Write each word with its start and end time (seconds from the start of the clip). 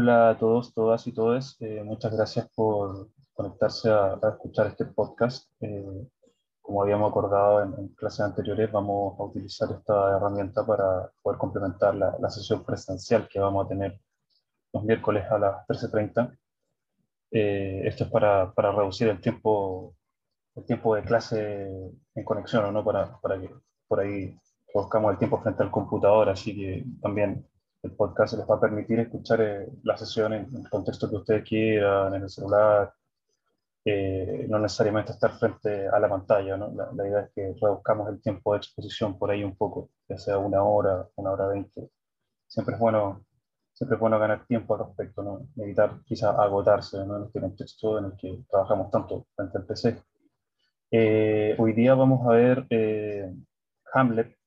Hola 0.00 0.30
a 0.30 0.38
todos, 0.38 0.72
todas 0.72 1.06
y 1.06 1.12
todos. 1.12 1.58
Eh, 1.60 1.82
muchas 1.84 2.16
gracias 2.16 2.48
por 2.54 3.10
conectarse 3.34 3.90
a, 3.90 4.18
escuchar 4.32 4.68
este 4.68 4.86
podcast. 4.86 5.50
Eh, 5.60 6.08
como 6.62 6.82
habíamos 6.82 7.10
acordado 7.10 7.62
en, 7.62 7.88
clases 7.88 8.20
anteriores, 8.20 8.72
vamos 8.72 9.20
a 9.20 9.24
utilizar 9.24 9.70
esta 9.70 10.16
herramienta 10.16 10.64
para 10.64 11.12
poder 11.20 11.38
complementar 11.38 11.94
la, 11.96 12.30
sesión 12.30 12.64
presencial 12.64 13.28
que 13.28 13.40
vamos 13.40 13.66
a 13.66 13.68
tener 13.68 14.00
los 14.72 14.84
miércoles 14.84 15.22
a 15.30 15.38
las 15.38 15.66
13.30. 15.68 16.34
Eh, 17.32 17.82
esto 17.84 18.04
es 18.04 18.10
para, 18.10 18.54
para, 18.54 18.72
reducir 18.72 19.06
el 19.08 19.20
tiempo, 19.20 19.94
el 20.54 20.64
tiempo 20.64 20.94
de 20.94 21.02
clase 21.02 21.68
en 22.14 22.24
conexión, 22.24 22.72
¿no? 22.72 22.82
para, 22.82 23.20
para 23.20 23.38
que 23.38 23.50
por 23.86 24.00
ahí 24.00 24.34
buscamos 24.72 25.12
el 25.12 25.18
tiempo 25.18 25.42
frente 25.42 25.62
al 25.62 25.70
computador, 25.70 26.30
así 26.30 26.56
que 26.56 26.86
también 27.02 27.49
el 27.82 27.92
podcast 27.92 28.34
les 28.34 28.48
va 28.48 28.56
a 28.56 28.60
permitir 28.60 28.98
escuchar 29.00 29.40
eh, 29.40 29.68
la 29.84 29.96
sesión 29.96 30.32
en, 30.34 30.54
el 30.54 30.68
contexto 30.68 31.08
que 31.08 31.16
ustedes 31.16 31.48
quieran, 31.48 32.14
en 32.14 32.22
el 32.22 32.30
celular, 32.30 32.92
eh, 33.84 34.46
no 34.48 34.58
necesariamente 34.58 35.12
estar 35.12 35.32
frente 35.38 35.88
a 35.88 35.98
la 35.98 36.08
pantalla. 36.08 36.56
¿no? 36.56 36.72
La, 36.72 37.08
idea 37.08 37.20
es 37.20 37.30
que 37.34 37.54
reduzcamos 37.60 38.08
el 38.08 38.20
tiempo 38.20 38.52
de 38.52 38.58
exposición 38.58 39.18
por 39.18 39.30
ahí 39.30 39.42
un 39.42 39.56
poco, 39.56 39.90
ya 40.08 40.18
sea 40.18 40.38
una 40.38 40.62
hora, 40.62 41.08
una 41.16 41.30
hora 41.32 41.48
veinte. 41.48 41.90
Siempre 42.46 42.74
es 42.74 42.80
bueno, 42.80 43.24
siempre 43.72 43.96
es 43.96 44.00
bueno 44.00 44.18
ganar 44.18 44.46
tiempo 44.46 44.74
al 44.74 44.86
respecto, 44.86 45.22
¿no? 45.22 45.46
evitar 45.56 46.00
quizá 46.04 46.30
agotarse 46.30 47.04
¿no? 47.06 47.16
en 47.16 47.24
este 47.24 47.40
contexto 47.40 47.98
en 47.98 48.06
el 48.06 48.16
que 48.16 48.44
trabajamos 48.50 48.90
tanto 48.90 49.26
frente 49.34 49.58
al 49.58 49.64
PC. 49.64 50.02
Eh, 50.92 51.54
hoy 51.58 51.72
día 51.72 51.94
vamos 51.94 52.26
a 52.26 52.32
ver 52.32 52.66
Hamlet 53.94 54.39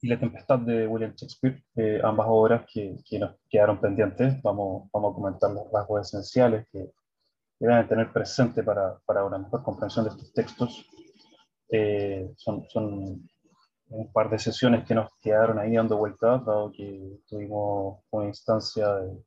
y 0.00 0.08
La 0.08 0.18
Tempestad 0.18 0.60
de 0.60 0.86
William 0.86 1.14
Shakespeare, 1.14 1.62
eh, 1.76 2.00
ambas 2.04 2.26
obras 2.30 2.64
que, 2.72 2.96
que, 3.04 3.18
nos 3.18 3.34
quedaron 3.48 3.80
pendientes. 3.80 4.40
Vamos, 4.42 4.88
vamos 4.92 5.12
a 5.12 5.14
comentar 5.14 5.50
los 5.50 5.70
rasgos 5.72 6.06
esenciales 6.06 6.66
que, 6.70 6.90
deben 7.60 7.88
tener 7.88 8.12
presente 8.12 8.62
para, 8.62 8.98
para, 9.04 9.24
una 9.24 9.38
mejor 9.38 9.64
comprensión 9.64 10.04
de 10.04 10.10
estos 10.12 10.32
textos. 10.32 10.86
Eh, 11.70 12.32
son, 12.36 12.64
son, 12.68 13.28
un 13.90 14.12
par 14.12 14.28
de 14.28 14.38
sesiones 14.38 14.86
que 14.86 14.94
nos 14.94 15.10
quedaron 15.18 15.58
ahí 15.58 15.74
dando 15.74 15.96
vueltas, 15.96 16.44
dado 16.44 16.70
que 16.70 17.20
tuvimos 17.26 18.00
una 18.10 18.26
instancia 18.26 18.94
de, 18.96 19.24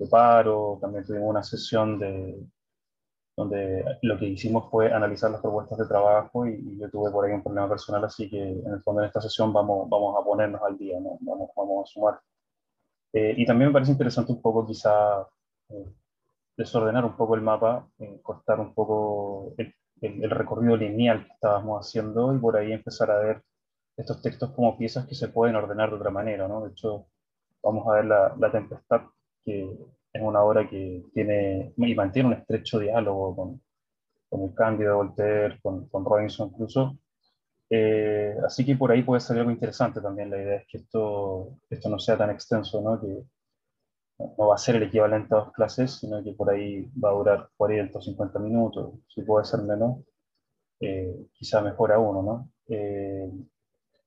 de 0.00 0.06
paro, 0.08 0.78
también 0.80 1.04
tuvimos 1.04 1.30
una 1.30 1.44
sesión 1.44 2.00
de, 2.00 2.44
donde 3.36 3.84
lo 4.02 4.18
que 4.18 4.26
hicimos 4.26 4.70
fue 4.70 4.92
analizar 4.92 5.30
las 5.30 5.40
propuestas 5.40 5.78
de 5.78 5.86
trabajo 5.86 6.46
y, 6.46 6.78
yo 6.78 6.88
tuve 6.90 7.10
por 7.10 7.24
ahí 7.24 7.32
un 7.32 7.42
problema 7.42 7.68
personal, 7.68 8.04
así 8.04 8.30
que 8.30 8.40
en 8.40 8.72
el 8.72 8.80
fondo 8.82 9.02
en 9.02 9.08
esta 9.08 9.20
sesión 9.20 9.52
vamos, 9.52 9.88
vamos 9.88 10.16
a 10.20 10.24
ponernos 10.24 10.62
al 10.62 10.78
día, 10.78 11.00
¿no? 11.00 11.18
vamos, 11.20 11.50
vamos 11.56 11.88
a 11.88 11.92
sumar. 11.92 12.20
Eh, 13.12 13.34
y 13.36 13.46
también 13.46 13.68
me 13.70 13.72
parece 13.72 13.92
interesante 13.92 14.32
un 14.32 14.42
poco 14.42 14.66
quizá 14.66 15.26
eh, 15.70 15.86
desordenar 16.56 17.04
un 17.04 17.16
poco 17.16 17.34
el 17.34 17.42
mapa, 17.42 17.88
eh, 17.98 18.20
cortar 18.22 18.60
un 18.60 18.74
poco 18.74 19.54
el, 19.58 19.74
el, 20.00 20.30
recorrido 20.30 20.76
lineal 20.76 21.24
que 21.24 21.32
estábamos 21.32 21.86
haciendo 21.86 22.34
y 22.34 22.38
por 22.38 22.56
ahí 22.56 22.72
empezar 22.72 23.10
a 23.10 23.18
ver 23.18 23.42
estos 23.96 24.20
textos 24.22 24.50
como 24.52 24.76
piezas 24.76 25.06
que 25.06 25.14
se 25.14 25.28
pueden 25.28 25.56
ordenar 25.56 25.90
de 25.90 25.96
otra 25.96 26.10
manera. 26.10 26.48
¿no? 26.48 26.64
De 26.64 26.70
hecho, 26.70 27.06
vamos 27.62 27.86
a 27.88 27.94
ver 27.94 28.04
la, 28.06 28.34
la 28.38 28.50
tempestad 28.50 29.02
que 29.44 29.76
es 30.14 30.22
una 30.22 30.42
obra 30.42 30.68
que 30.68 31.04
tiene 31.12 31.74
y 31.76 31.94
mantiene 31.94 32.28
un 32.28 32.34
estrecho 32.34 32.78
diálogo 32.78 33.36
con, 33.36 33.62
con 34.30 34.42
el 34.42 34.54
Cándido 34.54 34.90
de 34.90 34.96
Voltaire, 34.96 35.60
con, 35.60 35.88
con 35.88 36.04
Robinson 36.04 36.50
incluso. 36.52 36.98
Eh, 37.68 38.36
así 38.46 38.64
que 38.64 38.76
por 38.76 38.92
ahí 38.92 39.02
puede 39.02 39.20
salir 39.20 39.40
algo 39.40 39.50
interesante 39.52 40.00
también. 40.00 40.30
La 40.30 40.40
idea 40.40 40.56
es 40.58 40.66
que 40.68 40.78
esto, 40.78 41.58
esto 41.68 41.88
no 41.88 41.98
sea 41.98 42.16
tan 42.16 42.30
extenso, 42.30 42.80
¿no? 42.80 43.00
que 43.00 43.24
no 44.38 44.48
va 44.48 44.54
a 44.54 44.58
ser 44.58 44.76
el 44.76 44.84
equivalente 44.84 45.34
a 45.34 45.38
dos 45.38 45.52
clases, 45.52 45.94
sino 45.98 46.22
que 46.22 46.32
por 46.32 46.50
ahí 46.50 46.88
va 46.92 47.10
a 47.10 47.14
durar 47.14 47.50
40 47.56 47.98
o 47.98 48.02
50 48.02 48.38
minutos, 48.38 48.94
si 49.08 49.22
puede 49.22 49.44
ser 49.44 49.62
menos, 49.62 49.98
eh, 50.80 51.26
quizá 51.32 51.60
mejor 51.60 51.92
a 51.92 51.98
uno. 51.98 52.22
¿no? 52.22 52.50
Eh, 52.68 53.30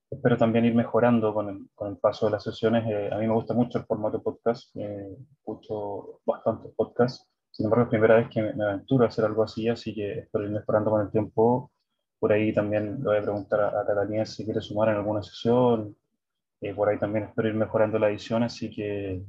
espero 0.10 0.38
también 0.38 0.66
ir 0.66 0.76
mejorando 0.76 1.34
con 1.34 1.50
el, 1.50 1.70
con 1.76 1.90
el 1.90 1.98
paso 1.98 2.26
de 2.28 2.34
las 2.34 2.44
sesiones. 2.44 2.86
Eh, 2.88 3.10
a 3.12 3.18
mí 3.18 3.28
me 3.28 3.34
gusta 3.34 3.54
mucho 3.54 3.78
el 3.80 3.86
formato 3.86 4.22
podcast, 4.22 4.76
eh, 4.78 5.18
escucho 5.32 6.22
bastantes 6.26 6.72
podcasts. 6.76 7.28
Sin 7.52 7.66
embargo, 7.66 7.84
es 7.84 7.88
la 7.88 7.92
primera 7.92 8.16
vez 8.18 8.30
que 8.30 8.42
me, 8.42 8.64
aventuro 8.64 9.04
a 9.06 9.08
hacer 9.08 9.26
algo 9.26 9.44
así, 9.44 9.68
así 9.70 9.94
que 9.94 10.20
espero 10.20 10.46
ir 10.46 10.52
mejorando 10.52 10.92
con 10.92 11.02
el 11.02 11.12
tiempo. 11.12 11.72
Por 12.20 12.32
ahí 12.32 12.54
también 12.54 12.98
le 13.00 13.04
voy 13.04 13.18
a 13.18 13.22
preguntar 13.22 13.62
a, 13.62 13.82
a 13.82 13.86
Catalina 13.86 14.26
si 14.26 14.44
quiere 14.46 14.62
sumar 14.62 14.90
en 14.90 14.96
alguna 14.96 15.24
sesión. 15.24 15.96
Eh, 16.62 16.74
por 16.74 16.90
ahí 16.90 16.98
también 16.98 17.26
espero 17.26 17.50
ir 17.50 17.56
mejorando 17.56 18.00
la 18.00 18.10
edición, 18.10 18.44
así 18.44 18.72
que 18.72 19.24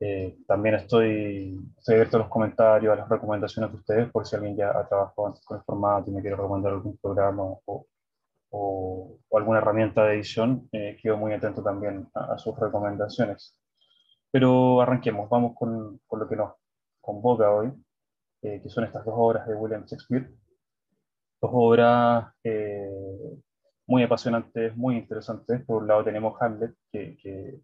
eh, 0.00 0.36
también 0.46 0.74
estoy, 0.74 1.58
estoy 1.78 1.94
abierto 1.94 2.18
a 2.18 2.20
los 2.20 2.28
comentarios, 2.28 2.92
a 2.92 2.96
las 2.96 3.08
recomendaciones 3.08 3.70
de 3.72 3.78
ustedes, 3.78 4.10
por 4.10 4.26
si 4.26 4.36
alguien 4.36 4.56
ya 4.56 4.70
ha 4.70 4.86
trabajado 4.86 5.28
antes 5.28 5.44
con 5.44 5.56
el 5.58 5.64
formato 5.64 6.10
y 6.10 6.14
me 6.14 6.20
quiere 6.20 6.36
recomendar 6.36 6.72
algún 6.74 6.98
programa 6.98 7.42
o, 7.42 7.86
o, 8.50 9.18
alguna 9.32 9.58
herramienta 9.58 10.04
de 10.04 10.14
edición, 10.14 10.68
eh, 10.72 10.96
quedo 11.00 11.16
muy 11.16 11.32
atento 11.32 11.62
también 11.62 12.08
a, 12.14 12.38
sus 12.38 12.58
recomendaciones. 12.58 13.56
Pero 14.30 14.80
arranquemos, 14.80 15.28
vamos 15.28 15.54
con, 15.56 16.00
con 16.06 16.20
lo 16.20 16.28
que 16.28 16.36
nos 16.36 16.54
convoca 17.00 17.50
hoy, 17.50 17.72
eh, 18.42 18.60
que 18.62 18.68
son 18.68 18.84
estas 18.84 19.04
dos 19.04 19.14
obras 19.16 19.46
de 19.46 19.54
William 19.54 19.84
Shakespeare. 19.84 20.30
Dos 21.40 21.50
obras 21.52 22.32
eh, 22.44 22.88
muy 23.86 24.02
apasionantes, 24.02 24.76
muy 24.76 24.96
interesantes. 24.96 25.64
Por 25.64 25.82
un 25.82 25.88
lado 25.88 26.04
tenemos 26.04 26.40
Hamlet, 26.40 26.74
que, 26.90 27.16
que 27.16 27.60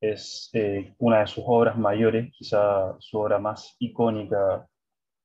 es 0.00 0.50
una 0.98 1.20
de 1.20 1.26
sus 1.26 1.44
obras 1.46 1.76
mayores, 1.76 2.32
quizá 2.32 2.96
su 3.00 3.18
obra 3.18 3.38
más 3.38 3.76
icónica 3.78 4.68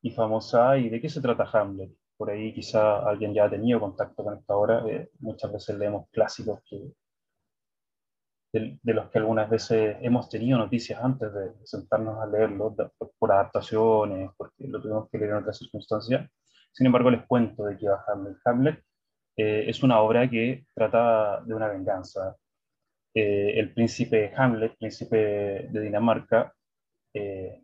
y 0.01 0.11
famosa. 0.11 0.77
¿Y 0.77 0.89
de 0.89 1.01
qué 1.01 1.09
se 1.09 1.22
trata 1.22 1.49
Hamlet? 1.51 1.91
Por 2.23 2.31
ahí 2.31 2.53
quizá 2.53 3.00
alguien 3.00 3.34
ya 3.34 3.44
ha 3.44 3.50
tenido 3.50 3.81
contacto 3.81 4.23
con 4.23 4.38
esta 4.38 4.56
obra. 4.56 4.81
Eh, 4.88 5.09
muchas 5.19 5.51
veces 5.51 5.78
leemos 5.78 6.07
clásicos 6.09 6.61
que, 6.63 6.94
de, 8.53 8.94
los 8.94 9.09
que 9.09 9.17
algunas 9.17 9.50
veces 9.50 9.97
hemos 10.00 10.29
tenido 10.29 10.57
noticias 10.57 11.03
antes 11.03 11.34
de 11.34 11.51
sentarnos 11.66 12.22
a 12.22 12.25
leerlo 12.25 12.73
por, 13.19 13.29
adaptaciones, 13.29 14.31
porque 14.38 14.69
lo 14.69 14.81
tuvimos 14.81 15.09
que 15.09 15.17
leer 15.17 15.31
en 15.31 15.38
otras 15.39 15.57
circunstancias. 15.57 16.31
Sin 16.72 16.85
embargo, 16.85 17.11
les 17.11 17.25
cuento 17.28 17.66
de 17.66 17.78
qué 17.78 17.89
va 17.89 18.06
Hamlet. 18.07 18.38
Hamlet 18.45 18.81
eh, 19.35 19.66
es 19.67 19.84
una 19.84 20.00
obra 20.00 20.29
que 20.29 20.66
trata 20.73 21.41
de 21.41 21.53
una 21.53 21.67
venganza. 21.67 22.38
Eh, 23.13 23.59
el 23.59 23.73
príncipe 23.73 24.31
Hamlet, 24.34 24.78
príncipe 24.78 25.67
de 25.69 25.81
Dinamarca, 25.81 26.53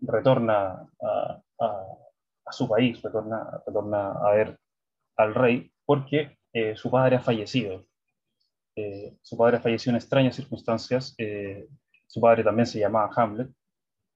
retorna 0.02 0.86
a, 1.02 1.42
a 1.60 2.09
su 2.52 2.68
país, 2.68 3.02
retorna, 3.02 3.62
retorna 3.66 4.12
a 4.12 4.32
ver 4.32 4.58
al 5.18 5.36
rey, 5.36 5.72
porque 5.86 6.38
eh, 6.54 6.76
su 6.76 6.90
padre 6.90 7.18
ha 7.18 7.20
fallecido. 7.20 7.86
Eh, 8.76 9.18
su 9.22 9.38
padre 9.38 9.58
ha 9.58 9.62
fallecido 9.62 9.92
en 9.92 9.98
extrañas 9.98 10.36
circunstancias. 10.36 11.14
Eh, 11.18 11.68
su 12.08 12.22
padre 12.22 12.44
también 12.44 12.66
se 12.66 12.80
llamaba 12.80 13.12
Hamlet. 13.16 13.50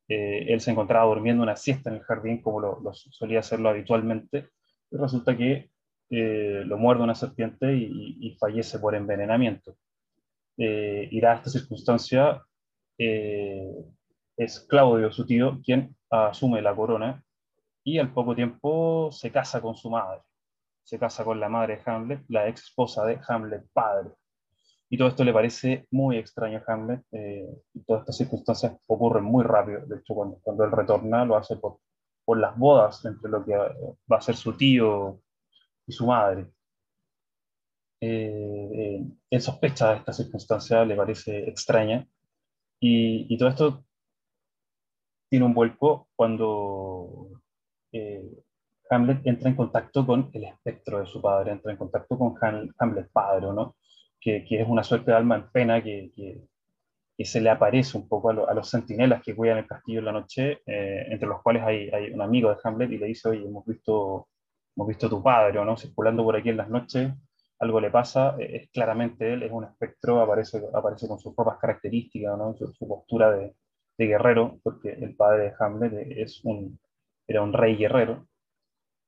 él 0.08 0.60
se 0.62 0.72
encontraba 0.72 1.06
durmiendo 1.06 1.44
una 1.44 1.56
siesta 1.56 1.90
en 1.90 1.98
el 1.98 2.04
jardín, 2.04 2.42
como 2.42 2.60
lo, 2.60 2.94
solía 2.94 3.40
hacerlo 3.40 3.70
habitualmente. 3.70 4.50
Y 4.92 4.98
resulta 4.98 5.36
que 5.38 5.72
lo 6.10 6.78
muerde 6.78 7.04
una 7.04 7.16
serpiente 7.16 7.74
y, 7.76 8.36
fallece 8.40 8.80
por 8.80 8.96
envenenamiento. 8.96 9.76
y 10.58 11.20
dada 11.20 11.38
esta 11.38 11.50
circunstancia, 11.50 12.44
es 12.98 14.60
Claudio, 14.70 15.12
su 15.12 15.26
tío, 15.26 15.60
quien 15.64 15.96
asume 16.10 16.62
la 16.62 16.76
corona 16.76 17.24
y 17.84 18.00
al 18.00 18.14
poco 18.14 18.36
tiempo 18.36 19.12
se 19.12 19.32
casa 19.32 19.62
con 19.62 19.76
su 19.76 19.90
madre. 19.90 20.22
Se 20.84 21.00
casa 21.00 21.24
con 21.24 21.40
la 21.40 21.50
madre 21.50 21.78
de 21.78 21.84
Hamlet, 21.86 22.24
la 22.30 22.48
ex 22.48 22.64
esposa 22.64 23.06
de 23.06 23.20
Hamlet 23.28 23.66
padre. 23.74 24.12
Y 24.90 24.98
todo 24.98 25.08
esto 25.08 25.24
le 25.24 25.34
parece 25.34 25.88
muy 25.92 26.18
extraño 26.18 26.62
a 26.66 26.72
Hamlet. 26.72 27.04
Eh, 27.12 27.50
y 27.74 27.84
todas 27.84 28.02
estas 28.02 28.18
circunstancias 28.18 28.78
ocurren 28.88 29.24
muy 29.24 29.44
rápido. 29.44 29.86
De 29.86 29.98
hecho, 29.98 30.14
cuando, 30.14 30.40
cuando 30.42 30.64
él 30.64 30.72
retorna, 30.72 31.26
lo 31.26 31.36
hace 31.36 31.56
por, 31.58 31.80
por 32.26 32.38
las 32.38 32.58
bodas 32.58 33.04
entre 33.06 33.30
lo 33.30 33.44
que 33.44 33.56
va 33.56 34.18
a 34.18 34.22
ser 34.22 34.36
su 34.36 34.56
tío 34.56 35.20
y 35.88 35.92
su 35.92 36.06
madre. 36.06 36.48
Eh, 38.02 38.70
eh, 38.74 39.06
él 39.30 39.42
sospecha 39.42 39.92
de 39.92 39.98
esta 39.98 40.14
circunstancia, 40.14 40.86
le 40.86 40.96
parece 40.96 41.50
extraña. 41.50 42.06
Y, 42.80 43.34
y 43.34 43.38
todo 43.38 43.50
esto 43.50 43.86
tiene 45.30 45.46
un 45.46 45.54
vuelco 45.54 46.10
cuando 46.16 47.33
eh, 47.94 48.24
Hamlet 48.90 49.26
entra 49.26 49.50
en 49.50 49.56
contacto 49.56 50.06
con 50.06 50.30
el 50.34 50.44
espectro 50.46 51.00
de 51.00 51.06
su 51.06 51.22
padre, 51.22 51.52
entra 51.52 51.72
en 51.72 51.78
contacto 51.78 52.18
con 52.18 52.36
Hamlet 52.78 53.12
padre, 53.12 53.48
¿no? 53.54 53.76
Que, 54.20 54.46
que, 54.46 54.62
es 54.62 54.68
una 54.68 54.84
suerte 54.84 55.12
de 55.12 55.18
alma 55.18 55.36
en 55.36 55.52
pena 55.52 55.84
que, 55.84 56.12
se 57.20 57.40
le 57.40 57.50
aparece 57.50 57.98
un 57.98 58.08
poco 58.08 58.32
a, 58.32 58.54
los 58.54 58.70
centinelas 58.70 59.24
que 59.24 59.36
cuidan 59.36 59.60
el 59.60 59.68
castillo 59.68 60.00
en 60.00 60.06
la 60.06 60.12
noche, 60.12 60.62
eh, 60.66 61.06
entre 61.10 61.28
los 61.28 61.42
cuales 61.42 61.64
hay, 61.64 61.90
hay, 61.90 62.12
un 62.12 62.22
amigo 62.22 62.50
de 62.50 62.58
Hamlet 62.64 62.92
y 62.92 62.98
le 62.98 63.08
dice, 63.08 63.30
oye, 63.30 63.46
hemos 63.46 63.66
visto, 63.66 64.28
hemos 64.76 64.88
visto 64.88 65.08
a 65.08 65.10
tu 65.10 65.24
padre, 65.24 65.64
¿no? 65.64 65.78
Circulando 65.78 66.24
por 66.24 66.36
aquí 66.36 66.50
en 66.50 66.58
las 66.58 66.70
noches, 66.70 67.14
algo 67.60 67.80
le 67.80 67.92
pasa, 67.92 68.36
eh, 68.40 68.58
es 68.58 68.70
claramente 68.72 69.32
él, 69.34 69.44
es 69.44 69.52
un 69.52 69.64
espectro, 69.64 70.22
aparece, 70.22 70.62
aparece 70.74 71.08
con 71.08 71.20
sus 71.20 71.34
propias 71.34 71.58
características, 71.58 72.38
¿no? 72.38 72.54
su, 72.56 72.74
su 72.74 72.88
postura 72.88 73.32
de, 73.32 73.56
guerrero, 73.98 74.60
porque 74.64 74.92
el 74.92 75.16
padre 75.16 75.44
de 75.44 75.54
Hamlet 75.58 75.94
es 76.18 76.44
un, 76.44 76.78
era 77.28 77.42
un 77.42 77.54
rey 77.54 77.76
guerrero, 77.76 78.28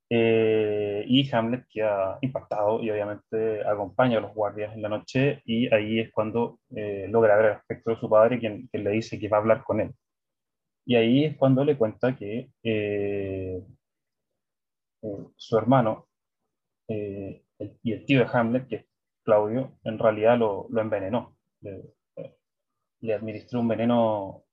eh, 0.09 1.03
y 1.07 1.33
Hamlet 1.33 1.65
queda 1.67 2.19
impactado 2.21 2.81
y 2.83 2.91
obviamente 2.91 3.67
acompaña 3.67 4.19
a 4.19 4.21
los 4.21 4.33
guardias 4.35 4.73
en 4.75 4.83
la 4.83 4.89
noche 4.89 5.41
y 5.45 5.73
ahí 5.73 5.99
es 5.99 6.11
cuando 6.11 6.59
eh, 6.75 7.07
logra 7.09 7.35
ver 7.37 7.45
el 7.45 7.51
aspecto 7.53 7.89
de 7.89 7.97
su 7.99 8.09
padre, 8.09 8.39
quien, 8.39 8.69
le 8.71 8.89
dice 8.91 9.19
que 9.19 9.27
va 9.27 9.37
a 9.37 9.39
hablar 9.39 9.63
con 9.63 9.81
él. 9.81 9.91
Y 10.85 10.95
ahí 10.95 11.25
es 11.25 11.37
cuando 11.37 11.65
le 11.65 11.77
cuenta 11.77 12.15
que 12.15 12.51
eh, 12.63 13.63
su 15.35 15.57
hermano 15.57 16.07
y 16.87 17.91
el 17.91 18.05
tío 18.05 18.19
de 18.19 18.29
Hamlet, 18.31 18.67
que 18.67 18.75
es 18.75 18.85
Claudio, 19.23 19.77
en 19.83 19.97
realidad 19.99 20.37
lo, 20.37 20.67
lo 20.69 20.81
envenenó. 20.81 21.35
Le, 21.61 23.13
administró 23.13 23.59
un 23.59 23.67
veneno 23.67 24.43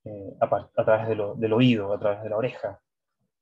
a, 0.41 0.69
a, 0.77 0.85
través 0.85 1.09
de 1.09 1.17
lo, 1.17 1.35
del 1.35 1.53
oído, 1.53 1.93
a 1.93 1.99
través 1.99 2.23
de 2.23 2.31
la 2.31 2.37
oreja. 2.37 2.81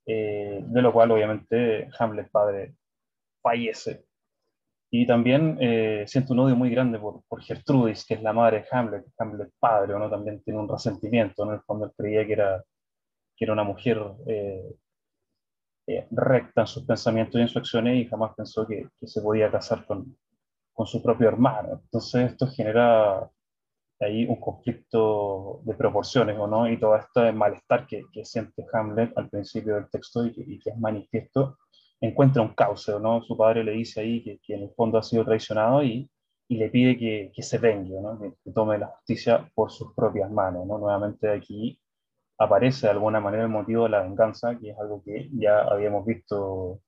Eh, 0.06 0.60
de 0.62 0.82
lo 0.82 0.92
cual 0.92 1.10
obviamente 1.10 1.88
Hamlet 1.98 2.30
padre 2.30 2.74
fallece. 3.42 4.06
Y 4.90 5.06
también 5.06 5.56
eh, 5.60 6.04
siento 6.06 6.32
un 6.32 6.40
odio 6.40 6.56
muy 6.56 6.70
grande 6.70 6.98
por, 6.98 7.22
por, 7.28 7.42
Gertrudis, 7.42 8.04
que 8.04 8.14
es 8.14 8.22
la 8.22 8.32
madre 8.32 8.62
de 8.62 8.66
Hamlet, 8.72 9.06
Hamlet 9.18 9.50
padre, 9.60 9.96
¿no? 9.96 10.10
también 10.10 10.42
tiene 10.42 10.58
un 10.58 10.68
resentimiento, 10.68 11.44
¿no? 11.44 11.52
en 11.52 11.58
el 11.58 11.62
fondo 11.62 11.86
él 11.86 11.92
creía 11.96 12.26
que 12.26 12.32
era, 12.32 12.64
que 13.36 13.44
era 13.44 13.52
una 13.52 13.62
mujer 13.62 14.02
eh, 14.26 14.74
recta 16.10 16.62
en 16.62 16.66
sus 16.66 16.84
pensamientos 16.84 17.38
y 17.38 17.42
en 17.42 17.48
sus 17.48 17.58
acciones 17.58 17.96
y 17.96 18.06
jamás 18.06 18.34
pensó 18.34 18.66
que, 18.66 18.88
que 18.98 19.06
se 19.06 19.22
podía 19.22 19.50
casar 19.50 19.86
con, 19.86 20.16
con 20.72 20.86
su 20.86 21.02
propio 21.02 21.28
hermano. 21.28 21.80
Entonces 21.84 22.32
esto 22.32 22.46
genera 22.48 23.30
hay 24.00 24.24
un 24.26 24.36
conflicto 24.36 25.60
de 25.64 25.74
proporciones, 25.74 26.38
¿o 26.38 26.46
no? 26.46 26.68
Y 26.70 26.78
todo 26.78 26.96
este 26.96 27.32
malestar 27.32 27.86
que, 27.86 28.04
que 28.12 28.24
siente 28.24 28.64
Hamlet 28.72 29.16
al 29.16 29.28
principio 29.28 29.74
del 29.74 29.90
texto 29.90 30.24
y 30.26 30.32
que, 30.32 30.70
es 30.70 30.78
manifiesto, 30.78 31.58
encuentra 32.00 32.42
un 32.42 32.54
cauce, 32.54 32.98
¿no? 32.98 33.22
Su 33.22 33.36
padre 33.36 33.62
le 33.62 33.72
dice 33.72 34.00
ahí 34.00 34.22
que, 34.24 34.40
que 34.42 34.54
en 34.54 34.62
el 34.62 34.70
fondo 34.70 34.98
ha 34.98 35.02
sido 35.02 35.24
traicionado 35.24 35.82
y, 35.84 36.10
y 36.48 36.56
le 36.56 36.70
pide 36.70 36.98
que, 36.98 37.30
que 37.34 37.42
se 37.42 37.58
vengue, 37.58 38.00
¿no? 38.00 38.18
Que, 38.18 38.32
tome 38.52 38.78
la 38.78 38.88
justicia 38.88 39.48
por 39.54 39.70
sus 39.70 39.94
propias 39.94 40.30
manos, 40.30 40.66
¿no? 40.66 40.78
Nuevamente 40.78 41.28
aquí 41.30 41.78
aparece 42.38 42.86
de 42.86 42.92
alguna 42.92 43.20
manera 43.20 43.44
el 43.44 43.50
motivo 43.50 43.84
de 43.84 43.90
la 43.90 44.02
venganza, 44.02 44.58
que 44.58 44.70
es 44.70 44.78
algo 44.78 45.02
que 45.04 45.28
ya 45.32 45.60
habíamos 45.60 46.06
visto 46.06 46.80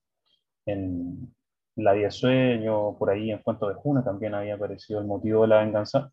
en 0.65 1.33
La 1.75 1.93
Vida 1.93 2.05
de 2.05 2.11
Sueño, 2.11 2.97
por 2.97 3.11
ahí 3.11 3.31
en 3.31 3.37
Cuento 3.39 3.69
de 3.69 3.75
Juno 3.75 4.03
también 4.03 4.33
había 4.33 4.55
aparecido 4.55 4.99
el 4.99 5.05
motivo 5.05 5.43
de 5.43 5.49
la 5.49 5.59
venganza, 5.63 6.11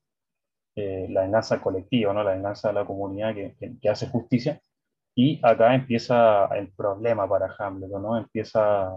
eh, 0.77 1.07
la 1.11 1.23
venganza 1.23 1.61
colectiva, 1.61 2.13
¿no? 2.13 2.23
la 2.23 2.33
venganza 2.33 2.69
de 2.69 2.75
la 2.75 2.85
comunidad 2.85 3.35
que, 3.35 3.57
que, 3.81 3.89
hace 3.89 4.09
justicia. 4.09 4.61
Y 5.15 5.41
acá 5.43 5.75
empieza 5.75 6.47
el 6.57 6.73
problema 6.73 7.29
para 7.29 7.55
Hamlet, 7.59 7.91
¿no? 7.91 8.17
empieza, 8.17 8.93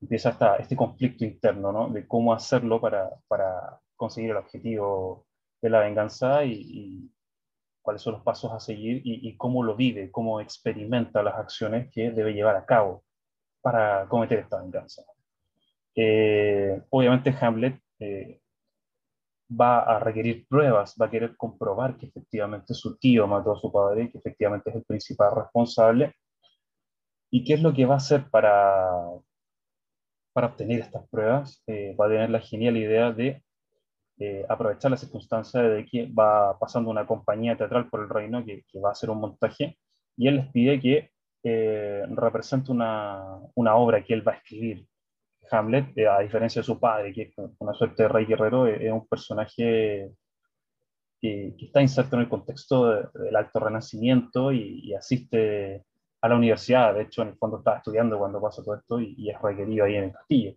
empieza 0.00 0.30
esta, 0.30 0.56
este 0.56 0.76
conflicto 0.76 1.24
interno 1.24 1.72
¿no? 1.72 1.88
de 1.88 2.06
cómo 2.06 2.32
hacerlo 2.32 2.80
para, 2.80 3.10
para 3.28 3.80
conseguir 3.96 4.30
el 4.30 4.36
objetivo 4.36 5.26
de 5.60 5.70
la 5.70 5.80
venganza 5.80 6.44
y, 6.44 7.10
cuáles 7.82 8.02
son 8.02 8.14
los 8.14 8.22
pasos 8.22 8.52
a 8.52 8.60
seguir 8.60 9.02
y, 9.04 9.28
y, 9.28 9.36
cómo 9.36 9.64
lo 9.64 9.74
vive, 9.74 10.12
cómo 10.12 10.40
experimenta 10.40 11.20
las 11.22 11.34
acciones 11.34 11.90
que 11.90 12.12
debe 12.12 12.32
llevar 12.32 12.54
a 12.54 12.64
cabo 12.64 13.02
para 13.60 14.06
cometer 14.08 14.40
esta 14.40 14.60
venganza. 14.60 15.02
Eh, 15.94 16.82
obviamente 16.90 17.34
Hamlet 17.40 17.78
eh, 17.98 18.40
va 19.60 19.80
a 19.80 19.98
requerir 19.98 20.46
pruebas, 20.48 20.96
va 21.00 21.06
a 21.06 21.10
querer 21.10 21.36
comprobar 21.36 21.96
que 21.96 22.06
efectivamente 22.06 22.74
su 22.74 22.96
tío 22.98 23.26
mató 23.26 23.52
a 23.52 23.60
su 23.60 23.70
padre 23.72 24.10
que 24.10 24.18
efectivamente 24.18 24.70
es 24.70 24.76
el 24.76 24.84
principal 24.84 25.34
responsable. 25.34 26.14
¿Y 27.30 27.44
qué 27.44 27.54
es 27.54 27.62
lo 27.62 27.72
que 27.72 27.86
va 27.86 27.94
a 27.94 27.98
hacer 27.98 28.28
para, 28.30 28.90
para 30.32 30.48
obtener 30.48 30.80
estas 30.80 31.08
pruebas? 31.08 31.62
Eh, 31.66 31.96
va 31.98 32.06
a 32.06 32.08
tener 32.10 32.30
la 32.30 32.40
genial 32.40 32.76
idea 32.76 33.12
de 33.12 33.42
eh, 34.18 34.44
aprovechar 34.48 34.90
la 34.90 34.96
circunstancia 34.96 35.62
de 35.62 35.86
que 35.86 36.06
va 36.06 36.58
pasando 36.58 36.90
una 36.90 37.06
compañía 37.06 37.56
teatral 37.56 37.88
por 37.88 38.00
el 38.02 38.08
reino 38.08 38.44
que, 38.44 38.64
va 38.80 38.90
a 38.90 38.92
hacer 38.92 39.10
un 39.10 39.20
montaje 39.20 39.78
y 40.16 40.28
él 40.28 40.36
les 40.36 40.48
pide 40.52 40.80
que 40.80 41.10
eh, 41.44 42.04
represente 42.10 42.70
una, 42.70 43.38
una 43.54 43.74
obra 43.76 44.04
que 44.04 44.14
él 44.14 44.26
va 44.26 44.32
a 44.32 44.36
escribir 44.36 44.86
Hamlet, 45.50 45.96
eh, 45.96 46.08
a 46.08 46.20
diferencia 46.20 46.60
de 46.60 46.66
su 46.66 46.78
padre, 46.78 47.12
que 47.12 47.22
es 47.22 47.34
una 47.58 47.74
suerte 47.74 48.04
de 48.04 48.08
rey 48.08 48.26
guerrero, 48.26 48.66
eh, 48.66 48.86
es 48.86 48.92
un 48.92 49.06
personaje 49.06 50.12
que, 51.20 51.54
está 51.58 51.80
inserto 51.80 52.16
en 52.16 52.22
el 52.22 52.28
contexto 52.28 53.10
del 53.12 53.36
alto 53.36 53.60
renacimiento 53.60 54.52
y, 54.52 54.92
asiste 54.94 55.84
a 56.20 56.28
la 56.28 56.36
universidad. 56.36 56.94
De 56.94 57.02
hecho, 57.02 57.22
en 57.22 57.28
el 57.28 57.36
fondo 57.36 57.58
estaba 57.58 57.78
estudiando 57.78 58.18
cuando 58.18 58.40
pasa 58.40 58.62
todo 58.62 58.76
esto 58.76 59.00
y, 59.00 59.30
es 59.30 59.40
requerido 59.40 59.84
ahí 59.84 59.96
en 59.96 60.04
el 60.04 60.12
castillo. 60.12 60.54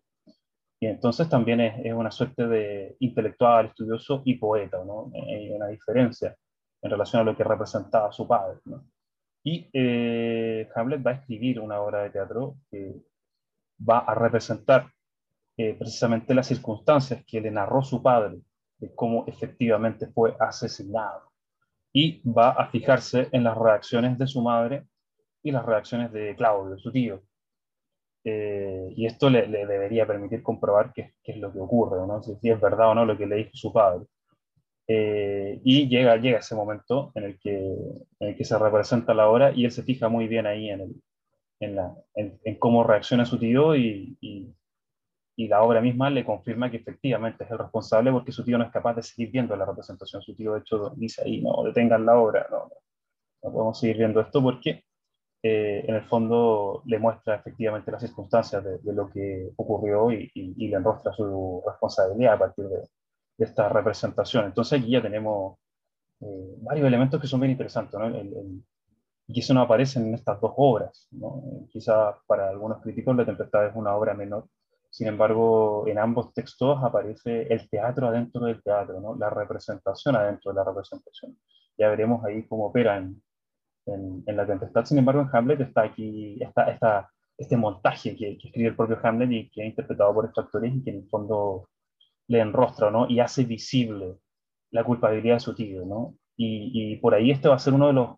Y 0.79 0.87
entonces 0.87 1.29
también 1.29 1.61
es, 1.61 1.93
una 1.93 2.11
suerte 2.11 2.47
de 2.47 2.95
intelectual, 2.99 3.67
estudioso 3.67 4.21
y 4.25 4.35
poeta, 4.35 4.83
¿no? 4.85 5.11
Hay 5.13 5.51
una 5.51 5.67
diferencia 5.67 6.35
en 6.81 6.91
relación 6.91 7.21
a 7.21 7.25
lo 7.25 7.37
que 7.37 7.43
representaba 7.43 8.11
su 8.11 8.27
padre, 8.27 8.59
¿no? 8.65 8.83
Y 9.43 9.69
eh, 9.73 10.67
Hamlet 10.75 11.05
va 11.05 11.11
a 11.11 11.13
escribir 11.15 11.59
una 11.59 11.79
obra 11.79 12.03
de 12.03 12.09
teatro 12.09 12.55
que 12.71 12.95
va 13.77 13.99
a 13.99 14.15
representar 14.15 14.91
eh, 15.57 15.73
precisamente 15.73 16.33
las 16.33 16.47
circunstancias 16.47 17.23
que 17.25 17.39
le 17.39 17.49
narró 17.49 17.81
su 17.81 18.01
padre 18.03 18.39
de 18.77 18.93
cómo 18.93 19.23
efectivamente 19.27 20.07
fue 20.07 20.35
asesinado. 20.39 21.31
Y 21.93 22.21
va 22.29 22.49
a 22.49 22.67
fijarse 22.67 23.29
en 23.31 23.45
las 23.45 23.57
reacciones 23.57 24.17
de 24.17 24.27
su 24.27 24.41
madre 24.41 24.85
y 25.41 25.51
las 25.51 25.65
reacciones 25.65 26.11
de 26.11 26.35
Claudio, 26.35 26.77
su 26.77 26.91
tío. 26.91 27.23
Eh, 28.25 28.89
y 28.95 29.05
esto 29.05 29.29
le, 29.29 29.47
debería 29.47 30.05
permitir 30.05 30.43
comprobar 30.43 30.91
qué, 30.93 31.13
es 31.23 31.37
lo 31.37 31.53
que 31.53 31.59
ocurre, 31.59 32.05
¿no? 32.05 32.21
si, 32.21 32.49
es 32.49 32.59
verdad 32.59 32.89
o 32.89 32.95
no 32.95 33.05
lo 33.05 33.17
que 33.17 33.27
le 33.27 33.35
dijo 33.37 33.51
su 33.53 33.71
padre. 33.71 34.05
Eh, 34.87 35.61
y 35.63 35.87
llega, 35.87 36.17
llega 36.17 36.39
ese 36.39 36.55
momento 36.55 37.11
en 37.15 37.23
el, 37.23 37.39
que, 37.39 37.55
en 37.55 38.27
el 38.29 38.35
que 38.35 38.43
se 38.43 38.57
representa 38.57 39.13
la 39.13 39.29
obra 39.29 39.51
y 39.51 39.65
él 39.65 39.71
se 39.71 39.83
fija 39.83 40.09
muy 40.09 40.27
bien 40.27 40.45
ahí 40.47 40.69
en 40.69 40.81
el, 40.81 40.95
en, 41.59 41.75
la, 41.75 41.95
en, 42.15 42.55
cómo 42.59 42.83
reacciona 42.83 43.25
su 43.25 43.39
tío 43.39 43.75
y, 43.75 44.17
y, 44.21 44.53
la 45.47 45.61
obra 45.63 45.81
misma 45.81 46.09
le 46.09 46.23
confirma 46.25 46.71
que 46.71 46.77
efectivamente 46.77 47.43
es 47.43 47.51
el 47.51 47.57
responsable 47.57 48.11
porque 48.11 48.31
su 48.31 48.43
tío 48.43 48.57
no 48.57 48.63
es 48.63 48.71
capaz 48.71 48.95
de 48.95 49.03
seguir 49.03 49.31
viendo 49.31 49.55
la 49.55 49.65
representación. 49.65 50.21
Su 50.21 50.33
tío, 50.33 50.53
de 50.53 50.61
hecho, 50.61 50.93
dice 50.95 51.23
ahí, 51.25 51.41
no, 51.41 51.63
detengan 51.63 52.05
la 52.05 52.17
obra, 52.17 52.47
no, 52.49 52.69
no 53.43 53.51
podemos 53.51 53.79
seguir 53.79 53.97
viendo 53.97 54.21
esto 54.21 54.41
porque 54.41 54.85
eh, 55.43 55.85
en 55.87 55.95
el 55.95 56.03
fondo 56.05 56.81
le 56.85 56.99
muestra 56.99 57.35
efectivamente 57.35 57.91
las 57.91 58.01
circunstancias 58.01 58.63
de, 58.63 58.93
lo 58.93 59.09
que 59.11 59.51
ocurrió 59.57 60.11
y, 60.11 60.31
y, 60.33 60.67
le 60.67 60.77
enrostra 60.77 61.13
su 61.13 61.61
responsabilidad 61.67 62.35
a 62.35 62.39
partir 62.39 62.65
de, 62.65 62.77
de 63.37 63.45
esta 63.45 63.69
representación. 63.69 64.45
Entonces 64.45 64.79
aquí 64.79 64.91
ya 64.91 65.01
tenemos 65.01 65.57
eh, 66.21 66.55
varios 66.61 66.87
elementos 66.87 67.19
que 67.19 67.27
son 67.27 67.41
bien 67.41 67.51
interesantes. 67.51 67.99
¿no? 67.99 68.07
el, 68.07 68.63
y 69.27 69.39
eso 69.39 69.53
no 69.53 69.61
aparece 69.61 69.99
en 69.99 70.13
estas 70.13 70.39
dos 70.39 70.53
obras. 70.55 71.07
¿no? 71.11 71.43
Quizás 71.69 72.15
para 72.27 72.49
algunos 72.49 72.81
críticos 72.81 73.15
La 73.15 73.25
Tempestad 73.25 73.67
es 73.67 73.75
una 73.75 73.95
obra 73.95 74.13
menor, 74.13 74.47
sin 74.95 75.07
embargo, 75.07 75.85
en 75.87 75.99
ambos 75.99 76.33
textos 76.33 76.81
aparece 76.81 77.53
el 77.53 77.69
teatro 77.69 78.07
adentro 78.07 78.45
del 78.45 78.63
teatro, 78.63 79.01
¿no? 79.01 79.13
la 79.17 79.29
representación 79.29 80.15
adentro 80.15 80.53
de 80.53 80.55
la 80.55 80.63
representación. 80.63 81.37
Ya 81.77 81.89
veremos 81.89 82.23
ahí 82.23 82.47
cómo 82.47 82.67
opera 82.67 82.95
en, 82.95 83.21
en, 83.85 84.37
La 84.37 84.47
Tempestad. 84.47 84.85
Sin 84.85 84.97
embargo, 84.97 85.23
en 85.23 85.29
Hamlet 85.33 85.59
está 85.59 85.81
aquí 85.81 86.41
está, 86.41 86.71
está 86.71 87.09
este 87.37 87.57
montaje 87.57 88.15
que, 88.15 88.37
escribe 88.41 88.69
el 88.69 88.77
propio 88.77 88.97
Hamlet 89.03 89.31
y 89.33 89.49
que 89.49 89.63
ha 89.63 89.65
interpretado 89.65 90.13
por 90.13 90.27
estos 90.27 90.45
actores 90.45 90.73
y 90.73 90.81
que 90.81 90.91
en 90.91 90.99
el 90.99 91.09
fondo 91.09 91.67
le 92.29 92.39
enrostra 92.39 92.89
¿no? 92.89 93.05
y 93.09 93.19
hace 93.19 93.43
visible 93.43 94.15
la 94.71 94.85
culpabilidad 94.85 95.35
de 95.35 95.39
su 95.41 95.53
tío. 95.53 95.85
¿no? 95.85 96.15
Y, 96.37 96.93
y 96.93 96.95
por 96.99 97.13
ahí 97.13 97.31
este 97.31 97.49
va 97.49 97.55
a 97.55 97.59
ser 97.59 97.73
uno 97.73 97.87
de 97.87 97.93
los 97.93 98.11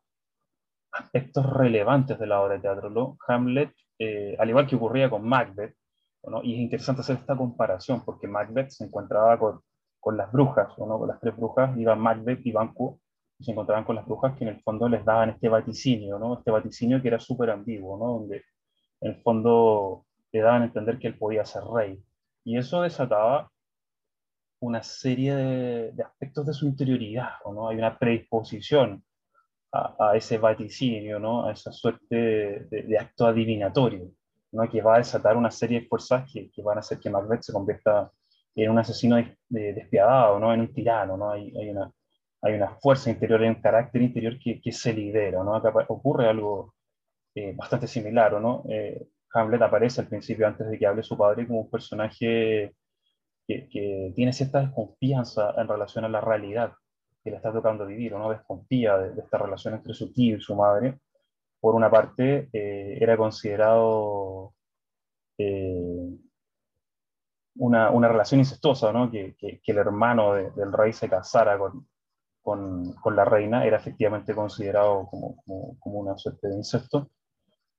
aspectos 0.99 1.45
relevantes 1.53 2.19
de 2.19 2.27
la 2.27 2.41
obra 2.41 2.55
de 2.55 2.61
teatro. 2.61 2.89
¿no? 2.89 3.17
Hamlet, 3.27 3.73
eh, 3.99 4.35
al 4.39 4.49
igual 4.49 4.67
que 4.67 4.75
ocurría 4.75 5.09
con 5.09 5.27
Macbeth, 5.27 5.75
y 6.43 6.53
es 6.53 6.59
interesante 6.59 7.01
hacer 7.01 7.17
esta 7.17 7.37
comparación, 7.37 8.03
porque 8.03 8.27
Macbeth 8.27 8.69
se 8.69 8.83
encontraba 8.83 9.39
con, 9.39 9.61
con 9.99 10.17
las 10.17 10.31
brujas, 10.31 10.67
¿no? 10.77 10.99
con 10.99 11.07
las 11.07 11.19
tres 11.19 11.35
brujas, 11.35 11.77
iban 11.77 11.99
Macbeth 11.99 12.45
y 12.45 12.51
Banquo, 12.51 12.99
y 13.39 13.45
se 13.45 13.51
encontraban 13.51 13.85
con 13.85 13.95
las 13.95 14.05
brujas 14.05 14.35
que 14.35 14.43
en 14.43 14.49
el 14.49 14.61
fondo 14.61 14.89
les 14.89 15.05
daban 15.05 15.29
este 15.29 15.47
vaticinio, 15.47 16.19
¿no? 16.19 16.37
este 16.37 16.51
vaticinio 16.51 17.01
que 17.01 17.07
era 17.07 17.19
súper 17.19 17.51
ambiguo, 17.51 17.97
¿no? 17.97 18.19
donde 18.19 18.43
en 19.01 19.11
el 19.11 19.21
fondo 19.21 20.05
le 20.31 20.41
daban 20.41 20.63
a 20.63 20.65
entender 20.65 20.99
que 20.99 21.07
él 21.07 21.17
podía 21.17 21.45
ser 21.45 21.63
rey. 21.63 22.03
Y 22.43 22.57
eso 22.57 22.81
desataba 22.81 23.49
una 24.59 24.81
serie 24.83 25.35
de, 25.35 25.91
de 25.91 26.03
aspectos 26.03 26.45
de 26.47 26.53
su 26.53 26.65
interioridad, 26.65 27.29
¿no? 27.45 27.69
hay 27.69 27.77
una 27.77 27.97
predisposición 27.97 29.03
a, 29.99 30.15
ese 30.15 30.37
vaticinio, 30.37 31.19
¿no? 31.19 31.45
a 31.45 31.51
esa 31.51 31.71
suerte 31.71 32.67
de, 32.69 32.97
acto 32.99 33.25
adivinatorio, 33.25 34.11
¿no? 34.51 34.69
que 34.69 34.81
va 34.81 34.95
a 34.95 34.97
desatar 34.99 35.37
una 35.37 35.51
serie 35.51 35.81
de 35.81 35.87
fuerzas 35.87 36.29
que, 36.31 36.49
que 36.51 36.61
van 36.61 36.77
a 36.77 36.79
hacer 36.79 36.99
que 36.99 37.09
Macbeth 37.09 37.43
se 37.43 37.53
convierta 37.53 38.11
en 38.55 38.71
un 38.71 38.79
asesino 38.79 39.17
despiadado, 39.49 40.39
¿no? 40.39 40.53
en 40.53 40.61
un 40.61 40.73
tirano. 40.73 41.17
¿no? 41.17 41.31
Hay, 41.31 41.53
hay, 41.57 41.69
una, 41.69 41.91
hay 42.41 42.53
una 42.53 42.75
fuerza 42.79 43.09
interior, 43.09 43.41
hay 43.41 43.49
un 43.49 43.61
carácter 43.61 44.01
interior 44.01 44.37
que, 44.39 44.59
que 44.61 44.71
se 44.71 44.93
lidera, 44.93 45.43
¿no? 45.43 45.55
Acá 45.55 45.71
ocurre 45.89 46.27
algo 46.27 46.73
eh, 47.35 47.53
bastante 47.55 47.87
similar, 47.87 48.41
¿no? 48.41 48.63
Eh, 48.69 49.07
Hamlet 49.33 49.61
aparece 49.61 50.01
al 50.01 50.07
principio, 50.07 50.47
antes 50.47 50.67
de 50.67 50.79
que 50.79 50.87
hable 50.87 51.03
su 51.03 51.15
padre, 51.17 51.45
como 51.45 51.61
un 51.61 51.69
personaje 51.69 52.73
que, 53.47 53.67
que, 53.69 54.11
tiene 54.15 54.33
cierta 54.33 54.61
desconfianza 54.61 55.53
en 55.57 55.67
relación 55.67 56.05
a 56.05 56.09
la 56.09 56.21
realidad 56.21 56.73
que 57.27 57.31
le 57.31 57.37
está 57.37 57.51
tocando 57.51 57.85
vivir, 57.85 58.13
o 58.13 58.19
no 58.19 58.29
desconfía 58.29 58.97
de, 58.97 59.13
de 59.13 59.21
esta 59.21 59.37
relación 59.37 59.73
entre 59.73 59.93
su 59.93 60.13
tío 60.13 60.37
y 60.37 60.41
su 60.41 60.55
madre. 60.55 60.97
Por 61.59 61.75
una 61.75 61.91
parte, 61.91 62.47
eh, 62.53 62.97
era 63.01 63.17
considerado 63.17 64.53
una, 67.57 67.91
una, 67.91 68.07
relación 68.07 68.39
incestuosa, 68.39 68.93
¿no? 68.93 69.11
que, 69.11 69.35
que, 69.37 69.59
que 69.61 69.71
el 69.73 69.77
hermano 69.77 70.33
de, 70.33 70.51
del 70.51 70.71
rey 70.71 70.93
se 70.93 71.09
casara 71.09 71.59
con, 71.59 71.87
con, 72.41 72.93
con, 72.93 73.15
la 73.15 73.25
reina, 73.25 73.65
era 73.65 73.75
efectivamente 73.77 74.33
considerado 74.33 75.05
como, 75.11 75.43
como, 75.43 75.77
como, 75.79 75.99
una 75.99 76.17
suerte 76.17 76.47
de 76.47 76.55
incesto. 76.55 77.11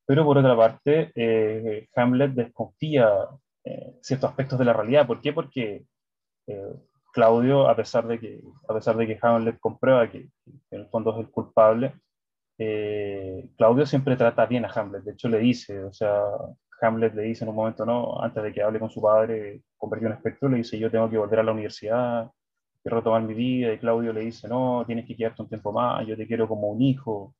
Pero 0.04 0.24
por 0.24 0.36
otra 0.36 0.56
parte, 0.56 1.10
eh, 1.14 1.88
Hamlet 1.96 2.32
desconfía 2.32 3.28
eh, 3.64 3.96
ciertos 4.02 4.30
aspectos 4.30 4.58
de 4.58 4.64
la 4.66 4.74
realidad. 4.74 5.06
¿Por 5.06 5.22
qué? 5.22 5.32
Porque 5.32 5.86
eh, 6.46 6.74
Claudio, 7.18 7.68
a 7.68 7.74
pesar, 7.74 8.06
de 8.06 8.20
que, 8.20 8.40
a 8.68 8.74
pesar 8.74 8.96
de 8.96 9.04
que 9.04 9.18
Hamlet 9.20 9.58
comprueba 9.58 10.08
que, 10.08 10.28
en 10.70 10.80
el 10.80 10.86
fondo 10.86 11.20
es 11.20 11.26
culpable, 11.30 11.94
eh, 12.58 13.50
Claudio 13.56 13.86
siempre 13.86 14.16
trata 14.16 14.46
bien 14.46 14.64
a 14.64 14.70
Hamlet. 14.72 15.02
De 15.02 15.12
hecho, 15.12 15.28
le 15.28 15.38
dice, 15.40 15.82
o 15.82 15.92
sea, 15.92 16.22
Hamlet 16.80 17.14
le 17.16 17.22
dice 17.22 17.42
en 17.42 17.50
un 17.50 17.56
momento, 17.56 17.84
no, 17.84 18.22
antes 18.22 18.40
de 18.40 18.52
que 18.52 18.62
hable 18.62 18.78
con 18.78 18.88
su 18.88 19.02
padre, 19.02 19.62
convertido 19.76 20.12
en 20.12 20.16
espectro, 20.16 20.48
le 20.48 20.58
dice, 20.58 20.78
yo 20.78 20.92
tengo 20.92 21.10
que 21.10 21.18
volver 21.18 21.40
a 21.40 21.42
la 21.42 21.50
universidad, 21.50 22.30
quiero 22.84 22.98
retomar 22.98 23.22
mi 23.22 23.34
vida, 23.34 23.72
y 23.72 23.78
Claudio 23.78 24.12
le 24.12 24.20
dice, 24.20 24.46
no, 24.46 24.84
tienes 24.86 25.04
que 25.04 25.16
quedarte 25.16 25.42
un 25.42 25.48
tiempo 25.48 25.72
más, 25.72 26.06
yo 26.06 26.16
te 26.16 26.26
quiero 26.28 26.46
como 26.46 26.68
un 26.70 26.80
hijo. 26.82 27.34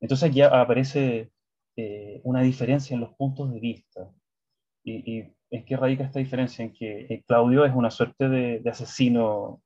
Entonces 0.00 0.28
aquí 0.28 0.42
aparece 0.42 1.30
eh, 1.76 2.20
una 2.24 2.42
diferencia 2.42 2.94
en 2.94 3.00
los 3.02 3.14
puntos 3.14 3.52
de 3.52 3.60
vista. 3.60 4.10
Y, 4.82 5.22
¿en 5.54 5.64
qué 5.64 5.76
radica 5.76 6.04
esta 6.04 6.18
diferencia? 6.18 6.64
En 6.64 6.72
que 6.72 7.06
eh, 7.08 7.24
Claudio 7.26 7.64
es 7.64 7.74
una 7.74 7.90
suerte 7.90 8.28
de, 8.28 8.60
de 8.60 8.70
asesino 8.70 9.62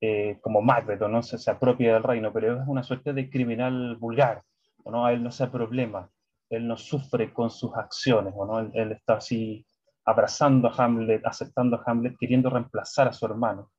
eh, 0.00 0.38
como 0.40 0.62
Macbeth, 0.62 1.00
¿no? 1.00 1.22
Se, 1.22 1.38
se, 1.38 1.50
apropia 1.50 1.94
del 1.94 2.02
reino, 2.02 2.32
pero 2.32 2.62
es 2.62 2.68
una 2.68 2.82
suerte 2.82 3.12
de 3.12 3.28
criminal 3.30 3.96
vulgar, 3.96 4.42
¿no? 4.84 5.06
A 5.06 5.12
él 5.12 5.22
no 5.22 5.30
se 5.30 5.46
problema 5.48 6.10
él 6.50 6.66
no 6.66 6.76
sufre 6.76 7.32
con 7.32 7.50
sus 7.50 7.74
acciones, 7.74 8.34
¿no? 8.34 8.58
Él, 8.58 8.70
él, 8.74 8.92
está 8.92 9.14
así 9.14 9.66
abrazando 10.04 10.68
a 10.68 10.74
Hamlet, 10.76 11.24
aceptando 11.26 11.76
a 11.76 11.82
Hamlet, 11.84 12.16
queriendo 12.18 12.48
reemplazar 12.48 13.08
a 13.08 13.12
su 13.12 13.26
hermano, 13.26 13.70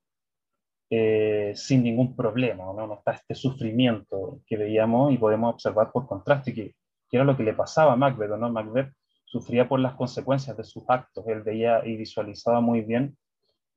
eh, 0.90 1.52
sin 1.56 1.82
ningún 1.82 2.14
problema, 2.16 2.64
¿no? 2.64 2.86
no 2.86 2.94
está 2.94 3.12
este 3.12 3.34
sufrimiento 3.34 4.40
que 4.46 4.56
veíamos 4.56 5.12
y 5.12 5.18
podemos 5.18 5.54
observar 5.54 5.90
por 5.92 6.06
contraste, 6.06 6.54
que, 6.54 6.74
que 7.08 7.16
era 7.16 7.24
lo 7.24 7.36
que 7.36 7.42
le 7.42 7.54
pasaba 7.54 7.92
a 7.92 7.96
Macbeth, 7.96 8.30
¿no? 8.30 8.50
Macbeth 8.50 8.92
sufría 9.30 9.68
por 9.68 9.78
las 9.78 9.94
consecuencias 9.94 10.56
de 10.56 10.64
sus 10.64 10.82
actos, 10.88 11.24
él 11.28 11.42
veía 11.42 11.86
y 11.86 11.96
visualizaba 11.96 12.60
muy 12.60 12.80
bien 12.80 13.16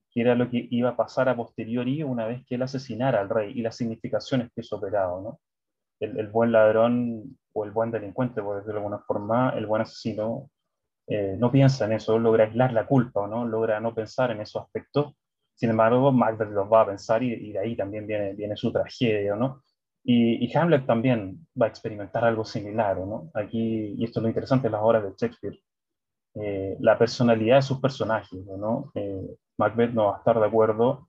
qué 0.09 0.21
era 0.21 0.33
lo 0.33 0.49
que 0.49 0.67
iba 0.71 0.89
a 0.89 0.95
pasar 0.95 1.29
a 1.29 1.35
posteriori 1.35 2.01
una 2.01 2.25
vez 2.25 2.43
que 2.47 2.55
él 2.55 2.63
asesinara 2.63 3.21
al 3.21 3.29
rey 3.29 3.53
y 3.55 3.61
las 3.61 3.75
significaciones 3.75 4.49
que 4.53 4.61
eso 4.61 4.77
operaba, 4.77 5.21
¿no? 5.21 5.39
El, 5.99 6.27
buen 6.27 6.51
ladrón 6.51 7.37
o 7.53 7.65
el 7.65 7.71
buen 7.71 7.91
delincuente, 7.91 8.41
por 8.41 8.57
decirlo 8.57 8.73
de 8.73 8.79
alguna 8.79 8.99
forma, 8.99 9.51
el 9.55 9.67
buen 9.67 9.83
asesino, 9.83 10.49
eh, 11.07 11.35
no 11.37 11.51
piensa 11.51 11.85
en 11.85 11.93
eso, 11.93 12.17
logra 12.17 12.45
aislar 12.45 12.73
la 12.73 12.87
culpa, 12.87 13.25
¿no? 13.27 13.45
logra 13.45 13.79
no 13.79 13.93
pensar 13.93 14.31
en 14.31 14.41
esos 14.41 14.63
aspectos. 14.63 15.13
Sin 15.53 15.69
embargo, 15.69 16.11
Macbeth 16.11 16.49
los 16.49 16.69
va 16.69 16.81
a 16.81 16.87
pensar 16.87 17.21
y, 17.23 17.31
y 17.31 17.51
de 17.53 17.59
ahí 17.59 17.75
también 17.77 18.07
viene, 18.07 18.33
viene 18.33 18.57
su 18.57 18.71
tragedia, 18.71 19.35
¿no? 19.35 19.61
Y, 20.03 20.45
y, 20.45 20.57
Hamlet 20.57 20.85
también 20.85 21.47
va 21.59 21.67
a 21.67 21.69
experimentar 21.69 22.25
algo 22.25 22.43
similar, 22.43 22.97
¿no? 22.97 23.31
Aquí, 23.33 23.95
y 23.97 24.03
esto 24.03 24.19
es 24.19 24.23
lo 24.23 24.29
interesante 24.29 24.67
de 24.67 24.71
las 24.71 24.81
obras 24.81 25.03
de 25.03 25.13
Shakespeare, 25.17 25.57
eh, 26.35 26.77
la 26.79 26.97
personalidad 26.97 27.57
de 27.57 27.61
sus 27.61 27.79
personajes, 27.79 28.45
¿no? 28.45 28.91
Eh, 28.95 29.37
Macbeth 29.57 29.93
no 29.93 30.07
va 30.07 30.15
a 30.15 30.17
estar 30.17 30.39
de 30.39 30.45
acuerdo 30.45 31.07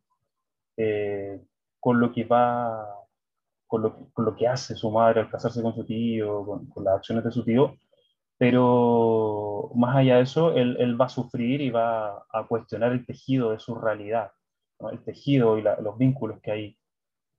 eh, 0.76 1.40
con 1.80 2.00
lo 2.00 2.12
que 2.12 2.24
va 2.24 2.86
con 3.66 3.82
lo, 3.82 4.10
con 4.12 4.24
lo, 4.26 4.36
que 4.36 4.46
hace 4.46 4.76
su 4.76 4.90
madre 4.90 5.20
al 5.20 5.30
casarse 5.30 5.62
con 5.62 5.74
su 5.74 5.84
tío, 5.84 6.44
con, 6.44 6.66
con, 6.66 6.84
las 6.84 6.96
acciones 6.96 7.24
de 7.24 7.32
su 7.32 7.44
tío, 7.44 7.76
pero 8.38 9.70
más 9.74 9.96
allá 9.96 10.16
de 10.16 10.22
eso, 10.22 10.52
él, 10.54 10.76
él 10.78 11.00
va 11.00 11.06
a 11.06 11.08
sufrir 11.08 11.60
y 11.60 11.70
va 11.70 12.24
a 12.30 12.46
cuestionar 12.48 12.92
el 12.92 13.06
tejido 13.06 13.50
de 13.52 13.58
su 13.58 13.74
realidad, 13.74 14.30
¿no? 14.80 14.90
el 14.90 15.02
tejido 15.02 15.58
y 15.58 15.62
la, 15.62 15.80
los 15.80 15.98
vínculos 15.98 16.40
que 16.40 16.52
hay 16.52 16.78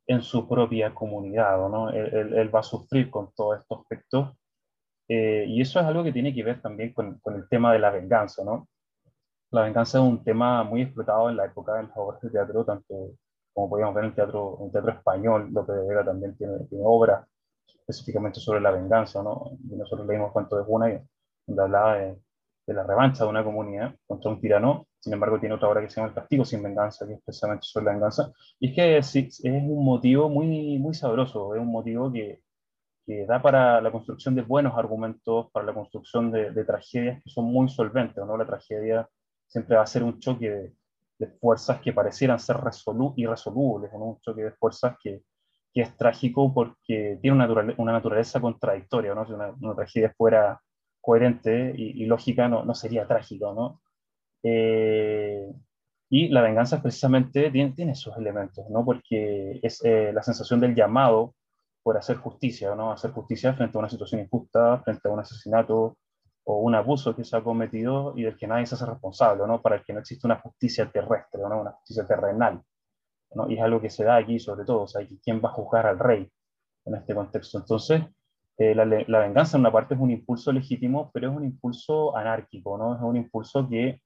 en 0.08 0.22
su 0.22 0.48
propia 0.48 0.94
comunidad, 0.94 1.58
¿no? 1.70 1.90
Él, 1.90 2.14
él, 2.14 2.34
él 2.34 2.56
va 2.56 2.60
a 2.60 2.64
sufrir 2.64 3.10
con 3.10 3.32
todos 3.34 3.60
estos 3.60 3.80
aspectos, 3.82 4.36
eh, 5.08 5.46
y 5.48 5.62
eso 5.62 5.80
es 5.80 5.86
algo 5.86 6.04
que 6.04 6.12
tiene 6.12 6.34
que 6.34 6.44
ver 6.44 6.62
también 6.62 6.94
con, 6.94 7.20
con, 7.20 7.36
el 7.36 7.48
tema 7.48 7.72
de 7.74 7.80
la 7.80 7.92
venganza, 7.92 8.44
¿no? 8.44 8.68
La 9.52 9.64
venganza 9.64 10.00
es 10.00 10.04
un 10.04 10.24
tema 10.24 10.64
muy 10.64 10.82
explotado 10.82 11.30
en 11.30 11.38
la 11.38 11.46
época 11.46 11.80
en 11.80 11.88
las 11.88 11.98
obras 11.98 12.22
de 12.22 12.30
teatro, 12.32 12.66
tanto 12.66 13.12
como 13.54 13.70
podíamos 13.70 13.96
ver 13.96 14.06
en 14.06 14.10
el 14.10 14.16
teatro, 14.16 14.58
en 14.60 14.66
el 14.66 14.72
teatro 14.72 14.92
español, 14.92 15.50
López 15.54 15.76
de 15.76 15.88
Vega 15.88 16.04
también 16.04 16.36
tiene, 16.36 16.60
tiene 16.70 16.84
obras 16.86 17.26
específicamente 17.68 18.40
sobre 18.40 18.62
la 18.62 18.72
venganza, 18.72 19.24
¿no? 19.24 19.52
Y 19.72 19.76
nosotros 19.76 20.08
leímos 20.08 20.32
Cuento 20.32 20.58
de 20.58 20.64
Juna, 20.64 21.02
donde 21.48 21.64
hablaba 21.64 21.96
de, 21.98 22.18
de, 22.68 22.74
la 22.74 22.84
revancha 22.84 23.24
de 23.24 23.30
una 23.30 23.44
comunidad 23.44 23.96
contra 24.08 24.32
un 24.32 24.42
tirano, 24.42 24.88
sin 25.06 25.14
embargo 25.14 25.40
tiene 25.40 25.54
otra 25.54 25.70
obra 25.70 25.82
que 25.82 25.90
se 25.90 25.98
llama 25.98 26.08
El 26.08 26.16
castigo 26.16 26.44
sin 26.44 26.64
venganza, 26.64 27.06
que 27.06 27.14
es 27.14 27.22
precisamente 27.24 27.68
sobre 27.68 27.86
la 27.86 27.92
venganza, 27.92 28.34
y 28.60 28.70
es 28.70 28.74
que 28.74 28.98
es, 28.98 29.42
un 29.44 29.86
motivo 29.86 30.30
muy, 30.30 30.80
muy 30.80 30.96
sabroso, 30.96 31.54
es 31.54 31.62
un 31.62 31.72
motivo 31.72 32.12
que, 32.12 32.42
que 33.06 33.24
da 33.28 33.40
para 33.40 33.80
la 33.82 33.92
construcción 33.92 34.34
de 34.34 34.42
buenos 34.42 34.76
argumentos, 34.76 35.52
para 35.52 35.64
la 35.64 35.76
construcción 35.76 36.32
de, 36.32 36.66
tragedias 36.66 37.22
que 37.24 37.30
son 37.30 37.46
muy 37.46 37.70
solventes, 37.70 38.26
¿no? 38.26 38.36
La 38.36 38.48
tragedia 38.48 39.08
siempre 39.46 39.76
va 39.76 39.84
a 39.84 39.86
ser 39.86 40.02
un 40.02 40.20
choque 40.20 40.74
de, 41.20 41.28
fuerzas 41.40 41.80
que 41.82 41.94
parecieran 41.94 42.40
ser 42.40 42.58
irresolubles, 43.16 43.94
¿no? 43.94 44.06
un 44.06 44.20
choque 44.22 44.42
de 44.44 44.52
fuerzas 44.54 44.98
que, 45.04 45.22
que, 45.72 45.82
es 45.82 45.96
trágico 45.96 46.52
porque 46.52 47.20
tiene 47.22 47.36
una, 47.36 47.46
naturaleza, 47.92 48.40
una 48.40 48.42
contradictoria, 48.42 49.14
¿no? 49.14 49.24
si 49.28 49.34
una, 49.34 49.52
una, 49.62 49.76
tragedia 49.76 50.12
fuera 50.18 50.60
coherente 51.00 51.76
y, 51.78 52.04
y 52.04 52.08
lógica 52.08 52.50
no, 52.50 52.66
no, 52.66 52.74
sería 52.74 53.08
trágico. 53.08 53.54
¿no? 53.54 53.82
Eh, 54.48 55.52
y 56.08 56.30
la 56.30 56.44
venganza 56.44 56.80
precisamente 56.82 57.50
tiene, 57.50 57.72
tiene 57.72 57.94
esos 57.94 58.16
elementos, 58.16 58.70
¿no? 58.70 58.86
porque 58.86 59.60
es 59.64 59.84
eh, 59.84 60.12
la 60.14 60.22
sensación 60.22 60.60
del 60.60 60.76
llamado 60.76 61.34
por 61.82 61.98
hacer 61.98 62.18
justicia, 62.18 62.76
¿no? 62.76 62.92
hacer 62.92 63.10
justicia 63.10 63.56
frente 63.56 63.76
a 63.76 63.80
una 63.80 63.90
situación 63.90 64.22
injusta, 64.22 64.82
frente 64.84 65.08
a 65.08 65.12
un 65.12 65.20
asesinato, 65.20 65.98
o 66.44 66.60
un 66.60 66.76
abuso 66.76 67.16
que 67.16 67.24
se 67.24 67.36
ha 67.36 67.44
cometido 67.44 68.14
y 68.16 68.22
del 68.22 68.38
que 68.38 68.46
nadie 68.46 68.68
se 68.68 68.76
hace 68.76 68.86
responsable, 68.86 69.48
¿no? 69.48 69.64
para 69.64 69.78
el 69.78 69.84
que 69.84 69.94
no 69.94 70.00
existe 70.00 70.28
una 70.28 70.40
justicia 70.40 70.92
terrestre, 70.92 71.42
¿no? 71.42 71.62
una 71.62 71.72
justicia 71.72 72.06
terrenal. 72.06 72.62
¿no? 73.34 73.50
Y 73.50 73.56
es 73.56 73.62
algo 73.64 73.82
que 73.82 73.90
se 73.90 74.04
da 74.04 74.18
aquí 74.18 74.40
sobre 74.40 74.64
todo, 74.64 74.84
o 74.84 74.88
sea, 74.88 75.06
¿quién 75.24 75.42
va 75.44 75.50
a 75.50 75.54
juzgar 75.54 75.88
al 75.88 75.98
rey 75.98 76.32
en 76.86 76.96
este 76.96 77.16
contexto? 77.16 77.58
Entonces, 77.58 78.04
eh, 78.60 78.76
la, 78.76 78.86
la, 78.86 79.20
venganza 79.20 79.58
en 79.58 79.62
una 79.62 79.72
parte 79.72 79.96
es 79.96 80.00
un 80.00 80.12
impulso 80.12 80.52
legítimo, 80.52 81.10
pero 81.12 81.32
es 81.32 81.36
un 81.36 81.44
impulso 81.44 82.16
anárquico, 82.16 82.78
¿no? 82.78 82.96
es 82.96 83.02
un 83.02 83.16
impulso 83.18 83.68
que 83.68 84.02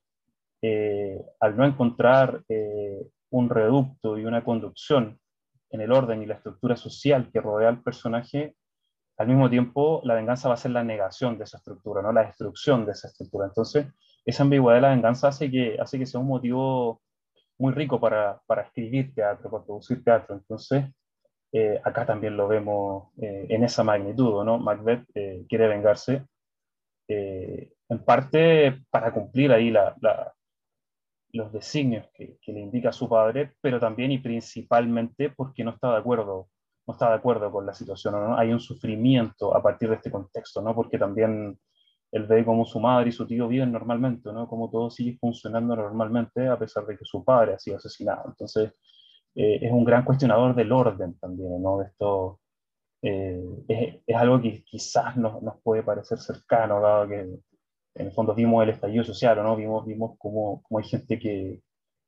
eh, 0.61 1.25
al 1.39 1.55
no 1.55 1.65
encontrar 1.65 2.43
eh, 2.49 3.07
un 3.29 3.49
reducto 3.49 4.17
y 4.17 4.25
una 4.25 4.43
conducción 4.43 5.17
en 5.71 5.81
el 5.81 5.91
orden 5.91 6.21
y 6.21 6.25
la 6.25 6.35
estructura 6.35 6.75
social 6.75 7.29
que 7.31 7.39
rodea 7.39 7.69
al 7.69 7.81
personaje, 7.81 8.55
al 9.17 9.27
mismo 9.27 9.49
tiempo 9.49 10.01
la 10.03 10.15
venganza 10.15 10.49
va 10.49 10.55
a 10.55 10.57
ser 10.57 10.71
la 10.71 10.83
negación 10.83 11.37
de 11.37 11.45
esa 11.45 11.57
estructura, 11.57 12.01
¿no? 12.01 12.11
la 12.11 12.25
destrucción 12.25 12.85
de 12.85 12.91
esa 12.91 13.07
estructura. 13.07 13.47
Entonces, 13.47 13.87
esa 14.25 14.43
ambigüedad 14.43 14.77
de 14.77 14.81
la 14.81 14.89
venganza 14.89 15.29
hace 15.29 15.49
que, 15.49 15.77
hace 15.79 15.97
que 15.97 16.05
sea 16.05 16.19
un 16.19 16.27
motivo 16.27 17.01
muy 17.57 17.73
rico 17.73 17.99
para, 17.99 18.41
para 18.45 18.63
escribir 18.63 19.13
teatro, 19.13 19.49
para 19.49 19.63
producir 19.63 20.03
teatro. 20.03 20.35
Entonces, 20.35 20.85
eh, 21.53 21.79
acá 21.83 22.05
también 22.05 22.35
lo 22.35 22.47
vemos 22.47 23.09
en 23.17 23.63
esa 23.63 23.83
magnitud, 23.83 24.43
¿no? 24.45 24.59
Macbeth 24.59 25.05
quiere 25.47 25.67
vengarse, 25.67 26.25
en 27.07 28.05
parte 28.05 28.83
para 28.91 29.11
cumplir 29.11 29.51
ahí 29.51 29.71
la, 29.71 29.95
los 31.33 31.51
designios 31.51 32.07
que, 32.13 32.37
que, 32.41 32.53
le 32.53 32.61
indica 32.61 32.91
su 32.91 33.07
padre, 33.07 33.53
pero 33.61 33.79
también 33.79 34.11
y 34.11 34.17
principalmente 34.19 35.29
porque 35.29 35.63
no 35.63 35.71
está 35.71 35.91
de 35.91 35.97
acuerdo 35.97 36.49
no 36.89 36.93
está 36.93 37.09
de 37.09 37.17
acuerdo 37.17 37.51
con 37.51 37.67
la 37.67 37.73
situación, 37.75 38.15
¿no? 38.15 38.35
hay 38.35 38.51
un 38.51 38.59
sufrimiento 38.59 39.55
a 39.55 39.61
partir 39.61 39.89
de 39.89 39.95
este 39.95 40.09
contexto, 40.09 40.59
¿no? 40.59 40.73
porque 40.73 40.97
también 40.97 41.55
él 42.11 42.23
ve 42.25 42.43
cómo 42.43 42.65
su 42.65 42.79
madre 42.79 43.09
y 43.09 43.11
su 43.11 43.27
tío 43.27 43.47
viven 43.47 43.71
normalmente, 43.71 44.33
¿no? 44.33 44.47
como 44.47 44.71
todo 44.71 44.89
sigue 44.89 45.15
funcionando 45.19 45.75
normalmente 45.75 46.47
a 46.47 46.57
pesar 46.57 46.87
de 46.87 46.97
que 46.97 47.05
su 47.05 47.23
padre 47.23 47.53
ha 47.53 47.59
sido 47.59 47.77
asesinado. 47.77 48.23
Entonces, 48.29 48.73
eh, 49.35 49.59
es 49.61 49.71
un 49.71 49.83
gran 49.83 50.03
cuestionador 50.03 50.55
del 50.55 50.71
orden 50.71 51.17
también, 51.19 51.61
¿no? 51.61 51.81
Esto 51.83 52.39
eh, 53.03 53.39
es, 53.67 53.95
es, 54.07 54.15
algo 54.15 54.41
que 54.41 54.63
quizás 54.63 55.15
nos, 55.15 55.43
nos, 55.43 55.61
puede 55.61 55.83
parecer 55.83 56.17
cercano, 56.17 56.81
dado 56.81 57.07
que 57.07 57.39
en 57.99 58.07
el 58.07 58.13
fondo 58.13 58.33
vimos 58.33 58.63
el 58.63 58.69
estallido 58.69 59.03
social, 59.03 59.43
¿no? 59.43 59.57
Vimos, 59.57 59.85
vimos 59.85 60.15
cómo, 60.17 60.63
cómo 60.63 60.79
hay 60.79 60.85
gente 60.85 61.19
que, 61.19 61.61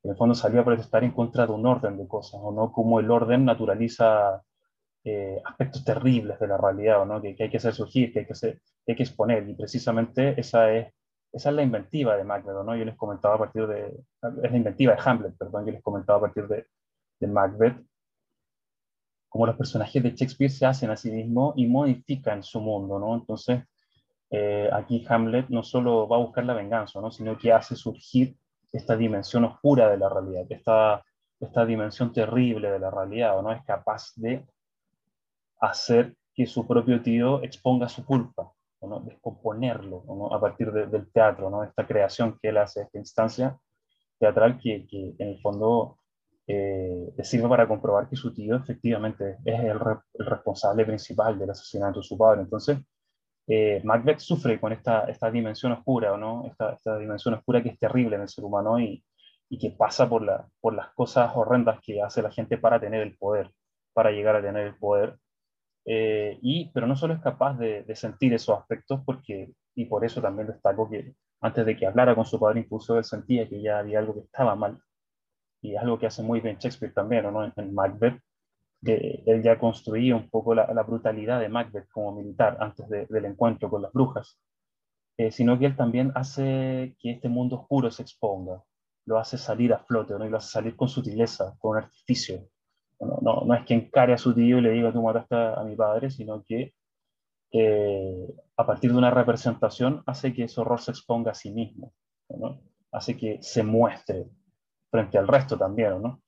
En 0.04 0.12
el 0.12 0.16
fondo 0.16 0.34
salía 0.34 0.62
a 0.62 0.66
protestar 0.66 1.04
en 1.04 1.12
contra 1.12 1.46
de 1.46 1.52
un 1.52 1.66
orden 1.66 1.98
de 1.98 2.08
cosas, 2.08 2.40
o 2.42 2.52
no 2.52 2.72
como 2.72 3.00
el 3.02 3.12
orden 3.12 3.44
naturaliza 3.46 4.42
eh, 5.04 5.42
aspectos 5.46 5.84
terribles 5.84 6.40
de 6.40 6.48
la 6.48 6.58
realidad, 6.58 7.06
¿no? 7.06 7.22
que, 7.22 7.36
hay 7.38 7.50
que 7.50 7.58
hacer 7.58 7.74
surgir, 7.74 8.14
que 8.14 8.20
hay 8.20 8.26
que, 8.26 8.34
hacer, 8.34 8.62
que 8.86 8.94
hay 8.94 8.96
que 8.96 9.04
exponer, 9.04 9.48
y 9.50 9.54
precisamente 9.54 10.40
esa 10.40 10.72
es, 10.72 10.94
esa 11.34 11.50
es 11.50 11.56
la 11.56 11.64
inventiva 11.64 12.16
de 12.16 12.24
Macbeth, 12.24 12.64
¿no? 12.66 12.76
yo 12.76 12.86
les 12.86 12.96
comentaba 12.96 13.36
a 13.36 13.40
partir 13.40 13.68
de, 13.68 13.88
es 14.44 14.52
la 14.52 14.58
inventiva 14.58 14.96
de 14.96 15.02
Hamlet, 15.04 15.38
perdón, 15.38 15.66
yo 15.66 15.74
les 15.74 15.84
comentaba 15.84 16.20
a 16.20 16.22
partir 16.22 16.48
de, 16.48 16.68
de 17.20 17.28
Macbeth, 17.28 17.84
como 19.28 19.46
los 19.46 19.58
personajes 19.58 20.02
de 20.02 20.12
Shakespeare 20.12 20.52
se 20.52 20.66
hacen 20.66 20.90
a 20.90 20.96
sí 20.96 21.12
mismos 21.12 21.54
y 21.58 21.68
modifican 21.68 22.44
su 22.44 22.60
mundo, 22.62 22.98
¿no? 23.00 23.16
Entonces, 23.16 23.64
eh, 24.32 24.70
aquí 24.72 25.06
Hamlet 25.08 25.50
no 25.50 25.62
solo 25.62 26.08
va 26.08 26.18
a 26.18 26.20
buscar 26.20 26.46
la 26.46 26.54
venganza, 26.54 27.02
¿no? 27.02 27.12
sino 27.12 27.38
que 27.38 27.52
hace 27.52 27.76
surgir 27.76 28.36
esta 28.72 28.96
dimensión 28.96 29.44
oscura 29.44 29.90
de 29.90 29.98
la 29.98 30.10
realidad, 30.10 30.46
esta, 30.50 31.04
esta 31.40 31.66
dimensión 31.66 32.14
terrible 32.14 32.72
de 32.72 32.80
la 32.80 32.90
realidad, 32.90 33.42
¿no? 33.42 33.52
Es 33.52 33.64
capaz 33.66 34.14
de 34.16 34.46
hacer 35.60 36.16
que 36.34 36.48
su 36.48 36.66
propio 36.66 37.02
tío 37.02 37.44
exponga 37.44 37.90
su 37.90 38.06
culpa, 38.06 38.52
¿no? 38.82 39.02
descomponerlo 39.02 40.04
¿no? 40.08 40.34
a 40.34 40.40
partir 40.40 40.72
del 40.72 41.12
teatro, 41.12 41.50
¿no? 41.50 41.64
esta 41.64 41.86
creación 41.86 42.40
que 42.42 42.50
él 42.50 42.58
hace, 42.58 42.82
esta 42.84 42.98
instancia 42.98 43.60
teatral 44.18 44.58
que, 44.58 44.88
que 44.88 45.14
en 45.20 45.28
el 45.28 45.42
fondo 45.42 45.98
eh, 46.48 47.14
sirve 47.24 47.48
para 47.48 47.68
comprobar 47.68 48.10
que 48.10 48.16
su 48.16 48.34
tío 48.34 48.56
efectivamente 48.56 49.38
es 49.46 49.60
el, 49.60 49.80
responsable 50.16 50.86
principal 50.86 51.38
del 51.38 51.52
asesinato 51.52 52.00
de 52.00 52.06
su 52.06 52.18
padre. 52.18 52.42
Entonces, 52.42 52.78
eh, 53.54 53.82
Macbeth 53.84 54.20
sufre 54.20 54.62
con 54.62 54.72
esta, 54.72 55.02
esta 55.10 55.30
dimensión 55.30 55.74
oscura, 55.74 56.16
¿no? 56.16 56.46
Esta, 56.48 56.72
esta, 56.72 56.98
dimensión 56.98 57.34
oscura 57.34 57.62
que 57.62 57.68
es 57.68 57.78
terrible 57.78 58.16
en 58.16 58.22
el 58.22 58.30
ser 58.30 58.46
humano 58.46 58.80
y, 58.80 59.04
y 59.50 59.58
que 59.60 59.72
pasa 59.72 60.08
por, 60.08 60.22
la, 60.22 60.48
por 60.62 60.74
las 60.74 60.92
cosas 60.94 61.34
horrendas 61.36 61.82
que 61.82 62.02
hace 62.02 62.22
la 62.22 62.32
gente 62.32 62.58
para 62.58 62.80
tener 62.80 63.02
el 63.02 63.18
poder, 63.18 63.52
para 63.94 64.12
llegar 64.12 64.38
a 64.38 64.42
tener 64.42 64.68
el 64.68 64.76
poder. 64.76 65.18
Eh, 65.84 66.40
y, 66.42 66.72
pero 66.74 66.88
no 66.88 66.96
solo 66.96 67.14
es 67.14 67.20
capaz 67.20 67.58
de, 67.58 67.84
de, 67.84 67.96
sentir 67.96 68.34
esos 68.34 68.58
aspectos, 68.58 69.02
porque, 69.06 69.52
y 69.76 69.86
por 69.86 70.06
eso 70.06 70.22
también 70.22 70.48
destaco 70.48 70.90
que 70.90 71.14
antes 71.42 71.66
de 71.66 71.76
que 71.76 71.88
hablara 71.88 72.16
con 72.16 72.26
su 72.26 72.40
padre, 72.40 72.62
incluso 72.62 72.98
él 72.98 73.04
sentía 73.04 73.50
que 73.50 73.62
ya 73.62 73.80
había 73.80 74.00
algo 74.00 74.14
que 74.14 74.22
estaba 74.22 74.56
mal 74.56 74.80
y 75.62 75.76
algo 75.76 76.00
que 76.00 76.08
hace 76.08 76.24
muy 76.24 76.40
bien 76.40 76.58
Shakespeare 76.58 76.94
también, 76.94 77.24
¿no? 77.34 77.44
En, 77.44 77.74
Macbeth, 77.74 78.22
él 78.84 79.44
ya 79.44 79.60
construía 79.60 80.16
un 80.16 80.30
poco 80.30 80.56
la, 80.56 80.84
brutalidad 80.84 81.40
de 81.40 81.50
Macbeth 81.50 81.90
como 81.90 82.14
militar 82.14 82.58
antes 82.60 82.88
del 82.90 83.26
encuentro 83.26 83.70
con 83.70 83.82
las 83.82 83.94
brujas, 83.94 84.40
eh, 85.18 85.32
sino 85.32 85.58
que 85.60 85.68
él 85.68 85.76
también 85.76 86.12
hace 86.16 86.96
que 87.00 87.12
este 87.12 87.30
mundo 87.30 87.58
oscuro 87.58 87.92
se 87.92 88.02
exponga, 88.02 88.64
lo 89.06 89.20
hace 89.20 89.38
salir 89.38 89.74
a 89.74 89.80
flote, 89.80 90.16
¿no? 90.18 90.26
y 90.26 90.30
lo 90.30 90.38
hace 90.38 90.50
salir 90.50 90.76
con 90.76 90.88
sutileza, 90.88 91.56
con 91.60 91.78
artificio. 91.78 92.48
No 93.00 93.52
es 93.56 93.66
que 93.66 93.74
encare 93.74 94.14
a 94.14 94.18
su 94.18 94.34
tío 94.34 94.60
y 94.60 94.62
le 94.62 94.70
diga 94.72 94.94
tú 94.94 95.02
mataste 95.02 95.36
a 95.36 95.64
mi 95.64 95.76
padre, 95.76 96.12
sino 96.12 96.44
que 96.44 96.76
eh, 97.52 98.28
a 98.58 98.66
partir 98.66 98.92
de 98.92 98.98
una 98.98 99.12
representación 99.12 100.04
hace 100.06 100.34
que 100.34 100.44
ese 100.44 100.62
horror 100.62 100.80
se 100.80 100.92
exponga 100.92 101.32
a 101.32 101.36
sí 101.36 101.52
mismo, 101.52 101.94
¿no? 102.30 102.62
hace 102.92 103.18
que 103.18 103.40
se 103.42 103.64
muestre, 103.64 104.28
frente 104.90 105.18
al 105.18 105.28
resto 105.28 105.58
también, 105.58 106.02
¿no? 106.02 106.22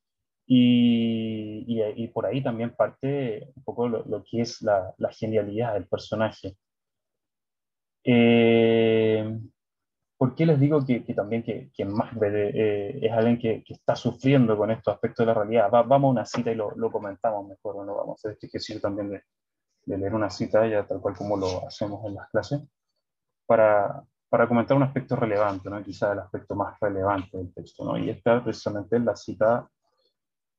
Y, 0.46 1.66
y, 1.96 2.08
por 2.10 2.26
ahí 2.26 2.44
también 2.44 2.76
parte 2.76 3.52
un 3.56 3.64
poco 3.64 3.88
lo, 3.88 4.24
que 4.24 4.42
es 4.42 4.62
la, 4.62 4.94
la, 4.98 5.12
genialidad 5.12 5.74
del 5.74 5.88
personaje. 5.88 6.58
Eh, 8.04 9.40
¿Por 10.18 10.36
qué 10.36 10.46
les 10.46 10.60
digo 10.60 10.86
que, 10.86 11.04
que 11.04 11.14
también 11.14 11.44
que, 11.44 11.72
que 11.74 11.86
Macbeth 11.86 12.34
eh, 12.34 13.00
es 13.06 13.12
alguien 13.12 13.40
que, 13.40 13.64
que, 13.64 13.74
está 13.74 13.96
sufriendo 13.96 14.58
con 14.58 14.72
estos 14.72 14.94
aspectos 14.94 15.26
de 15.26 15.34
la 15.34 15.34
realidad? 15.34 15.70
vamos 15.72 16.10
a 16.10 16.12
una 16.12 16.26
cita 16.26 16.52
y 16.52 16.56
lo, 16.56 16.72
lo 16.72 16.92
comentamos 16.92 17.48
mejor, 17.48 17.86
¿no? 17.86 17.96
Vamos 17.96 18.12
a 18.12 18.20
hacer 18.20 18.32
este 18.32 18.48
ejercicio 18.48 18.82
también 18.82 19.10
de, 19.10 19.24
de, 19.86 19.98
leer 19.98 20.14
una 20.14 20.30
cita, 20.30 20.68
ya 20.68 20.86
tal 20.86 21.02
cual 21.02 21.16
como 21.16 21.38
lo 21.38 21.68
hacemos 21.68 22.06
en 22.06 22.16
las 22.16 22.30
clases, 22.30 22.62
para, 23.46 24.04
para 24.30 24.48
comentar 24.48 24.76
un 24.76 24.84
aspecto 24.84 25.15
relevante, 25.15 25.70
¿no? 25.70 25.84
quizá 25.84 26.13
el 26.13 26.20
aspecto 26.20 26.56
más 26.56 26.76
relevante 26.80 27.38
del 27.38 27.54
texto, 27.54 27.86
¿no? 27.86 27.98
y 27.98 28.10
esta 28.10 28.44
precisamente 28.44 29.00
la 29.00 29.15
cita 29.15 29.70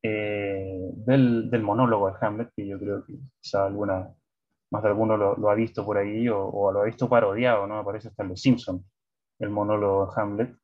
eh, 0.06 0.90
del, 0.96 1.62
monólogo 1.62 2.10
de 2.10 2.16
Hamlet, 2.20 2.50
que 2.54 2.66
yo 2.66 2.78
creo 2.78 3.04
que 3.06 3.14
quizá 3.40 3.64
alguna, 3.64 4.14
más 4.70 4.82
de 4.82 4.88
alguno 4.90 5.16
lo, 5.16 5.50
ha 5.50 5.54
visto 5.54 5.82
por 5.84 5.96
ahí 5.96 6.28
o, 6.28 6.70
lo 6.70 6.82
ha 6.82 6.84
visto 6.84 7.08
parodiado, 7.08 7.66
¿no? 7.66 7.78
aparece 7.78 8.08
hasta 8.08 8.22
en 8.22 8.28
Los 8.28 8.40
Simpsons, 8.42 8.84
el 9.38 9.48
monólogo 9.48 10.06
de 10.06 10.12
Hamlet. 10.20 10.56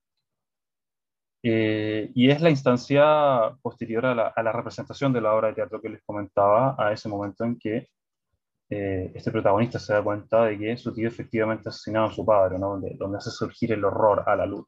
Eh, 1.43 2.11
y 2.15 2.31
es 2.31 2.43
la 2.43 2.51
instancia 2.51 3.57
posterior 3.63 4.05
a 4.05 4.15
la, 4.15 4.29
a 4.29 4.43
la, 4.43 4.53
representación 4.53 5.11
de 5.15 5.23
la 5.23 5.35
obra 5.35 5.49
de 5.49 5.55
teatro 5.55 5.81
que 5.81 5.89
les 5.89 6.03
comentaba, 6.03 6.77
a 6.79 6.93
ese 6.93 7.09
momento 7.09 7.45
en 7.45 7.59
que 7.59 7.89
eh, 8.69 9.11
este 9.15 9.31
protagonista 9.33 9.79
se 9.79 9.95
da 9.95 10.05
cuenta 10.05 10.45
de 10.45 10.59
que 10.59 10.77
su 10.77 10.93
tío 10.93 11.09
efectivamente 11.09 11.69
ha 11.69 11.71
asesinado 11.71 12.09
a 12.09 12.13
su 12.13 12.27
padre, 12.27 12.59
¿no? 12.59 12.73
donde, 12.73 12.95
donde, 12.99 13.17
hace 13.17 13.31
surgir 13.31 13.73
el 13.73 13.85
horror 13.85 14.23
a 14.27 14.37
la 14.37 14.45
luz. 14.45 14.67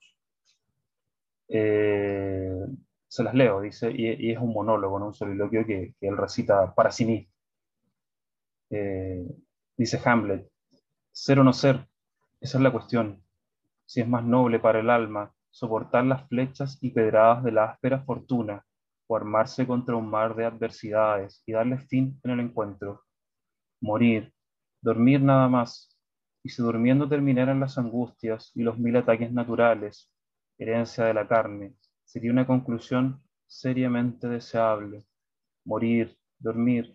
Eh, 1.48 2.66
se 3.12 3.22
las 3.22 3.34
leo, 3.34 3.60
dice, 3.60 3.92
y, 3.94 4.30
es 4.30 4.38
un 4.38 4.54
monólogo, 4.54 4.98
¿no? 4.98 5.08
un 5.08 5.12
soliloquio 5.12 5.66
que, 5.66 5.94
que 6.00 6.08
él 6.08 6.16
recita 6.16 6.74
para 6.74 6.90
sí 6.90 7.04
mismo. 7.04 7.30
Eh, 8.70 9.26
dice 9.76 10.00
Hamlet, 10.02 10.50
ser 11.10 11.38
o 11.38 11.44
no 11.44 11.52
ser, 11.52 11.86
esa 12.40 12.56
es 12.56 12.64
la 12.64 12.72
cuestión. 12.72 13.22
Si 13.84 14.00
es 14.00 14.08
más 14.08 14.24
noble 14.24 14.60
para 14.60 14.80
el 14.80 14.88
alma 14.88 15.30
soportar 15.50 16.06
las 16.06 16.26
flechas 16.26 16.78
y 16.80 16.88
pedradas 16.88 17.44
de 17.44 17.52
la 17.52 17.64
áspera 17.64 18.00
fortuna 18.00 18.64
o 19.06 19.14
armarse 19.14 19.66
contra 19.66 19.94
un 19.94 20.08
mar 20.08 20.34
de 20.34 20.46
adversidades 20.46 21.42
y 21.44 21.52
darle 21.52 21.76
fin 21.76 22.18
en 22.24 22.30
el 22.30 22.40
encuentro 22.40 23.02
morir, 23.82 24.32
dormir 24.80 25.20
nada 25.20 25.48
más, 25.48 25.98
y 26.42 26.48
si 26.48 26.62
durmiendo 26.62 27.06
terminaran 27.10 27.60
las 27.60 27.76
angustias 27.76 28.52
y 28.54 28.62
los 28.62 28.78
mil 28.78 28.96
ataques 28.96 29.30
naturales, 29.30 30.10
herencia 30.56 31.04
de 31.04 31.12
la 31.12 31.28
carne, 31.28 31.74
sería 32.12 32.30
una 32.30 32.46
conclusión 32.46 33.22
seriamente 33.46 34.28
deseable. 34.28 35.06
Morir, 35.64 36.14
dormir, 36.38 36.94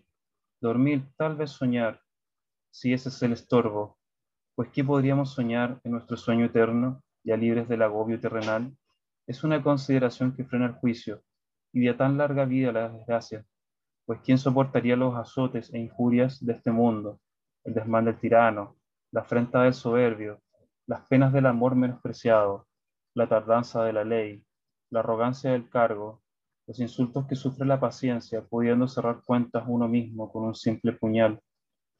dormir, 0.60 1.08
tal 1.16 1.34
vez 1.34 1.50
soñar, 1.50 2.00
si 2.70 2.92
ese 2.92 3.08
es 3.08 3.20
el 3.24 3.32
estorbo, 3.32 3.98
pues 4.54 4.68
¿qué 4.70 4.84
podríamos 4.84 5.34
soñar 5.34 5.80
en 5.82 5.90
nuestro 5.90 6.16
sueño 6.16 6.44
eterno, 6.44 7.02
ya 7.24 7.36
libres 7.36 7.68
del 7.68 7.82
agobio 7.82 8.20
terrenal? 8.20 8.72
Es 9.26 9.42
una 9.42 9.60
consideración 9.60 10.36
que 10.36 10.44
frena 10.44 10.66
el 10.66 10.74
juicio, 10.74 11.24
y 11.72 11.80
de 11.80 11.94
tan 11.94 12.16
larga 12.16 12.44
vida 12.44 12.70
la 12.70 12.88
desgracia, 12.88 13.44
pues 14.06 14.20
¿quién 14.20 14.38
soportaría 14.38 14.94
los 14.94 15.16
azotes 15.16 15.74
e 15.74 15.80
injurias 15.80 16.46
de 16.46 16.52
este 16.52 16.70
mundo, 16.70 17.20
el 17.64 17.74
desmán 17.74 18.04
del 18.04 18.20
tirano, 18.20 18.76
la 19.10 19.22
afrenta 19.22 19.64
del 19.64 19.74
soberbio, 19.74 20.40
las 20.86 21.00
penas 21.08 21.32
del 21.32 21.46
amor 21.46 21.74
menospreciado, 21.74 22.68
la 23.14 23.28
tardanza 23.28 23.82
de 23.82 23.92
la 23.92 24.04
ley, 24.04 24.44
la 24.90 25.00
arrogancia 25.00 25.52
del 25.52 25.68
cargo, 25.68 26.22
los 26.66 26.78
insultos 26.80 27.26
que 27.26 27.34
sufre 27.34 27.66
la 27.66 27.80
paciencia, 27.80 28.42
pudiendo 28.42 28.88
cerrar 28.88 29.22
cuentas 29.24 29.64
uno 29.66 29.88
mismo 29.88 30.30
con 30.30 30.44
un 30.44 30.54
simple 30.54 30.92
puñal? 30.92 31.40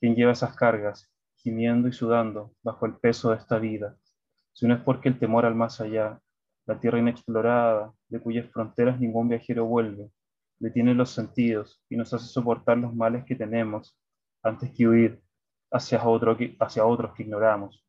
¿Quién 0.01 0.15
lleva 0.15 0.33
esas 0.33 0.55
cargas, 0.57 1.11
gimiendo 1.37 1.89
y 1.89 1.93
sudando 1.93 2.53
bajo 2.63 2.87
el 2.87 2.97
peso 2.97 3.31
de 3.31 3.37
esta 3.37 3.59
vida? 3.59 3.97
Si 4.53 4.67
no 4.67 4.75
es 4.75 4.81
porque 4.83 5.09
el 5.09 5.19
temor 5.19 5.47
al 5.47 5.55
más 5.55 5.81
allá, 5.81 6.21
la 6.67 6.79
tierra 6.81 6.99
inexplorada, 6.99 7.93
de 8.09 8.21
cuyas 8.21 8.47
fronteras 8.51 9.01
ningún 9.01 9.29
viajero 9.29 9.65
vuelve, 9.65 10.11
detiene 10.59 10.95
los 10.95 11.11
sentidos 11.11 11.83
y 11.89 11.97
nos 11.97 12.13
hace 12.13 12.27
soportar 12.27 12.79
los 12.79 12.95
males 12.95 13.25
que 13.25 13.37
tenemos 13.37 13.97
antes 14.43 14.71
que 14.73 14.89
huir 14.89 15.23
hacia, 15.71 16.03
hacia 16.61 16.85
otros 16.85 17.15
que 17.15 17.23
ignoramos. 17.23 17.85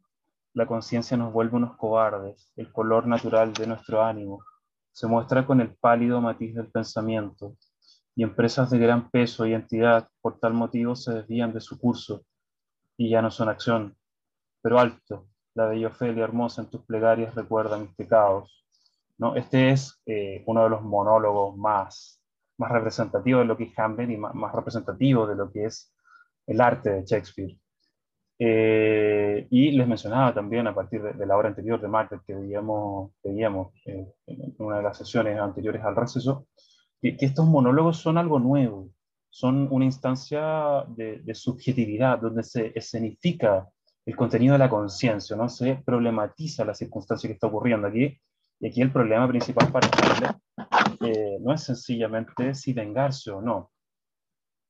La 0.54 0.66
conciencia 0.66 1.18
nos 1.18 1.32
vuelve 1.34 1.58
unos 1.58 1.78
cobardes, 1.78 2.52
el 2.56 2.72
color 2.72 3.08
natural 3.08 3.54
de 3.54 3.68
nuestro 3.68 4.04
ánimo 4.04 4.44
se 4.92 5.08
muestra 5.08 5.46
con 5.46 5.62
el 5.62 5.76
pálido 5.76 6.22
matiz 6.22 6.56
del 6.56 6.68
pensamiento, 6.68 7.56
y 8.16 8.24
empresas 8.24 8.70
de 8.70 8.80
gran 8.80 9.10
peso 9.10 9.46
y 9.46 9.54
entidad 9.54 10.10
por 10.22 10.40
tal 10.40 10.54
motivo 10.54 10.96
se 10.96 11.14
desvían 11.14 11.54
de 11.54 11.62
su 11.62 11.80
curso 11.80 12.26
y 12.98 13.10
ya 13.10 13.22
no 13.22 13.32
son 13.32 13.50
acción. 13.50 13.96
Pero 14.62 14.80
alto, 14.80 15.28
la 15.54 15.68
bella 15.68 15.88
Ofelia 15.88 16.26
hermosa 16.26 16.62
en 16.62 16.70
tus 16.70 16.84
plegarias 16.86 17.34
recuerda 17.36 17.78
mis 17.78 17.96
pecados. 17.96 18.66
¿No? 19.18 19.36
Este 19.36 19.72
es 19.72 20.02
eh, 20.06 20.44
uno 20.48 20.64
de 20.64 20.70
los 20.70 20.82
monólogos 20.82 21.56
más 21.58 22.20
más 22.60 22.72
representativo 22.72 23.40
de 23.40 23.46
lo 23.46 23.58
que 23.58 23.64
es 23.64 23.80
Hamlet 23.80 24.10
y 24.10 24.18
más, 24.18 24.54
representativo 24.54 25.26
de 25.26 25.36
lo 25.36 25.52
que 25.52 25.66
es 25.66 25.94
el 26.46 26.60
arte 26.62 26.90
de 26.92 27.06
Shakespeare. 27.06 27.58
Eh, 28.42 29.48
y 29.50 29.72
les 29.72 29.86
mencionaba 29.86 30.34
también 30.34 30.66
a 30.68 30.74
partir 30.74 31.02
de, 31.02 31.26
la 31.26 31.38
obra 31.38 31.50
anterior 31.50 31.82
de 31.82 31.90
Macbeth 31.90 32.22
que 32.26 32.34
veíamos, 32.34 33.12
veíamos 33.22 33.74
eh, 33.86 34.14
en 34.28 34.56
una 34.60 34.78
de 34.78 34.84
las 34.84 34.98
sesiones 34.98 35.38
anteriores 35.38 35.84
al 35.84 35.96
receso, 35.96 36.48
que, 37.02 37.18
estos 37.20 37.46
monólogos 37.46 37.98
son 37.98 38.18
algo 38.18 38.40
nuevo, 38.40 38.90
son 39.30 39.68
una 39.72 39.86
instancia 39.86 40.86
de, 40.88 41.20
de 41.20 41.36
subjetividad 41.36 42.20
donde 42.20 42.44
se 42.44 42.72
escenifica 42.74 43.68
el 44.06 44.16
contenido 44.16 44.54
de 44.54 44.60
la 44.60 44.70
conciencia, 44.70 45.36
¿no? 45.36 45.50
se 45.50 45.76
problematiza 45.86 46.66
la 46.66 46.74
circunstancia 46.74 47.28
que 47.28 47.34
está 47.34 47.48
ocurriendo 47.48 47.88
aquí. 47.88 48.18
Y 48.62 48.68
aquí 48.68 48.82
el 48.82 48.92
problema 48.92 49.28
principal 49.28 49.72
para 49.72 49.88
Hamlet 49.88 50.36
eh, 51.02 51.38
no 51.40 51.54
es 51.54 51.64
sencillamente 51.64 52.54
si 52.56 52.74
vengarse 52.74 53.32
o 53.32 53.42
no. 53.42 53.72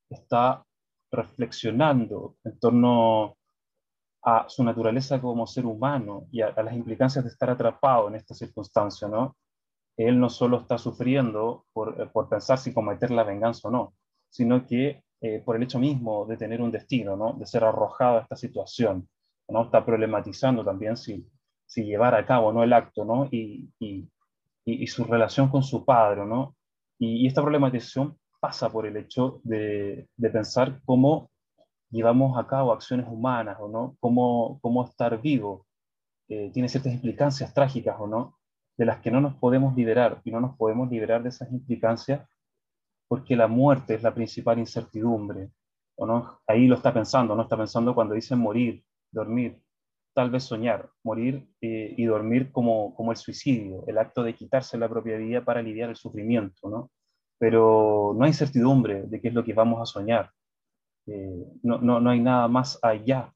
Está 0.09 0.63
reflexionando 1.11 2.35
en 2.43 2.59
torno 2.59 3.37
a 4.21 4.45
su 4.49 4.63
naturaleza 4.63 5.21
como 5.21 5.47
ser 5.47 5.65
humano 5.65 6.27
y 6.31 6.41
a, 6.41 6.51
las 6.61 6.73
implicancias 6.73 7.23
de 7.23 7.31
estar 7.31 7.49
atrapado 7.49 8.07
en 8.07 8.15
esta 8.15 8.33
circunstancia, 8.33 9.07
¿no? 9.07 9.37
Él 9.97 10.19
no 10.19 10.29
solo 10.29 10.61
está 10.61 10.77
sufriendo 10.77 11.65
por, 11.73 12.01
eh, 12.01 12.07
por 12.07 12.29
pensar 12.29 12.57
si 12.57 12.73
cometer 12.73 13.11
la 13.11 13.23
venganza 13.23 13.67
o 13.67 13.71
no, 13.71 13.93
sino 14.29 14.65
que 14.65 15.03
eh, 15.21 15.41
por 15.43 15.55
el 15.55 15.63
hecho 15.63 15.79
mismo 15.79 16.25
de 16.25 16.37
tener 16.37 16.61
un 16.61 16.71
destino, 16.71 17.15
¿no? 17.15 17.33
De 17.33 17.45
ser 17.45 17.63
arrojado 17.63 18.17
a 18.17 18.21
esta 18.21 18.35
situación, 18.35 19.07
¿no? 19.47 19.63
Está 19.63 19.85
problematizando 19.85 20.63
también 20.63 20.95
si, 20.95 21.27
si 21.65 21.83
llevar 21.83 22.15
a 22.15 22.25
cabo 22.25 22.53
no 22.53 22.63
el 22.63 22.73
acto, 22.73 23.03
¿no? 23.03 23.27
Y, 23.31 23.69
y, 23.79 24.07
y, 24.65 24.87
su 24.87 25.03
relación 25.03 25.49
con 25.49 25.63
su 25.63 25.83
padre, 25.83 26.25
¿no? 26.25 26.55
Y, 26.97 27.27
esta 27.27 27.41
problematización 27.41 28.17
pasa 28.39 28.69
por 28.69 28.85
el 28.85 28.95
hecho 28.95 29.41
de, 29.43 30.07
de 30.15 30.29
pensar 30.29 30.79
cómo 30.85 31.29
llevamos 31.89 32.37
a 32.37 32.47
cabo 32.47 32.71
acciones 32.73 33.07
humanas, 33.09 33.57
¿o 33.59 33.67
no? 33.67 33.95
Cómo, 33.99 34.59
cómo 34.61 34.83
estar 34.85 35.21
vivo 35.21 35.65
eh, 36.27 36.51
tiene 36.53 36.69
ciertas 36.69 36.93
implicancias 36.93 37.53
trágicas, 37.53 37.95
¿o 37.99 38.07
no? 38.07 38.37
De 38.77 38.85
las 38.85 38.99
que 38.99 39.11
no 39.11 39.19
nos 39.19 39.35
podemos 39.35 39.75
liberar, 39.75 40.21
y 40.23 40.31
no 40.31 40.39
nos 40.39 40.55
podemos 40.55 40.89
liberar 40.89 41.23
de 41.23 41.29
esas 41.29 41.51
implicancias 41.51 42.27
porque 43.07 43.35
la 43.35 43.47
muerte 43.47 43.95
es 43.95 44.03
la 44.03 44.13
principal 44.13 44.59
incertidumbre, 44.59 45.49
¿o 45.95 46.05
no? 46.05 46.39
Ahí 46.47 46.67
lo 46.67 46.75
está 46.75 46.93
pensando, 46.93 47.35
¿no? 47.35 47.41
Está 47.41 47.57
pensando 47.57 47.95
cuando 47.95 48.13
dice 48.13 48.35
morir, 48.35 48.83
dormir, 49.11 49.59
tal 50.13 50.29
vez 50.29 50.43
soñar, 50.43 50.89
morir 51.03 51.49
eh, 51.61 51.95
y 51.97 52.05
dormir 52.05 52.51
como, 52.51 52.93
como 52.93 53.11
el 53.11 53.17
suicidio, 53.17 53.83
el 53.87 53.97
acto 53.97 54.21
de 54.21 54.35
quitarse 54.35 54.77
la 54.77 54.87
propia 54.87 55.17
vida 55.17 55.43
para 55.43 55.59
aliviar 55.59 55.89
el 55.89 55.95
sufrimiento, 55.95 56.69
¿no? 56.69 56.91
Pero 57.39 58.13
no 58.15 58.25
hay 58.25 58.33
certidumbre 58.33 59.03
de 59.03 59.19
qué 59.19 59.29
es 59.29 59.33
lo 59.33 59.43
que 59.43 59.53
vamos 59.53 59.81
a 59.81 59.85
soñar, 59.85 60.29
eh, 61.09 61.45
no, 61.63 61.79
no, 61.79 61.99
no, 61.99 62.09
hay 62.11 62.19
nada 62.19 62.47
más 62.47 62.77
allá 62.83 63.33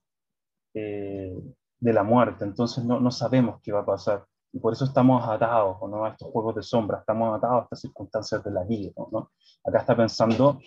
eh, 0.74 1.36
de 1.80 1.94
la 1.94 2.04
muerte, 2.04 2.46
entonces 2.46 2.84
no, 2.86 3.00
no, 3.00 3.12
sabemos 3.12 3.60
qué 3.62 3.72
va 3.72 3.82
a 3.82 3.86
pasar. 3.86 4.26
Y 4.52 4.60
por 4.60 4.74
eso 4.74 4.86
estamos 4.86 5.28
atados 5.28 5.78
¿no? 5.90 6.06
a 6.06 6.10
estos 6.10 6.30
juegos 6.30 6.56
de 6.56 6.62
sombra, 6.62 7.00
estamos 7.00 7.36
atados 7.36 7.62
a 7.62 7.64
estas 7.64 7.82
circunstancias 7.82 8.44
de 8.44 8.52
la 8.52 8.64
vida. 8.64 8.92
¿no? 9.12 9.32
Acá 9.64 9.80
está 9.80 9.98
pensando 9.98 10.60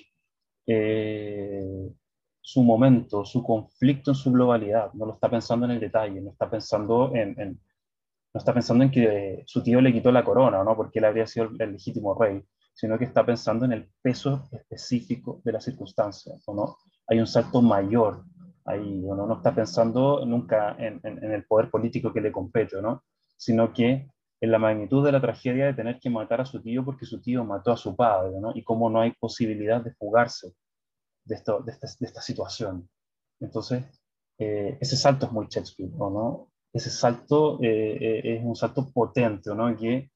eh, 0.67 1.93
su 2.41 2.63
momento, 2.65 3.25
su 3.25 3.43
conflicto 3.45 4.11
en 4.11 4.15
su 4.17 4.33
globalidad, 4.33 4.93
no 4.95 5.07
lo 5.07 5.15
está 5.15 5.31
pensando 5.31 5.67
en 5.67 5.73
el 5.73 5.81
detalle, 5.81 6.21
no 6.21 6.31
está 6.31 6.51
pensando 6.51 7.13
en, 7.15 7.37
no 7.37 8.39
está 8.39 8.53
pensando 8.53 8.83
en 8.85 8.91
que 8.91 9.45
su 9.47 9.63
tío 9.63 9.81
le 9.81 9.93
quitó 9.93 10.11
la 10.11 10.25
corona, 10.25 10.65
¿no? 10.65 10.75
porque 10.75 10.99
él 10.99 11.05
habría 11.05 11.27
sido 11.27 11.51
el 11.59 11.73
legítimo 11.73 12.15
rey, 12.15 12.45
sino 12.75 12.99
que 12.99 13.05
está 13.05 13.25
pensando 13.25 13.65
en 13.65 13.73
el 13.73 13.89
peso 14.03 14.49
específico 14.53 15.41
de 15.45 15.53
la 15.53 15.61
circunstancia, 15.61 16.35
¿no? 16.49 16.77
Hay 17.09 17.21
un 17.21 17.27
salto 17.27 17.63
mayor, 17.63 18.25
ahí 18.65 19.01
uno 19.03 19.27
no 19.27 19.35
está 19.37 19.55
pensando 19.55 20.25
nunca 20.27 20.77
en, 20.79 21.01
el 21.05 21.45
poder 21.45 21.71
político 21.71 22.13
que 22.13 22.21
le 22.21 22.33
compete, 22.33 22.81
¿no? 22.83 23.05
Sino 23.37 23.73
que 23.73 24.11
en 24.41 24.51
la 24.51 24.59
magnitud 24.59 25.05
de 25.05 25.13
la 25.13 25.21
tragedia 25.21 25.67
de 25.67 25.75
tener 25.75 25.99
que 25.99 26.11
matar 26.11 26.41
a 26.41 26.47
su 26.47 26.61
tío 26.63 26.85
porque 26.85 27.07
su 27.07 27.21
tío 27.21 27.45
mató 27.45 27.73
a 27.73 27.77
su 27.77 27.95
padre, 27.95 28.41
¿no? 28.41 28.53
Y 28.55 28.63
cómo 28.63 28.91
no 28.91 29.01
hay 29.01 29.13
posibilidad 29.13 29.83
de 29.83 29.95
fugarse 29.95 30.53
de, 31.25 31.35
esto, 31.35 31.61
de, 31.61 31.73
esta, 31.73 32.21
situación. 32.21 32.89
Entonces, 33.41 33.85
eh, 34.39 34.77
ese 34.81 34.97
salto 34.97 35.27
es 35.27 35.33
muy 35.33 35.47
Shakespeare, 35.49 35.91
¿no? 35.91 36.51
Ese 36.73 36.91
salto 36.91 37.59
eh, 37.63 37.97
eh, 38.01 38.37
es 38.37 38.45
un 38.45 38.55
salto 38.55 38.91
potente, 38.93 39.55
¿no? 39.55 39.75
Que 39.77 40.11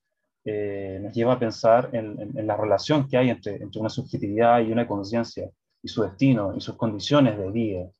eh, 0.44 0.98
nos 1.02 1.14
lleva 1.14 1.34
a 1.34 1.38
pensar 1.38 1.90
en, 1.92 2.46
la 2.46 2.56
relación 2.56 3.06
que 3.08 3.16
hay 3.16 3.30
entre, 3.30 3.56
entre 3.56 3.80
una 3.80 3.90
subjetividad 3.90 4.60
y 4.60 4.72
una 4.72 4.86
conciencia, 4.86 5.50
y 5.82 5.88
su 5.88 6.02
destino, 6.02 6.54
y 6.56 6.60
sus 6.60 6.76
condiciones 6.76 7.38
de 7.38 7.50
vida. 7.50 7.90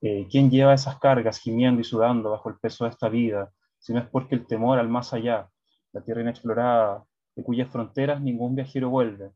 Eh, 0.00 0.28
¿Quién 0.30 0.50
lleva 0.50 0.74
esas 0.74 0.98
cargas 0.98 1.38
gimiendo 1.40 1.80
y 1.80 1.84
sudando 1.84 2.30
bajo 2.30 2.48
el 2.48 2.58
peso 2.58 2.84
de 2.84 2.90
esta 2.90 3.08
vida, 3.08 3.52
si 3.78 3.92
no 3.92 4.00
es 4.00 4.06
porque 4.06 4.34
el 4.34 4.46
temor 4.46 4.78
al 4.78 4.88
más 4.88 5.12
allá, 5.12 5.48
la 5.92 6.02
tierra 6.02 6.20
inexplorada, 6.20 7.04
de 7.34 7.42
cuyas 7.42 7.68
fronteras 7.68 8.20
ningún 8.20 8.54
viajero 8.54 8.90
vuelve, 8.90 9.32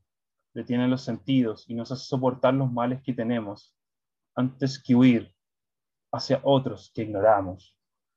detiene 0.54 0.88
los 0.88 1.02
sentidos 1.02 1.64
y 1.68 1.74
nos 1.74 1.90
hace 1.90 2.04
soportar 2.04 2.54
los 2.54 2.70
males 2.72 3.02
que 3.02 3.12
tenemos, 3.12 3.74
antes 4.34 4.82
que 4.82 4.94
huir 4.94 5.34
hacia 6.12 6.40
otros 6.42 6.90
que 6.94 7.02
ignoramos? 7.02 7.76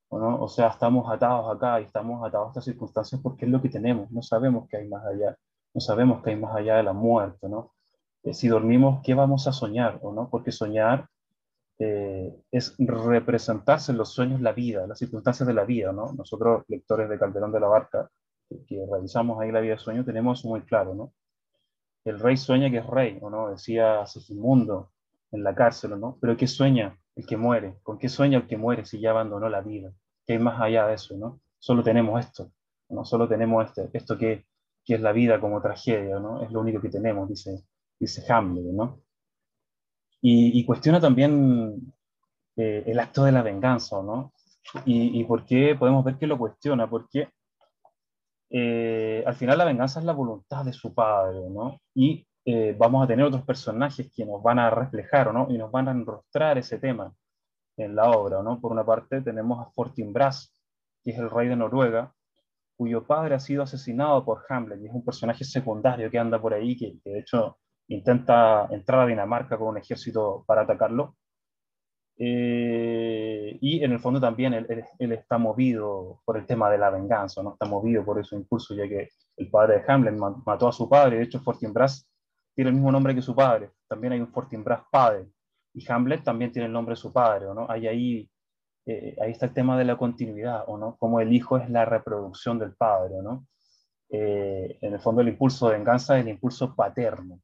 ¿o, 0.09 0.47
sea, 0.47 0.67
estamos 0.67 1.11
atados 1.11 1.55
acá 1.55 1.81
y 1.81 1.85
estamos 1.85 2.25
atados 2.25 2.47
a 2.47 2.49
estas 2.49 2.65
circunstancias 2.65 3.19
porque 3.21 3.45
es 3.45 3.51
lo 3.51 3.61
que 3.61 3.69
tenemos, 3.69 4.09
no 4.11 4.21
sabemos 4.21 4.67
qué 4.69 4.77
hay 4.77 4.87
más 4.87 5.05
allá, 5.05 5.37
no 5.73 5.81
sabemos 5.81 6.23
qué 6.23 6.31
hay 6.31 6.35
más 6.37 6.55
allá 6.55 6.77
de 6.77 6.83
la 6.83 6.93
muerte, 6.93 7.49
¿no? 7.49 7.74
Eh, 8.25 8.33
si 8.33 8.47
dormimos, 8.47 9.01
¿qué 9.03 9.13
vamos 9.13 9.47
a 9.47 9.53
soñar, 9.53 9.99
o 10.01 10.11
no? 10.11 10.29
Porque 10.29 10.51
soñar 10.51 11.07
eh, 11.79 12.35
es 12.51 12.75
representarse 12.79 13.91
en 13.91 13.97
los 13.97 14.09
sueños 14.09 14.41
la 14.41 14.51
vida, 14.51 14.87
las 14.87 14.99
circunstancias 14.99 15.47
de 15.47 15.53
la 15.53 15.63
vida, 15.63 15.93
¿no? 15.93 16.11
Nosotros, 16.13 16.63
lectores 16.67 17.07
de 17.09 17.19
Calderón 17.19 17.51
de 17.51 17.59
la 17.59 17.67
Barca, 17.67 18.09
que, 18.67 18.85
realizamos 18.91 19.39
ahí 19.39 19.51
la 19.51 19.61
vida 19.61 19.73
de 19.73 19.79
sueño, 19.79 20.03
tenemos 20.03 20.43
muy 20.43 20.61
claro, 20.61 20.95
¿no? 20.95 21.13
El 22.03 22.19
rey 22.19 22.37
sueña 22.37 22.69
que 22.71 22.79
es 22.79 22.87
rey, 22.87 23.19
¿o 23.21 23.29
no? 23.29 23.49
Decía 23.49 24.05
Segismundo 24.07 24.91
en 25.31 25.43
la 25.43 25.55
cárcel, 25.55 25.99
¿no? 25.99 26.17
Pero 26.21 26.35
¿qué 26.37 26.47
sueña 26.47 26.97
el 27.15 27.25
que 27.25 27.37
muere? 27.37 27.77
¿Con 27.83 27.97
qué 27.99 28.09
sueña 28.09 28.39
el 28.39 28.47
que 28.47 28.57
muere 28.57 28.85
si 28.85 28.99
ya 28.99 29.11
abandonó 29.11 29.49
la 29.49 29.61
vida? 29.61 29.93
que 30.25 30.33
hay 30.33 30.39
más 30.39 30.59
allá 30.59 30.87
de 30.87 30.95
eso, 30.95 31.15
¿no? 31.17 31.39
Solo 31.59 31.83
tenemos 31.83 32.19
esto, 32.19 32.51
¿no? 32.89 33.05
Solo 33.05 33.27
tenemos 33.27 33.65
este, 33.65 33.89
esto 33.93 34.17
que, 34.17 34.45
que 34.83 34.95
es 34.95 35.01
la 35.01 35.11
vida 35.11 35.39
como 35.39 35.61
tragedia, 35.61 36.19
¿no? 36.19 36.41
Es 36.41 36.51
lo 36.51 36.61
único 36.61 36.81
que 36.81 36.89
tenemos, 36.89 37.29
dice, 37.29 37.63
dice 37.99 38.23
Hamlet, 38.31 38.65
¿no? 38.65 39.01
Y, 40.21 40.65
cuestiona 40.65 40.99
también 40.99 41.93
eh, 42.55 42.83
el 42.87 42.99
acto 42.99 43.23
de 43.23 43.31
la 43.31 43.43
venganza, 43.43 44.01
¿no? 44.01 44.33
Y, 44.83 45.19
y, 45.19 45.23
por 45.25 45.45
qué 45.45 45.75
podemos 45.75 46.03
ver 46.03 46.17
que 46.17 46.25
lo 46.25 46.39
cuestiona, 46.39 46.89
porque 46.89 47.29
eh, 48.49 49.23
al 49.25 49.35
final 49.35 49.57
la 49.59 49.65
venganza 49.65 49.99
es 49.99 50.05
la 50.05 50.13
voluntad 50.13 50.65
de 50.65 50.73
su 50.73 50.93
padre, 50.95 51.47
¿no? 51.49 51.79
Y 51.93 52.25
eh, 52.45 52.75
vamos 52.77 53.03
a 53.03 53.07
tener 53.07 53.25
otros 53.25 53.43
personajes 53.43 54.11
que 54.15 54.25
nos 54.25 54.41
van 54.41 54.59
a 54.59 54.69
reflejar, 54.69 55.33
¿no? 55.33 55.47
Y 55.49 55.57
nos 55.57 55.71
van 55.71 55.87
a 55.87 55.91
enrostrar 55.91 56.57
ese 56.57 56.79
tema 56.79 57.13
en 57.77 57.95
la 57.95 58.11
obra. 58.11 58.41
¿no? 58.43 58.59
Por 58.59 58.71
una 58.71 58.85
parte 58.85 59.21
tenemos 59.21 59.59
a 59.59 59.69
Fortinbras, 59.71 60.53
que 61.03 61.11
es 61.11 61.17
el 61.17 61.29
rey 61.29 61.47
de 61.47 61.55
Noruega, 61.55 62.13
cuyo 62.77 63.05
padre 63.05 63.35
ha 63.35 63.39
sido 63.39 63.63
asesinado 63.63 64.23
por 64.25 64.43
Hamlet, 64.49 64.81
y 64.81 64.87
es 64.87 64.93
un 64.93 65.03
personaje 65.03 65.43
secundario 65.43 66.09
que 66.11 66.19
anda 66.19 66.41
por 66.41 66.53
ahí, 66.53 66.75
que, 66.77 66.97
de 67.03 67.19
hecho 67.19 67.57
intenta 67.87 68.67
entrar 68.71 69.01
a 69.01 69.05
Dinamarca 69.07 69.57
con 69.57 69.69
un 69.69 69.77
ejército 69.77 70.43
para 70.47 70.61
atacarlo. 70.61 71.15
Eh, 72.17 73.57
y 73.59 73.83
en 73.83 73.91
el 73.91 73.99
fondo 73.99 74.21
también 74.21 74.53
él, 74.53 74.85
está 74.99 75.37
movido 75.37 76.21
por 76.23 76.37
el 76.37 76.45
tema 76.45 76.69
de 76.69 76.77
la 76.77 76.89
venganza, 76.89 77.43
no 77.43 77.53
está 77.53 77.65
movido 77.65 78.05
por 78.05 78.19
ese 78.19 78.35
impulso, 78.35 78.73
ya 78.73 78.87
que 78.87 79.09
el 79.35 79.49
padre 79.49 79.79
de 79.79 79.83
Hamlet 79.91 80.15
mató 80.45 80.69
a 80.69 80.71
su 80.71 80.87
padre, 80.87 81.17
de 81.17 81.23
hecho 81.23 81.41
Fortinbras 81.41 82.07
tiene 82.53 82.69
el 82.69 82.75
mismo 82.75 82.91
nombre 82.91 83.13
que 83.13 83.21
su 83.21 83.35
padre, 83.35 83.71
también 83.89 84.13
hay 84.13 84.21
un 84.21 84.31
Fortinbras 84.31 84.83
padre, 84.89 85.27
y 85.73 85.85
Hamlet 85.91 86.23
también 86.23 86.53
tiene 86.53 86.67
el 86.67 86.71
nombre 86.73 86.93
de 86.93 87.01
su 87.01 87.11
padre, 87.11 87.47
¿no? 87.53 87.69
Hay 87.69 87.85
ahí, 87.85 88.29
eh, 88.85 89.17
ahí 89.21 89.31
está 89.31 89.47
el 89.47 89.53
tema 89.53 89.77
de 89.77 89.83
la 89.83 89.97
continuidad, 89.97 90.63
¿o 90.67 90.77
no? 90.77 90.95
Como 90.97 91.19
el 91.19 91.33
hijo 91.33 91.57
es 91.57 91.69
la 91.69 91.83
reproducción 91.83 92.57
del 92.57 92.73
padre, 92.75 93.15
¿no? 93.21 93.45
Eh, 94.09 94.77
en 94.81 94.93
el 94.93 94.99
fondo 94.99 95.21
el 95.21 95.27
impulso 95.27 95.67
de 95.67 95.77
venganza 95.77 96.17
es 96.17 96.23
el 96.23 96.29
impulso 96.29 96.73
paterno. 96.75 97.41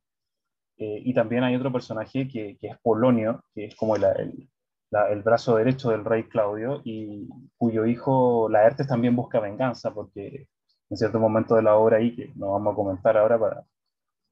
Eh, 0.81 0.99
y 1.05 1.13
también 1.13 1.43
hay 1.43 1.55
otro 1.55 1.71
personaje 1.71 2.27
que, 2.27 2.57
que, 2.57 2.69
es 2.69 2.77
Polonio, 2.81 3.43
que 3.53 3.65
es 3.65 3.75
como 3.75 3.95
el, 3.95 4.03
el, 4.03 5.21
brazo 5.21 5.55
derecho 5.57 5.91
del 5.91 6.03
rey 6.03 6.23
Claudio, 6.23 6.81
y 6.83 7.29
cuyo 7.55 7.85
hijo 7.85 8.49
Laertes 8.49 8.87
también 8.87 9.15
busca 9.15 9.39
venganza, 9.39 9.93
porque 9.93 10.47
en 10.89 10.97
cierto 10.97 11.19
momento 11.19 11.53
de 11.53 11.61
la 11.61 11.75
obra 11.75 11.97
ahí, 11.97 12.15
que 12.15 12.31
no 12.35 12.53
vamos 12.53 12.73
a 12.73 12.75
comentar 12.75 13.15
ahora 13.15 13.37
para, 13.37 13.63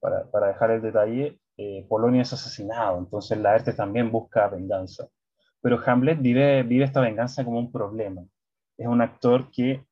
para, 0.00 0.28
para 0.28 0.48
dejar 0.48 0.72
el 0.72 0.82
detalle, 0.82 1.38
eh, 1.56 1.86
Polonia 1.88 2.22
es 2.22 2.32
asesinado, 2.32 2.98
entonces 2.98 3.38
Laerte 3.38 3.72
también 3.72 4.10
busca 4.10 4.48
venganza. 4.48 5.06
Pero 5.62 5.78
Hamlet 5.86 6.20
vive, 6.20 6.64
vive 6.64 6.84
esta 6.84 7.00
venganza 7.00 7.44
como 7.44 7.60
un 7.60 7.70
problema. 7.70 8.22
Es 8.76 8.88
un 8.88 9.02
actor 9.02 9.52
que 9.52 9.84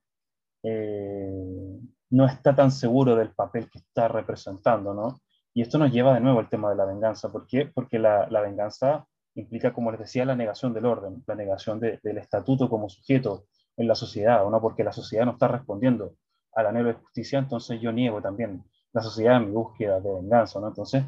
eh, 0.64 1.78
no 2.10 2.26
está 2.26 2.56
tan 2.56 2.72
seguro 2.72 3.14
del 3.14 3.30
papel 3.32 3.70
que 3.70 3.78
está 3.78 4.08
representando, 4.08 4.92
¿no? 4.92 5.20
Y 5.58 5.62
esto 5.62 5.76
nos 5.76 5.90
lleva 5.90 6.14
de 6.14 6.20
nuevo 6.20 6.38
al 6.38 6.48
tema 6.48 6.70
de 6.70 6.76
la 6.76 6.84
venganza. 6.84 7.32
¿Por 7.32 7.44
qué? 7.48 7.66
Porque 7.66 7.98
la, 7.98 8.28
venganza 8.40 9.04
implica, 9.34 9.72
como 9.72 9.90
les 9.90 9.98
decía, 9.98 10.24
la 10.24 10.36
negación 10.36 10.72
del 10.72 10.86
orden, 10.86 11.24
la 11.26 11.34
negación 11.34 11.80
del 11.80 12.16
estatuto 12.16 12.70
como 12.70 12.88
sujeto 12.88 13.46
en 13.76 13.88
la 13.88 13.96
sociedad, 13.96 14.48
¿no? 14.48 14.60
Porque 14.60 14.84
la 14.84 14.92
sociedad 14.92 15.24
no 15.24 15.32
está 15.32 15.48
respondiendo 15.48 16.14
al 16.52 16.68
anhelo 16.68 16.90
de 16.90 16.94
justicia, 16.94 17.40
entonces 17.40 17.80
yo 17.80 17.90
niego 17.90 18.22
también 18.22 18.62
la 18.92 19.02
sociedad 19.02 19.38
en 19.38 19.46
mi 19.46 19.50
búsqueda 19.50 19.98
de 19.98 20.14
venganza, 20.14 20.60
¿no? 20.60 20.68
Entonces, 20.68 21.02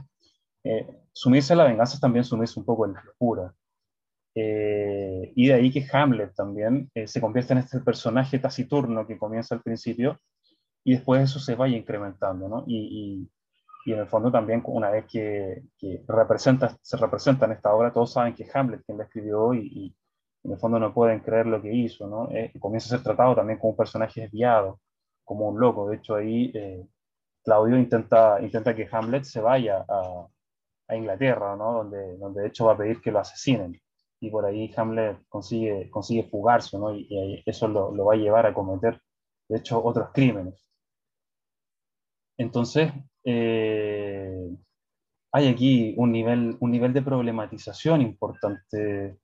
eh, 0.64 0.98
sumirse 1.12 1.52
a 1.52 1.56
la 1.56 1.64
venganza 1.66 1.94
es 1.94 2.00
también 2.00 2.24
sumirse 2.24 2.58
un 2.58 2.66
poco 2.66 2.86
en 2.86 2.94
la 2.94 3.04
locura. 3.04 3.54
Eh, 4.34 5.32
y 5.36 5.46
de 5.46 5.54
ahí 5.54 5.70
que 5.70 5.86
Hamlet 5.92 6.34
también 6.34 6.90
eh, 6.96 7.06
se 7.06 7.20
convierte 7.20 7.52
en 7.52 7.60
este 7.60 7.78
personaje 7.78 8.40
taciturno 8.40 9.06
que 9.06 9.16
comienza 9.16 9.54
al 9.54 9.62
principio, 9.62 10.18
y 10.82 10.94
después 10.94 11.22
eso 11.22 11.38
se 11.38 11.54
vaya 11.54 11.76
incrementando, 11.76 12.48
¿no? 12.48 12.64
Y, 12.66 13.30
en 13.86 13.98
el 13.98 14.06
fondo 14.06 14.30
también 14.30 14.62
una 14.66 14.90
vez 14.90 15.06
que, 15.06 15.62
que, 15.78 16.02
representa, 16.06 16.76
se 16.82 16.96
representa 16.96 17.46
en 17.46 17.52
esta 17.52 17.74
obra, 17.74 17.92
todos 17.92 18.12
saben 18.12 18.34
que 18.34 18.46
Hamlet 18.52 18.84
quien 18.84 18.98
la 18.98 19.04
escribió 19.04 19.54
y, 19.54 19.66
y 19.66 19.96
en 20.44 20.52
el 20.52 20.58
fondo 20.58 20.78
no 20.78 20.92
pueden 20.94 21.20
creer 21.20 21.46
lo 21.46 21.60
que 21.60 21.72
hizo, 21.72 22.06
¿no? 22.06 22.30
Eh, 22.30 22.52
comienza 22.58 22.86
a 22.88 22.98
ser 22.98 23.04
tratado 23.04 23.34
también 23.34 23.58
como 23.58 23.70
un 23.70 23.76
personaje 23.76 24.22
desviado, 24.22 24.80
como 25.24 25.48
un 25.48 25.60
loco. 25.60 25.88
De 25.88 25.96
hecho, 25.96 26.14
ahí 26.16 26.50
eh, 26.54 26.86
Claudio 27.42 27.78
intenta, 27.78 28.40
intenta 28.40 28.74
que 28.74 28.88
Hamlet 28.90 29.24
se 29.24 29.40
vaya 29.40 29.84
a, 29.88 30.26
a, 30.88 30.96
Inglaterra, 30.96 31.56
¿no? 31.56 31.72
Donde, 31.74 32.16
donde 32.18 32.42
de 32.42 32.48
hecho 32.48 32.66
va 32.66 32.72
a 32.72 32.76
pedir 32.76 33.00
que 33.00 33.12
lo 33.12 33.20
asesinen. 33.20 33.80
Y 34.20 34.30
por 34.30 34.44
ahí 34.46 34.72
Hamlet 34.76 35.18
consigue, 35.28 35.90
consigue 35.90 36.24
fugarse, 36.28 36.78
¿no? 36.78 36.94
Y, 36.94 37.06
y 37.10 37.42
eso 37.46 37.68
lo, 37.68 37.94
lo, 37.94 38.06
va 38.06 38.14
a 38.14 38.16
llevar 38.16 38.46
a 38.46 38.54
cometer, 38.54 39.00
de 39.48 39.58
hecho, 39.58 39.82
otros 39.84 40.10
crímenes. 40.12 40.70
Entonces, 42.38 42.92
eh, 43.24 44.50
hay 45.32 45.48
aquí 45.48 45.94
un 45.96 46.12
nivel, 46.12 46.56
un 46.60 46.70
nivel 46.70 46.92
de 46.92 47.02
problematización 47.02 48.02
importante 48.02 49.18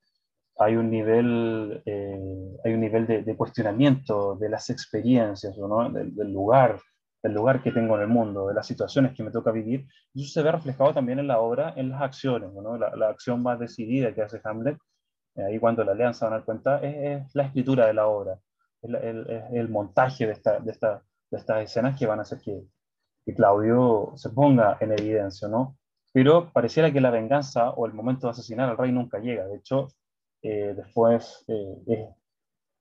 hay 0.58 0.76
un 0.76 0.90
nivel, 0.90 1.82
eh, 1.84 2.56
hay 2.64 2.72
un 2.72 2.80
nivel 2.80 3.06
de, 3.06 3.36
cuestionamiento 3.36 4.36
de 4.36 4.48
las 4.48 4.70
experiencias, 4.70 5.56
¿no? 5.58 5.90
del, 5.90 6.32
lugar, 6.32 6.80
del 7.22 7.34
lugar 7.34 7.62
que 7.62 7.72
tengo 7.72 7.96
en 7.96 8.02
el 8.02 8.08
mundo, 8.08 8.48
de 8.48 8.54
las 8.54 8.66
situaciones 8.66 9.12
que 9.12 9.22
me 9.22 9.30
toca 9.30 9.50
vivir. 9.50 9.86
Eso 10.14 10.28
se 10.32 10.42
ve 10.42 10.52
reflejado 10.52 10.94
también 10.94 11.18
en 11.18 11.26
la 11.26 11.40
obra, 11.40 11.74
en 11.76 11.90
las 11.90 12.00
acciones. 12.00 12.52
¿no? 12.52 12.78
La, 12.78 13.08
acción 13.08 13.42
más 13.42 13.58
decidida 13.58 14.14
que 14.14 14.22
hace 14.22 14.40
Hamlet, 14.44 14.78
eh, 15.34 15.44
ahí 15.44 15.58
cuando 15.58 15.84
la 15.84 15.94
lean 15.94 16.14
se 16.14 16.24
van 16.24 16.32
a 16.32 16.36
dar 16.36 16.46
cuenta, 16.46 16.80
es, 16.80 17.34
la 17.34 17.44
escritura 17.44 17.86
de 17.86 17.94
la 17.94 18.06
obra, 18.06 18.38
es 18.80 18.90
el, 18.90 19.44
el, 19.52 19.68
montaje 19.68 20.26
de, 20.26 20.32
esta, 20.32 20.58
de, 20.58 20.70
esta, 20.70 21.02
de, 21.30 21.38
estas 21.38 21.64
escenas 21.64 21.98
que 21.98 22.06
van 22.06 22.20
a 22.20 22.22
hacer 22.22 22.38
que, 22.40 22.62
que 23.26 23.34
Claudio 23.34 24.12
se 24.14 24.30
ponga 24.30 24.78
en 24.80 24.92
evidencia. 24.92 25.48
¿no? 25.48 25.76
Pero 26.12 26.52
pareciera 26.52 26.92
que 26.92 27.00
la 27.00 27.10
venganza 27.10 27.70
o 27.70 27.84
el 27.86 27.92
momento 27.92 28.28
de 28.28 28.30
asesinar 28.30 28.70
al 28.70 28.78
rey 28.78 28.92
nunca 28.92 29.18
llega. 29.18 29.46
De 29.48 29.56
hecho, 29.56 29.88
eh, 30.42 30.74
después 30.76 31.44
eh, 31.48 32.08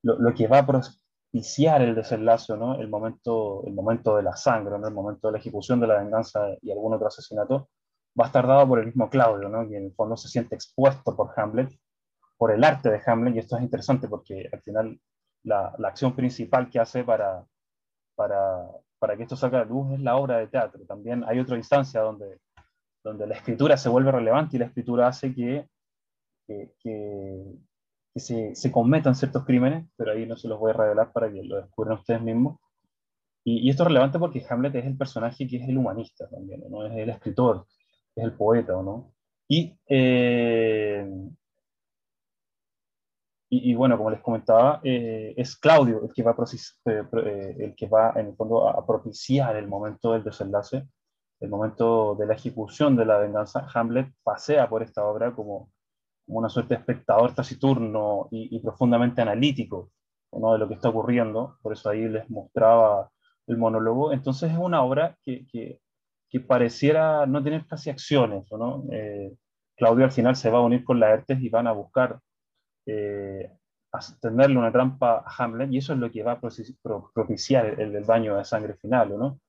lo, 0.03 0.34
que 0.36 0.47
va 0.47 0.60
a 0.60 0.67
propiciar 0.67 1.81
el 1.81 1.95
desenlace, 1.95 2.55
¿no? 2.55 2.79
el, 2.79 2.88
momento, 2.88 3.63
el 3.65 3.73
momento 3.73 4.15
de 4.15 4.23
la 4.23 4.36
sangre, 4.36 4.77
¿no? 4.77 4.88
el 4.88 4.93
momento 4.93 5.27
de 5.27 5.34
la 5.34 5.39
ejecución 5.39 5.79
de 5.79 5.88
la 5.88 5.97
venganza 5.97 6.47
y 6.62 6.71
algún 6.71 6.93
otro 6.93 7.08
asesinato, 7.08 7.69
va 8.17 8.25
a 8.25 8.27
estar 8.27 8.45
dado 8.45 8.67
por 8.67 8.79
el 8.79 8.86
mismo 8.86 9.10
Claudio, 9.10 9.49
¿no? 9.49 9.67
que 9.67 9.77
en 9.77 9.86
el 9.86 9.93
fondo 9.93 10.15
se 10.15 10.29
siente 10.29 10.53
expuesto 10.53 11.15
por 11.15 11.31
Hamlet, 11.36 11.71
por 12.38 12.51
el 12.51 12.63
arte 12.63 12.91
de 12.91 13.01
Hamlet, 13.03 13.36
y 13.36 13.39
esto 13.39 13.58
es 13.58 13.63
interesante 13.63 14.08
porque 14.08 14.47
al 14.53 14.62
final 14.62 14.99
la 15.43 15.75
acción 15.84 16.15
principal 16.15 16.69
que 16.69 16.79
hace 16.79 17.03
para, 17.03 17.45
para, 18.15 18.67
para 18.99 19.17
que 19.17 19.23
esto 19.23 19.36
salga 19.36 19.62
a 19.62 19.65
luz 19.65 19.93
es 19.93 19.99
la 20.01 20.15
obra 20.17 20.38
de 20.38 20.47
teatro. 20.47 20.86
También 20.86 21.23
hay 21.28 21.39
otra 21.39 21.58
instancia 21.58 22.01
donde, 22.01 22.39
donde 23.04 23.28
la 23.28 23.36
escritura 23.36 23.78
se 23.78 23.89
vuelve 23.89 24.12
relevante 24.12 24.56
y 24.56 24.60
la 24.60 24.65
escritura 24.65 25.08
hace 25.08 25.34
que 25.34 25.67
que, 26.47 26.71
que, 26.80 28.19
se, 28.19 28.56
se, 28.56 28.71
cometan 28.71 29.15
ciertos 29.15 29.45
crímenes, 29.45 29.88
pero 29.95 30.12
ahí 30.12 30.25
no 30.25 30.38
se 30.38 30.47
los 30.47 30.60
voy 30.60 30.71
a 30.71 30.75
revelar 30.75 31.12
para 31.12 31.32
que 31.32 31.43
lo 31.43 31.62
descubran 31.62 31.97
ustedes 31.97 32.21
mismos. 32.21 32.60
Y, 33.43 33.69
esto 33.69 33.84
es 33.84 33.88
relevante 33.88 34.19
porque 34.19 34.45
Hamlet 34.49 34.75
es 34.75 34.86
el 34.86 34.97
personaje 34.97 35.47
que 35.47 35.58
es 35.58 35.69
el 35.69 35.78
humanista 35.78 36.28
también, 36.30 36.63
¿no? 36.69 36.86
es 36.86 36.93
el 36.93 37.10
escritor, 37.10 37.65
es 38.15 38.23
el 38.23 38.34
poeta, 38.34 38.73
¿no? 38.73 39.13
Y, 39.47 39.78
eh, 39.88 41.08
y, 43.47 43.75
bueno, 43.75 43.97
como 43.97 44.10
les 44.10 44.21
comentaba, 44.21 44.81
eh, 44.84 45.34
es 45.38 45.55
Claudio 45.55 46.01
el 46.03 46.13
que, 46.13 46.23
va 46.23 46.31
a 46.31 46.45
eh, 46.86 47.55
el 47.60 47.75
que 47.75 47.88
va 47.88 48.12
en 48.15 48.27
el 48.27 48.36
fondo 48.36 48.67
a 48.67 48.86
propiciar 48.86 49.55
el 49.55 49.67
momento 49.67 50.13
del 50.13 50.23
desenlace, 50.23 50.88
el 51.39 51.49
momento 51.49 52.15
de 52.15 52.25
la 52.25 52.34
ejecución 52.34 52.95
de 52.95 53.05
la 53.05 53.19
venganza. 53.19 53.67
Hamlet 53.73 54.12
pasea 54.23 54.67
por 54.67 54.81
esta 54.84 55.05
obra 55.05 55.34
como 55.34 55.69
como 56.25 56.39
una 56.39 56.49
suerte 56.49 56.73
de 56.73 56.79
espectador 56.79 57.34
taciturno 57.34 58.27
y, 58.31 58.60
profundamente 58.60 59.21
analítico 59.21 59.91
¿no? 60.31 60.53
de 60.53 60.60
lo 60.60 60.67
que 60.67 60.73
está 60.73 60.89
ocurriendo, 60.89 61.58
por 61.62 61.73
eso 61.73 61.89
ahí 61.89 62.08
les 62.08 62.29
mostraba 62.29 63.10
el 63.47 63.58
monólogo. 63.58 64.12
Entonces 64.12 64.51
es 64.51 64.58
una 64.58 64.84
obra 64.84 65.17
que, 65.23 65.45
que, 65.47 65.79
pareciera 66.47 67.25
no 67.25 67.41
tener 67.41 67.65
casi 67.65 67.89
acciones. 67.89 68.45
Eh, 68.91 69.34
Claudio 69.77 70.03
al 70.03 70.12
final 70.12 70.36
se 70.36 70.49
va 70.49 70.58
a 70.58 70.63
unir 70.63 70.84
con 70.84 70.99
Laertes 70.99 71.39
y 71.39 71.47
van 71.47 71.65
a 71.65 71.71
buscar 71.71 72.19
eh, 72.85 73.51
una 74.57 74.71
trampa 74.71 75.23
a 75.25 75.43
Hamlet, 75.43 75.71
y 75.71 75.77
eso 75.77 75.93
es 75.93 75.99
lo 75.99 76.11
que 76.11 76.23
va 76.23 76.33
a 76.33 76.41
propiciar 76.41 77.79
el, 77.79 77.95
el 77.95 78.03
baño 78.03 78.35
de 78.35 78.45
sangre 78.45 78.75
final. 78.75 79.17
¿no? 79.17 79.39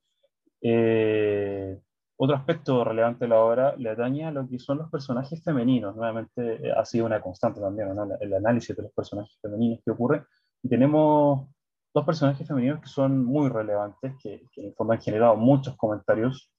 Eh, 0.61 1.79
otro 2.18 2.37
aspecto 2.37 2.83
relevante 2.83 3.25
de 3.25 3.29
la 3.29 3.40
obra 3.40 3.77
le 3.77 3.90
atañe 3.90 4.25
a 4.25 4.31
lo 4.31 4.49
que 4.49 4.59
son 4.59 4.79
los 4.79 4.90
personajes 4.90 5.42
femeninos. 5.42 5.94
Nuevamente 5.96 6.66
eh, 6.66 6.72
ha 6.72 6.85
sido 6.85 7.07
una 7.07 7.20
constante 7.20 7.61
también 7.61 7.88
el 8.20 8.35
análisis 8.35 8.75
de 8.75 8.85
los 8.85 8.92
personajes 8.92 9.38
femeninos 9.40 9.81
que 9.85 9.90
ocurre. 9.90 10.25
Y 10.62 10.68
tenemos 10.68 11.49
dos 11.94 12.05
personajes 12.05 12.46
femeninos 12.46 12.81
que 12.81 12.88
son 12.88 13.25
muy 13.25 13.49
relevantes, 13.49 14.14
que, 14.22 14.46
que 14.53 14.68
en 14.68 14.75
fondo 14.75 14.94
han 14.94 15.01
generado 15.01 15.37
muchos 15.37 15.77
comentarios, 15.77 16.51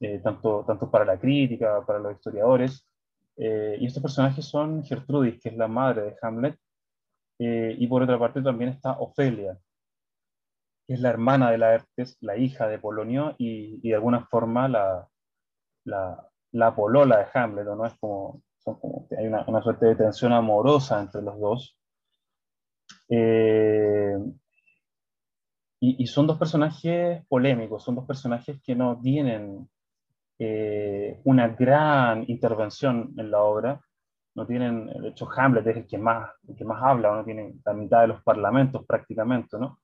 eh, 0.00 0.20
tanto, 0.20 0.64
tanto 0.66 0.90
para 0.90 1.04
la 1.04 1.18
crítica, 1.18 1.84
para 1.86 1.98
los 1.98 2.14
historiadores. 2.14 2.86
Eh, 3.36 3.76
y 3.80 3.86
estos 3.86 4.02
personajes 4.02 4.44
son 4.44 4.84
Gertrudis, 4.84 5.40
que 5.40 5.48
es 5.48 5.56
la 5.56 5.68
madre 5.68 6.02
de 6.02 6.16
Hamlet, 6.22 6.58
y 7.36 7.86
por 7.88 8.02
otra 8.02 8.18
parte 8.18 8.40
también 8.40 8.70
está 8.70 8.92
Ofelia, 8.92 9.58
que 10.86 10.94
es 10.94 11.00
la 11.00 11.10
hermana 11.10 11.50
de 11.50 11.58
Laertes, 11.58 12.16
la 12.20 12.36
hija 12.36 12.68
de 12.68 12.78
Polonio 12.78 13.34
y, 13.38 13.80
y 13.82 13.88
de 13.88 13.94
alguna 13.94 14.26
forma 14.26 14.68
la, 14.68 15.08
la, 15.84 16.28
la, 16.52 16.74
polola 16.74 17.18
de 17.18 17.26
Hamlet, 17.32 17.64
¿no? 17.66 17.86
Es 17.86 17.94
como, 17.94 18.42
son 18.58 18.78
como 18.78 19.08
hay 19.16 19.26
una, 19.26 19.44
una, 19.46 19.62
suerte 19.62 19.86
de 19.86 19.96
tensión 19.96 20.32
amorosa 20.32 21.00
entre 21.00 21.22
los 21.22 21.38
dos. 21.40 21.78
Eh, 23.08 24.16
y, 25.80 26.02
y, 26.02 26.06
son 26.06 26.26
dos 26.26 26.38
personajes 26.38 27.24
polémicos, 27.26 27.82
son 27.82 27.96
dos 27.96 28.06
personajes 28.06 28.60
que 28.62 28.74
no 28.74 29.00
tienen 29.00 29.68
eh, 30.38 31.20
una 31.24 31.48
gran 31.48 32.24
intervención 32.28 33.12
en 33.16 33.30
la 33.30 33.42
obra, 33.42 33.80
no 34.34 34.46
tienen, 34.46 34.86
de 34.86 35.08
hecho 35.08 35.28
Hamlet 35.36 35.66
es 35.68 35.76
el 35.76 35.86
que 35.86 35.98
más, 35.98 36.30
el 36.48 36.56
que 36.56 36.64
más 36.64 36.82
habla, 36.82 37.14
no 37.14 37.24
tiene 37.24 37.54
la 37.64 37.72
mitad 37.72 38.00
de 38.00 38.08
los 38.08 38.22
parlamentos 38.22 38.84
prácticamente, 38.86 39.58
¿no? 39.58 39.78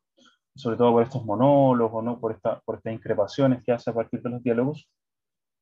sobre 0.55 0.77
todo 0.77 0.93
por 0.93 1.03
estos 1.03 1.25
monólogos, 1.25 2.03
¿no? 2.05 2.19
por, 2.19 2.33
esta, 2.33 2.61
por 2.61 2.77
estas 2.77 2.93
increpaciones 2.93 3.63
que 3.65 3.73
hace 3.73 3.91
a 3.91 3.95
partir 3.95 4.23
de 4.23 4.31
los 4.31 4.43
diálogos. 4.43 4.89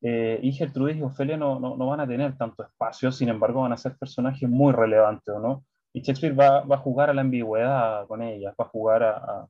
Eh, 0.01 0.38
y 0.42 0.53
Gertrudis 0.53 0.96
y 0.96 1.03
Ofelia 1.03 1.37
no, 1.37 1.59
no, 1.59 1.77
no, 1.77 1.87
van 1.87 2.01
a 2.01 2.07
tener 2.07 2.37
tanto 2.37 2.62
espacio, 2.62 3.11
sin 3.11 3.29
embargo 3.29 3.62
van 3.62 3.72
a 3.72 3.77
ser 3.77 3.96
personajes 3.96 4.48
muy 4.48 4.72
relevantes, 4.72 5.35
¿no? 5.42 5.64
Y 5.92 6.03
Shakespeare 6.03 6.35
va, 6.35 6.61
va 6.61 6.77
a 6.77 6.81
jugar 6.81 7.11
a 7.11 7.14
la 7.14 7.22
ambigüedad 7.22 8.07
con 8.07 8.22
ellas, 8.22 8.55
va 8.61 8.64
a 8.64 8.68
jugar 8.68 9.03
a, 9.03 9.48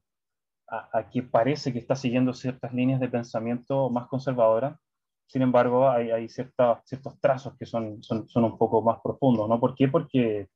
a, 0.68 0.88
a, 0.98 1.10
que 1.10 1.22
parece 1.22 1.72
que 1.72 1.78
está 1.78 1.94
siguiendo 1.96 2.32
ciertas 2.32 2.72
líneas 2.72 3.00
de 3.00 3.08
pensamiento 3.08 3.90
más 3.90 4.06
conservadoras, 4.06 4.78
sin 5.28 5.42
embargo 5.42 5.88
hay, 5.88 6.28
ciertos 6.28 7.20
trazos 7.20 7.54
que 7.58 7.66
son, 7.66 8.00
un 8.34 8.58
poco 8.58 8.82
más 8.82 8.98
profundos, 9.02 9.48
¿no? 9.48 9.60
¿Por 9.60 9.74
qué? 9.74 9.86
Porque 9.86 10.48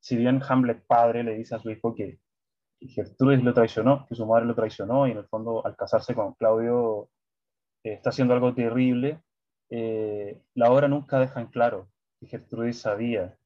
si 0.00 0.16
bien 0.16 0.42
Hamlet 0.46 0.84
padre 0.86 1.24
le 1.24 1.34
dice 1.34 1.54
a 1.54 1.58
su 1.58 1.70
hijo 1.70 1.94
que, 1.94 2.18
Gertrudis 2.80 3.42
lo 3.42 3.52
traicionó, 3.52 4.06
que 4.06 4.14
su 4.14 4.24
madre 4.24 4.46
lo 4.46 4.54
traicionó 4.54 5.08
y 5.08 5.10
en 5.10 5.18
el 5.18 5.26
fondo 5.26 5.66
al 5.66 5.74
casarse 5.74 6.14
con 6.14 6.34
Claudio 6.34 7.08
eh, 7.82 7.94
está 7.94 8.10
haciendo 8.10 8.34
algo 8.34 8.54
terrible, 8.54 9.20
eh, 9.70 10.40
la 10.54 10.70
obra 10.70 10.86
nunca 10.86 11.18
deja 11.18 11.40
en 11.40 11.48
claro 11.48 11.88
que 12.20 12.28
Gertrudis 12.28 12.80
sabía 12.80 13.36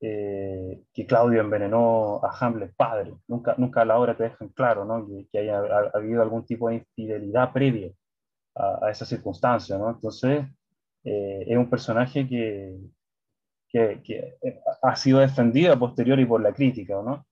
eh, 0.00 0.82
que 0.92 1.06
Claudio 1.06 1.42
envenenó 1.42 2.20
a 2.24 2.36
Hamlet 2.40 2.74
padre. 2.74 3.14
Nunca, 3.28 3.54
nunca 3.56 3.84
la 3.84 3.98
obra 3.98 4.16
te 4.16 4.24
deja 4.24 4.44
en 4.44 4.50
claro 4.50 4.84
¿no? 4.84 5.06
que, 5.30 5.38
haya 5.38 5.60
habido 5.94 6.22
algún 6.22 6.44
tipo 6.44 6.68
de 6.68 6.76
infidelidad 6.76 7.52
previa 7.52 7.92
a, 8.54 8.90
esa 8.90 9.04
circunstancia. 9.04 9.78
¿no? 9.78 9.90
Entonces, 9.90 10.46
es 11.04 11.56
un 11.56 11.68
personaje 11.68 12.28
que, 12.28 12.78
que, 13.68 14.00
que, 14.04 14.38
ha 14.82 14.96
sido 14.96 15.18
defendido 15.18 15.72
a 15.72 15.78
posteriori 15.78 16.24
por 16.24 16.40
la 16.40 16.52
crítica, 16.52 17.02
¿no? 17.02 17.26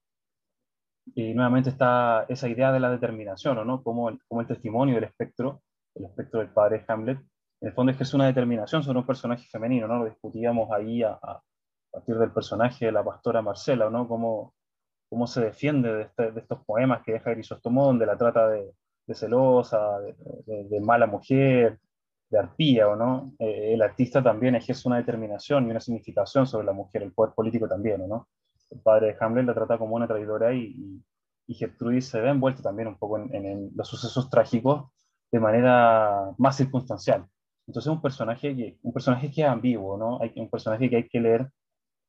y 1.15 1.35
nuevamente 1.35 1.71
está 1.71 2.25
esa 2.29 2.49
idea 2.49 2.73
de 2.73 2.81
la 2.81 2.91
determinación, 2.91 3.67
¿no? 3.67 3.83
Como 3.83 4.11
el, 4.11 4.19
como 4.29 4.41
el 4.41 4.47
testimonio 4.47 4.95
del 4.95 5.05
espectro, 5.05 5.63
el 5.95 6.05
espectro 6.05 6.41
del 6.41 6.51
padre 6.51 6.85
Hamlet, 6.87 7.19
en 7.19 7.69
el 7.69 7.75
fondo 7.75 7.93
ejerce 7.93 8.17
una 8.17 8.27
determinación 8.27 8.83
sobre 8.83 8.99
un 9.01 9.07
personaje 9.07 9.47
femenino, 9.51 9.87
¿no? 9.87 9.99
Lo 9.99 10.05
discutíamos 10.07 10.71
ahí 10.73 11.03
a, 11.03 11.13
a 11.13 11.43
partir 11.91 12.17
del 12.17 12.33
personaje 12.33 12.87
de 12.87 12.93
la 12.93 13.05
pastora 13.05 13.43
Marcela, 13.43 13.91
¿no? 13.91 14.09
Cómo, 14.09 14.55
cómo 15.09 15.27
se 15.27 15.41
defiende 15.41 15.93
de, 15.93 16.03
este, 16.03 16.33
de, 16.33 16.41
estos 16.41 16.65
poemas 16.65 17.03
que 17.03 17.13
deja 17.13 17.31
Grisóstomo, 17.31 17.85
donde 17.85 18.07
la 18.07 18.17
trata 18.17 18.49
de, 18.49 18.73
de 19.11 19.17
celosa, 19.17 19.99
de, 20.01 20.65
de, 20.65 20.81
mala 20.81 21.07
mujer, 21.07 21.81
de 22.31 22.39
arpía, 22.39 22.89
¿o 22.89 22.95
no? 22.95 23.33
Eh, 23.41 23.75
el 23.75 23.83
artista 23.83 24.23
también 24.23 24.55
ejerce 24.55 24.87
una 24.87 24.99
determinación 24.99 25.67
y 25.67 25.71
una 25.71 25.81
significación 25.81 26.47
sobre 26.47 26.67
la 26.67 26.73
mujer, 26.73 27.03
el 27.03 27.13
poder 27.13 27.35
político 27.35 27.69
también, 27.69 28.09
¿no? 28.09 28.29
el 28.71 28.81
padre 28.81 29.09
de 29.09 29.17
Hamlet 29.21 29.47
la 29.47 29.55
trata 29.55 29.79
como 29.79 29.97
una 29.97 30.07
traidora 30.07 30.55
y, 30.55 31.03
y 31.47 31.55
Gertrudis 31.55 32.07
se 32.07 32.21
ve 32.21 32.31
envuelta 32.31 32.63
también 32.63 32.89
un 32.89 32.97
poco 32.97 33.19
en, 33.19 33.73
los 33.75 33.89
sucesos 33.89 34.31
trágicos 34.31 34.89
de 35.33 35.41
manera 35.41 36.33
más 36.39 36.57
circunstancial. 36.57 37.27
Entonces 37.67 37.91
un 37.91 38.01
personaje 38.01 38.55
que, 38.55 38.79
un 38.83 38.93
personaje 38.93 39.31
que 39.31 39.43
es 39.43 39.49
ambiguo, 39.49 39.97
¿no? 39.97 40.21
Hay 40.21 40.33
un 40.37 40.49
personaje 40.49 40.89
que 40.89 40.97
hay 40.97 41.09
que 41.09 41.21
leer 41.21 41.51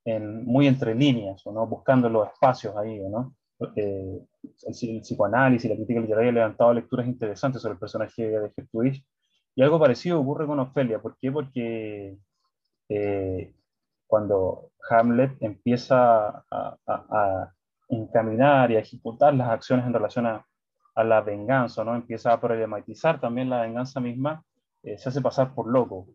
en, 0.06 0.46
muy 0.46 0.68
entre 0.68 0.94
líneas, 0.94 1.44
¿no? 1.46 1.66
Buscando 1.66 2.10
los 2.10 2.28
espacios 2.28 2.76
ahí, 2.78 3.00
¿no? 3.00 3.36
El, 3.76 4.28
el, 4.64 5.02
psicoanálisis, 5.02 5.70
la 5.70 5.76
crítica 5.76 6.00
literaria 6.00 6.30
ha 6.32 6.34
levantado 6.34 6.74
lecturas 6.74 7.08
interesantes 7.08 7.62
sobre 7.62 7.74
el 7.74 7.80
personaje 7.80 8.28
de 8.28 8.52
Gertrudis, 8.56 9.04
y 9.56 9.62
algo 9.62 9.80
parecido 9.80 10.20
ocurre 10.20 10.48
con 10.48 10.60
Ofelia. 10.60 11.02
¿Por 11.02 11.18
qué? 11.18 11.32
Porque 11.32 12.18
eh, 12.90 13.54
cuando 14.08 14.72
Hamlet 14.90 15.38
empieza 15.42 16.46
a, 16.50 17.54
encaminar 17.90 18.72
y 18.72 18.78
a 18.78 18.80
ejecutar 18.80 19.34
las 19.34 19.50
acciones 19.50 19.86
en 19.86 19.94
relación 19.94 20.26
a, 20.26 20.46
la 20.96 21.22
venganza, 21.22 21.84
¿no? 21.84 21.96
empieza 21.96 22.32
a 22.32 22.40
problematizar 22.40 23.20
también 23.20 23.50
la 23.50 23.62
venganza 23.62 24.00
misma, 24.00 24.44
eh, 24.84 24.98
se 24.98 25.10
hace 25.10 25.22
pasar 25.22 25.54
por 25.54 25.68
loco. 25.68 26.08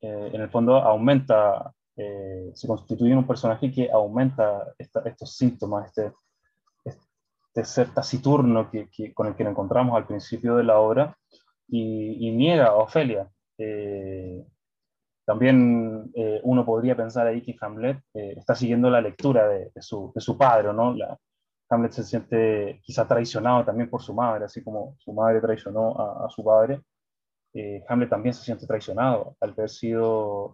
Eh, 0.00 0.30
en 0.32 0.40
el 0.40 0.50
fondo 0.50 0.76
aumenta, 0.76 1.72
se 1.96 2.66
constituye 2.66 3.12
en 3.12 3.18
un 3.18 3.26
personaje 3.26 3.72
que 3.72 3.90
aumenta 3.90 4.74
estos 4.78 5.34
síntomas, 5.34 5.86
este, 5.86 6.12
este 7.56 7.64
ser 7.64 7.94
taciturno 7.94 8.70
que, 8.70 9.14
con 9.14 9.28
el 9.28 9.34
que 9.34 9.44
nos 9.44 9.52
encontramos 9.52 9.96
al 9.96 10.06
principio 10.06 10.56
de 10.56 10.64
la 10.64 10.78
obra 10.78 11.16
y, 11.68 12.30
niega 12.32 12.66
a 12.66 12.74
Ofelia. 12.74 13.28
Eh, 13.58 14.44
también 15.24 16.10
eh, 16.14 16.40
uno 16.44 16.64
podría 16.64 16.96
pensar 16.96 17.26
ahí 17.26 17.42
que 17.42 17.56
Hamlet 17.60 17.98
eh, 18.14 18.34
está 18.36 18.54
siguiendo 18.54 18.90
la 18.90 19.00
lectura 19.00 19.48
de, 19.48 19.72
su, 19.80 20.12
de 20.14 20.20
su, 20.20 20.36
padre, 20.36 20.72
¿no? 20.72 20.94
La, 20.94 21.18
Hamlet 21.68 21.92
se 21.92 22.04
siente 22.04 22.80
quizá 22.82 23.08
traicionado 23.08 23.64
también 23.64 23.90
por 23.90 24.02
su 24.02 24.14
madre, 24.14 24.44
así 24.44 24.62
como 24.62 24.94
su 24.98 25.12
madre 25.12 25.40
traicionó 25.40 25.98
a, 25.98 26.28
su 26.30 26.44
padre. 26.44 26.80
Hamlet 27.88 28.10
también 28.10 28.34
se 28.34 28.44
siente 28.44 28.66
traicionado 28.66 29.34
al 29.40 29.50
haber 29.52 29.70
sido, 29.70 30.52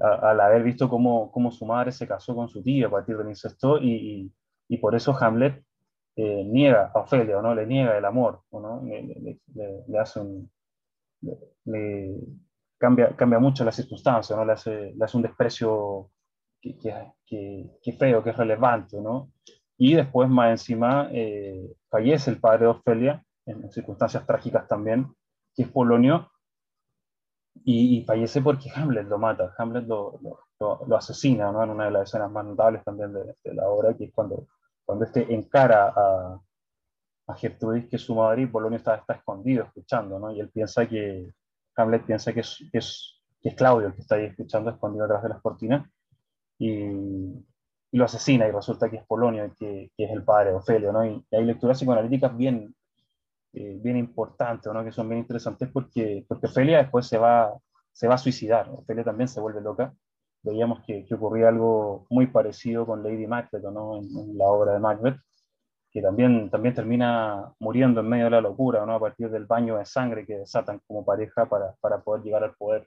al 0.00 0.40
haber 0.40 0.64
visto 0.64 0.90
cómo, 0.90 1.30
cómo, 1.30 1.52
su 1.52 1.64
madre 1.64 1.92
se 1.92 2.08
casó 2.08 2.34
con 2.34 2.48
su 2.48 2.60
tía 2.60 2.88
a 2.88 2.90
partir 2.90 3.16
del 3.16 3.28
incesto 3.28 3.78
y, 3.78 4.30
y 4.68 4.78
por 4.78 4.94
eso 4.94 5.16
Hamlet 5.18 5.62
eh, 6.16 6.44
niega 6.44 6.90
a 6.94 7.00
Ofelia, 7.00 7.42
¿no? 7.42 7.54
le 7.54 7.66
niega 7.66 7.98
el 7.98 8.04
amor, 8.04 8.42
¿no? 8.50 8.82
le, 8.82 9.38
le, 9.86 9.98
hace 9.98 10.20
un, 10.20 10.50
le, 11.64 12.16
cambia, 12.78 13.14
cambia 13.14 13.38
mucho 13.38 13.64
la 13.64 13.72
circunstancia, 13.72 14.34
¿no? 14.34 14.44
le, 14.44 14.52
hace, 14.52 14.94
le 14.96 15.04
hace 15.04 15.16
un 15.16 15.22
desprecio 15.22 16.10
que, 16.60 16.76
que, 17.26 17.70
que, 17.82 17.92
feo, 17.92 18.22
que 18.22 18.30
es 18.30 18.36
relevante. 18.36 19.00
¿no? 19.00 19.30
Y 19.76 19.94
después, 19.94 20.28
más 20.28 20.50
encima, 20.50 21.08
eh, 21.12 21.74
fallece 21.90 22.30
el 22.30 22.40
padre 22.40 22.60
de 22.60 22.68
Ofelia, 22.68 23.22
en, 23.44 23.70
circunstancias 23.70 24.26
trágicas 24.26 24.66
también, 24.66 25.14
que 25.54 25.62
es 25.62 25.68
Polonio, 25.68 26.30
y, 27.64 28.04
fallece 28.04 28.42
porque 28.42 28.70
Hamlet 28.74 29.06
lo 29.06 29.18
mata, 29.18 29.54
Hamlet 29.58 29.86
lo, 29.86 30.18
lo, 30.60 30.86
lo 30.86 30.96
asesina, 30.96 31.50
¿no? 31.50 31.62
en 31.64 31.70
una 31.70 31.86
de 31.86 31.90
las 31.90 32.08
escenas 32.08 32.30
más 32.30 32.44
notables 32.44 32.84
también 32.84 33.12
de, 33.12 33.34
de 33.42 33.54
la 33.54 33.68
obra, 33.68 33.94
que 33.96 34.04
es 34.04 34.12
cuando 34.12 34.46
cuando 34.86 35.04
este 35.04 35.34
encara 35.34 35.92
a, 35.94 36.40
a 37.26 37.34
Gertrudis, 37.34 37.88
que 37.88 37.98
su 37.98 38.14
madre, 38.14 38.42
y 38.42 38.46
Polonio 38.46 38.78
está, 38.78 38.94
está 38.94 39.14
escondido 39.14 39.64
escuchando, 39.64 40.18
¿no? 40.18 40.30
Y 40.30 40.40
él 40.40 40.48
piensa 40.48 40.86
que, 40.88 41.32
Hamlet 41.76 42.06
piensa 42.06 42.32
que 42.32 42.40
es, 42.40 42.64
que 42.72 42.78
es, 42.78 43.20
que 43.42 43.50
es 43.50 43.54
Claudio 43.54 43.88
el 43.88 43.94
que 43.94 44.00
está 44.00 44.14
ahí 44.14 44.24
escuchando, 44.24 44.70
escondido 44.70 45.04
atrás 45.04 45.22
de 45.24 45.28
las 45.28 45.42
cortinas, 45.42 45.90
y, 46.58 46.74
y 46.74 47.98
lo 47.98 48.04
asesina, 48.04 48.48
y 48.48 48.52
resulta 48.52 48.88
que 48.88 48.96
es 48.96 49.06
Polonio, 49.06 49.52
que, 49.58 49.90
que 49.96 50.04
es 50.04 50.10
el 50.10 50.22
padre 50.22 50.50
de 50.50 50.56
Ofelio, 50.56 50.92
¿no? 50.92 51.04
Y, 51.04 51.26
hay 51.32 51.44
lecturas 51.44 51.78
psicoanalíticas 51.78 52.36
bien, 52.36 52.74
eh, 53.52 53.78
bien 53.82 53.96
importantes, 53.96 54.72
¿no? 54.72 54.84
Que 54.84 54.92
son 54.92 55.08
bien 55.08 55.20
interesantes 55.20 55.68
porque, 55.72 56.24
porque 56.28 56.46
Ofelia 56.46 56.78
después 56.78 57.06
se 57.06 57.18
va, 57.18 57.52
se 57.92 58.06
va 58.06 58.14
a 58.14 58.18
suicidar, 58.18 58.70
Ofelia 58.70 59.04
también 59.04 59.28
se 59.28 59.40
vuelve 59.40 59.60
loca, 59.60 59.92
veíamos 60.46 60.80
que, 60.84 61.04
que, 61.04 61.14
ocurría 61.14 61.48
algo 61.48 62.06
muy 62.08 62.28
parecido 62.28 62.86
con 62.86 63.02
Lady 63.02 63.26
Macbeth, 63.26 63.64
¿no? 63.64 63.98
En, 63.98 64.38
la 64.38 64.46
obra 64.46 64.72
de 64.74 64.78
Macbeth, 64.78 65.18
que 65.90 66.00
también, 66.00 66.50
también 66.50 66.74
termina 66.74 67.52
muriendo 67.58 68.00
en 68.00 68.08
medio 68.08 68.24
de 68.24 68.30
la 68.30 68.40
locura, 68.40 68.84
¿no? 68.86 68.94
a 68.94 69.00
partir 69.00 69.30
del 69.30 69.46
baño 69.46 69.78
de 69.78 69.86
sangre 69.86 70.26
que 70.26 70.38
desatan 70.38 70.80
como 70.86 71.04
pareja 71.04 71.46
para, 71.46 71.74
para 71.80 72.00
poder 72.00 72.22
llegar 72.22 72.44
al 72.44 72.54
poder. 72.54 72.86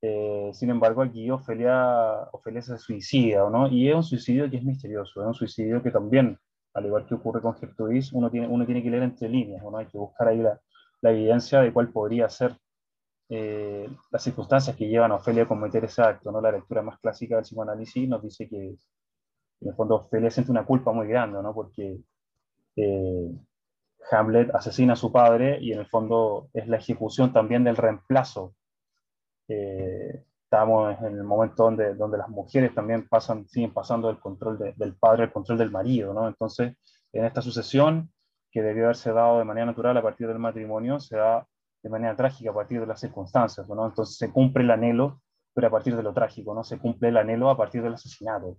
Eh, 0.00 0.50
sin 0.52 0.70
embargo, 0.70 1.02
aquí 1.02 1.30
Ofelia, 1.30 2.28
Ofelia 2.32 2.62
se 2.62 2.78
suicida, 2.78 3.48
¿no? 3.50 3.68
y 3.68 3.88
es 3.88 3.96
un 3.96 4.04
suicidio 4.04 4.48
que 4.50 4.58
es 4.58 4.64
misterioso, 4.64 5.22
es 5.22 5.26
un 5.26 5.34
suicidio 5.34 5.82
que 5.82 5.90
también, 5.90 6.38
al 6.74 6.86
igual 6.86 7.06
que 7.06 7.14
ocurre 7.14 7.40
con 7.40 7.56
Gertrudis, 7.56 8.12
uno 8.12 8.30
tiene, 8.30 8.46
uno 8.46 8.64
tiene 8.64 8.82
que 8.82 8.90
leer 8.90 9.02
entre 9.02 9.28
líneas, 9.28 9.62
¿no? 9.62 9.76
hay 9.76 9.86
que 9.86 9.98
buscar 9.98 10.28
ahí 10.28 10.38
la, 10.38 10.60
la 11.00 11.10
evidencia 11.10 11.60
de 11.60 11.72
cuál 11.72 11.90
podría 11.90 12.28
ser 12.28 12.56
eh, 13.28 13.88
las 14.10 14.22
circunstancias 14.22 14.76
que 14.76 14.88
llevan 14.88 15.12
a 15.12 15.16
Ofelia 15.16 15.44
a 15.44 15.48
cometer 15.48 15.84
ese 15.84 16.02
acto. 16.02 16.30
¿no? 16.30 16.40
La 16.40 16.52
lectura 16.52 16.82
más 16.82 16.98
clásica 16.98 17.36
del 17.36 17.44
psicoanálisis 17.44 18.08
nos 18.08 18.22
dice 18.22 18.48
que, 18.48 18.76
en 19.60 19.68
el 19.68 19.74
fondo, 19.74 19.96
Ofelia 19.96 20.30
siente 20.30 20.50
una 20.52 20.64
culpa 20.64 20.92
muy 20.92 21.06
grande, 21.06 21.42
¿no? 21.42 21.54
porque 21.54 21.98
eh, 22.76 23.30
Hamlet 24.10 24.54
asesina 24.54 24.92
a 24.92 24.96
su 24.96 25.10
padre 25.10 25.58
y 25.60 25.72
en 25.72 25.80
el 25.80 25.86
fondo 25.86 26.48
es 26.52 26.68
la 26.68 26.76
ejecución 26.76 27.32
también 27.32 27.64
del 27.64 27.76
reemplazo. 27.76 28.54
Eh, 29.48 30.24
estamos 30.44 30.96
en 31.00 31.16
el 31.16 31.24
momento 31.24 31.64
donde, 31.64 31.94
donde 31.94 32.18
las 32.18 32.28
mujeres 32.28 32.74
también 32.74 33.08
pasan, 33.08 33.48
siguen 33.48 33.72
pasando 33.72 34.08
del 34.08 34.20
control 34.20 34.74
del 34.76 34.94
padre 34.96 35.24
al 35.24 35.32
control 35.32 35.58
del 35.58 35.70
marido. 35.70 36.12
¿no? 36.12 36.28
Entonces, 36.28 36.76
en 37.12 37.24
esta 37.24 37.40
sucesión, 37.40 38.10
que 38.50 38.62
debió 38.62 38.84
haberse 38.84 39.12
dado 39.12 39.38
de 39.38 39.44
manera 39.44 39.66
natural 39.66 39.96
a 39.96 40.02
partir 40.02 40.28
del 40.28 40.38
matrimonio, 40.38 41.00
se 41.00 41.16
da 41.16 41.44
de 41.84 41.90
manera 41.90 42.16
trágica 42.16 42.50
a 42.50 42.54
partir 42.54 42.80
de 42.80 42.86
las 42.86 42.98
circunstancias, 42.98 43.68
¿no? 43.68 43.84
Entonces 43.84 44.16
se 44.16 44.32
cumple 44.32 44.64
el 44.64 44.70
anhelo, 44.70 45.20
pero 45.52 45.66
a 45.66 45.70
partir 45.70 45.94
de 45.94 46.02
lo 46.02 46.14
trágico, 46.14 46.54
¿no? 46.54 46.64
Se 46.64 46.78
cumple 46.78 47.10
el 47.10 47.18
anhelo 47.18 47.50
a 47.50 47.58
partir 47.58 47.82
del 47.82 47.92
asesinato, 47.92 48.56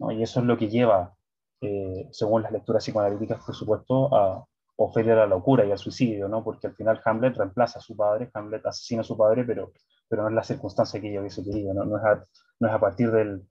¿no? 0.00 0.10
Y 0.10 0.24
eso 0.24 0.40
es 0.40 0.46
lo 0.46 0.58
que 0.58 0.68
lleva, 0.68 1.14
eh, 1.60 2.08
según 2.10 2.42
las 2.42 2.50
lecturas 2.50 2.82
psicoanalíticas, 2.82 3.44
por 3.44 3.54
supuesto, 3.54 4.12
a 4.12 4.44
Ofelia 4.74 5.12
a 5.12 5.16
la 5.18 5.26
locura 5.26 5.64
y 5.64 5.70
al 5.70 5.78
suicidio, 5.78 6.28
¿no? 6.28 6.42
Porque 6.42 6.66
al 6.66 6.74
final 6.74 7.00
Hamlet 7.04 7.36
reemplaza 7.36 7.78
a 7.78 7.82
su 7.82 7.96
padre, 7.96 8.28
Hamlet 8.34 8.66
asesina 8.66 9.02
a 9.02 9.04
su 9.04 9.16
padre, 9.16 9.44
pero, 9.44 9.72
pero 10.08 10.22
no 10.22 10.28
es 10.30 10.34
la 10.34 10.42
circunstancia 10.42 11.00
que 11.00 11.10
ella 11.10 11.20
hubiese 11.20 11.44
querido, 11.44 11.72
¿no? 11.74 11.84
No 11.84 11.96
es 11.98 12.04
a, 12.04 12.26
no 12.58 12.68
es 12.68 12.74
a 12.74 12.80
partir 12.80 13.12
del, 13.12 13.46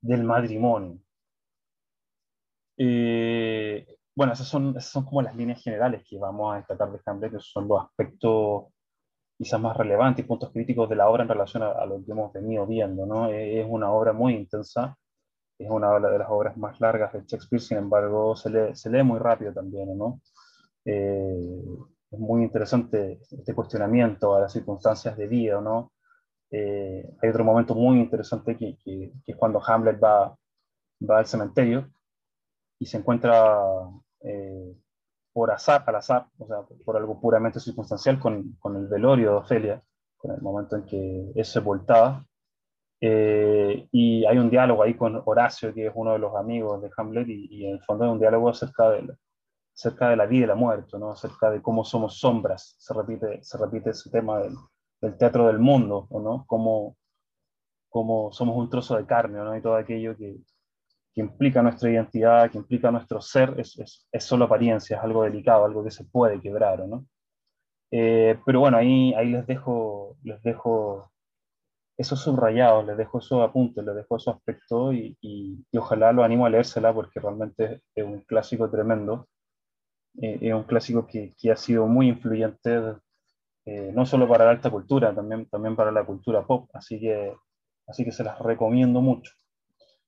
del 0.00 0.24
matrimonio. 0.24 0.98
Eh, 2.76 3.86
bueno, 4.16 4.32
esas 4.32 4.46
son, 4.46 4.80
son 4.80 5.04
como 5.04 5.22
las 5.22 5.34
líneas 5.36 5.62
generales 5.62 6.04
que 6.08 6.18
vamos 6.18 6.52
a 6.54 6.56
destacar 6.58 6.92
de 6.92 7.00
Hamlet, 7.04 7.32
que 7.32 7.40
son 7.40 7.66
los 7.68 7.82
aspectos 7.82 8.66
quizás 9.36 9.60
más 9.60 9.76
relevantes 9.76 10.24
y 10.24 10.28
puntos 10.28 10.50
críticos 10.52 10.88
de 10.88 10.96
la 10.96 11.08
obra 11.08 11.24
en 11.24 11.28
relación 11.28 11.62
a, 11.62 11.84
lo 11.86 12.04
que 12.04 12.12
hemos 12.12 12.32
venido 12.32 12.66
viendo. 12.66 13.06
¿no? 13.06 13.28
Es 13.28 13.66
una 13.68 13.90
obra 13.92 14.12
muy 14.12 14.34
intensa, 14.34 14.96
es 15.58 15.68
una 15.68 15.98
de 15.98 16.18
las 16.18 16.28
obras 16.30 16.56
más 16.56 16.80
largas 16.80 17.12
de 17.12 17.24
Shakespeare, 17.26 17.60
sin 17.60 17.78
embargo, 17.78 18.36
se 18.36 18.50
lee, 18.50 18.74
se 18.74 18.90
lee 18.90 19.02
muy 19.02 19.18
rápido 19.18 19.52
también. 19.52 19.96
¿no? 19.96 20.20
Eh, 20.84 21.64
es 22.10 22.18
muy 22.18 22.44
interesante 22.44 23.20
este 23.30 23.54
cuestionamiento 23.54 24.36
a 24.36 24.42
las 24.42 24.52
circunstancias 24.52 25.16
de 25.16 25.26
vida. 25.26 25.60
¿no? 25.60 25.92
Eh, 26.50 27.04
hay 27.20 27.28
otro 27.28 27.44
momento 27.44 27.74
muy 27.74 27.98
interesante 27.98 28.56
que, 28.56 28.76
que, 28.78 29.12
que, 29.24 29.32
es 29.32 29.36
cuando 29.36 29.60
Hamlet 29.66 30.02
va, 30.02 30.36
va 31.10 31.18
al 31.18 31.26
cementerio 31.26 31.90
y 32.78 32.86
se 32.86 32.98
encuentra 32.98 33.58
eh, 34.24 34.74
por 35.32 35.50
azar, 35.50 35.84
al 35.86 35.96
azar, 35.96 36.26
o 36.38 36.46
sea, 36.46 36.62
por 36.84 36.96
algo 36.96 37.20
puramente 37.20 37.60
circunstancial, 37.60 38.18
con, 38.18 38.54
con, 38.60 38.76
el 38.76 38.86
velorio 38.86 39.30
de 39.30 39.36
Ofelia, 39.36 39.82
con 40.16 40.32
el 40.32 40.40
momento 40.40 40.76
en 40.76 40.84
que 40.84 41.32
es 41.34 41.48
sepultada. 41.48 42.24
Eh, 43.00 43.88
y 43.92 44.24
hay 44.24 44.38
un 44.38 44.48
diálogo 44.48 44.82
ahí 44.82 44.94
con 44.94 45.20
Horacio, 45.24 45.74
que 45.74 45.88
es 45.88 45.92
uno 45.94 46.12
de 46.12 46.18
los 46.20 46.34
amigos 46.36 46.80
de 46.80 46.90
Hamlet, 46.96 47.28
y, 47.28 47.66
en 47.66 47.74
el 47.74 47.82
fondo 47.82 48.04
hay 48.04 48.10
un 48.10 48.20
diálogo 48.20 48.48
acerca 48.48 48.90
de, 48.90 49.02
la, 49.02 49.14
acerca 49.74 50.08
de 50.08 50.16
la 50.16 50.26
vida 50.26 50.44
y 50.44 50.48
la 50.48 50.54
muerte, 50.54 50.98
¿no? 50.98 51.10
acerca 51.10 51.50
de 51.50 51.60
cómo 51.60 51.84
somos 51.84 52.18
sombras. 52.18 52.76
Se 52.78 52.94
repite, 52.94 53.42
se 53.42 53.58
repite 53.58 53.90
ese 53.90 54.10
tema 54.10 54.38
del, 54.38 54.54
del 55.00 55.18
teatro 55.18 55.48
del 55.48 55.58
mundo, 55.58 56.06
¿no? 56.10 56.44
Cómo, 56.46 56.96
cómo 57.90 58.32
somos 58.32 58.56
un 58.56 58.70
trozo 58.70 58.96
de 58.96 59.06
carne, 59.06 59.38
¿no? 59.38 59.56
y 59.56 59.60
todo 59.60 59.76
aquello 59.76 60.16
que, 60.16 60.38
que 61.14 61.20
implica 61.20 61.62
nuestra 61.62 61.90
identidad, 61.90 62.50
que 62.50 62.58
implica 62.58 62.90
nuestro 62.90 63.20
ser, 63.20 63.54
es, 63.58 63.78
es, 63.78 64.06
es, 64.10 64.24
solo 64.24 64.46
apariencia, 64.46 64.96
es 64.96 65.02
algo 65.04 65.22
delicado, 65.22 65.64
algo 65.64 65.84
que 65.84 65.92
se 65.92 66.04
puede 66.04 66.40
quebrar, 66.40 66.86
¿no? 66.88 67.06
Eh, 67.92 68.38
pero 68.44 68.60
bueno, 68.60 68.76
ahí, 68.76 69.14
ahí 69.14 69.30
les, 69.30 69.46
dejo, 69.46 70.16
les 70.24 70.42
dejo 70.42 71.12
esos 71.96 72.20
subrayados, 72.20 72.84
les 72.86 72.96
dejo 72.96 73.18
esos 73.20 73.40
apuntes, 73.42 73.84
les 73.84 73.94
dejo 73.94 74.16
esos 74.16 74.34
aspectos 74.34 74.94
y, 74.94 75.16
y, 75.20 75.64
ojalá 75.78 76.12
lo 76.12 76.24
animo 76.24 76.46
a 76.46 76.50
leérsela 76.50 76.92
porque 76.92 77.20
realmente 77.20 77.82
es 77.94 78.04
un 78.04 78.20
clásico 78.22 78.68
tremendo, 78.68 79.28
eh, 80.20 80.38
es 80.40 80.54
un 80.54 80.64
clásico 80.64 81.06
que, 81.06 81.34
que, 81.38 81.52
ha 81.52 81.56
sido 81.56 81.86
muy 81.86 82.08
influyente 82.08 82.96
eh, 83.66 83.92
no 83.94 84.04
solo 84.06 84.28
para 84.28 84.44
la 84.46 84.50
alta 84.50 84.70
cultura, 84.70 85.14
también, 85.14 85.46
también 85.46 85.76
para 85.76 85.92
la 85.92 86.04
cultura 86.04 86.44
pop, 86.44 86.68
así 86.74 86.98
que, 86.98 87.34
así 87.86 88.04
que 88.04 88.12
se 88.12 88.24
las 88.24 88.38
recomiendo 88.40 89.00
mucho. 89.00 89.32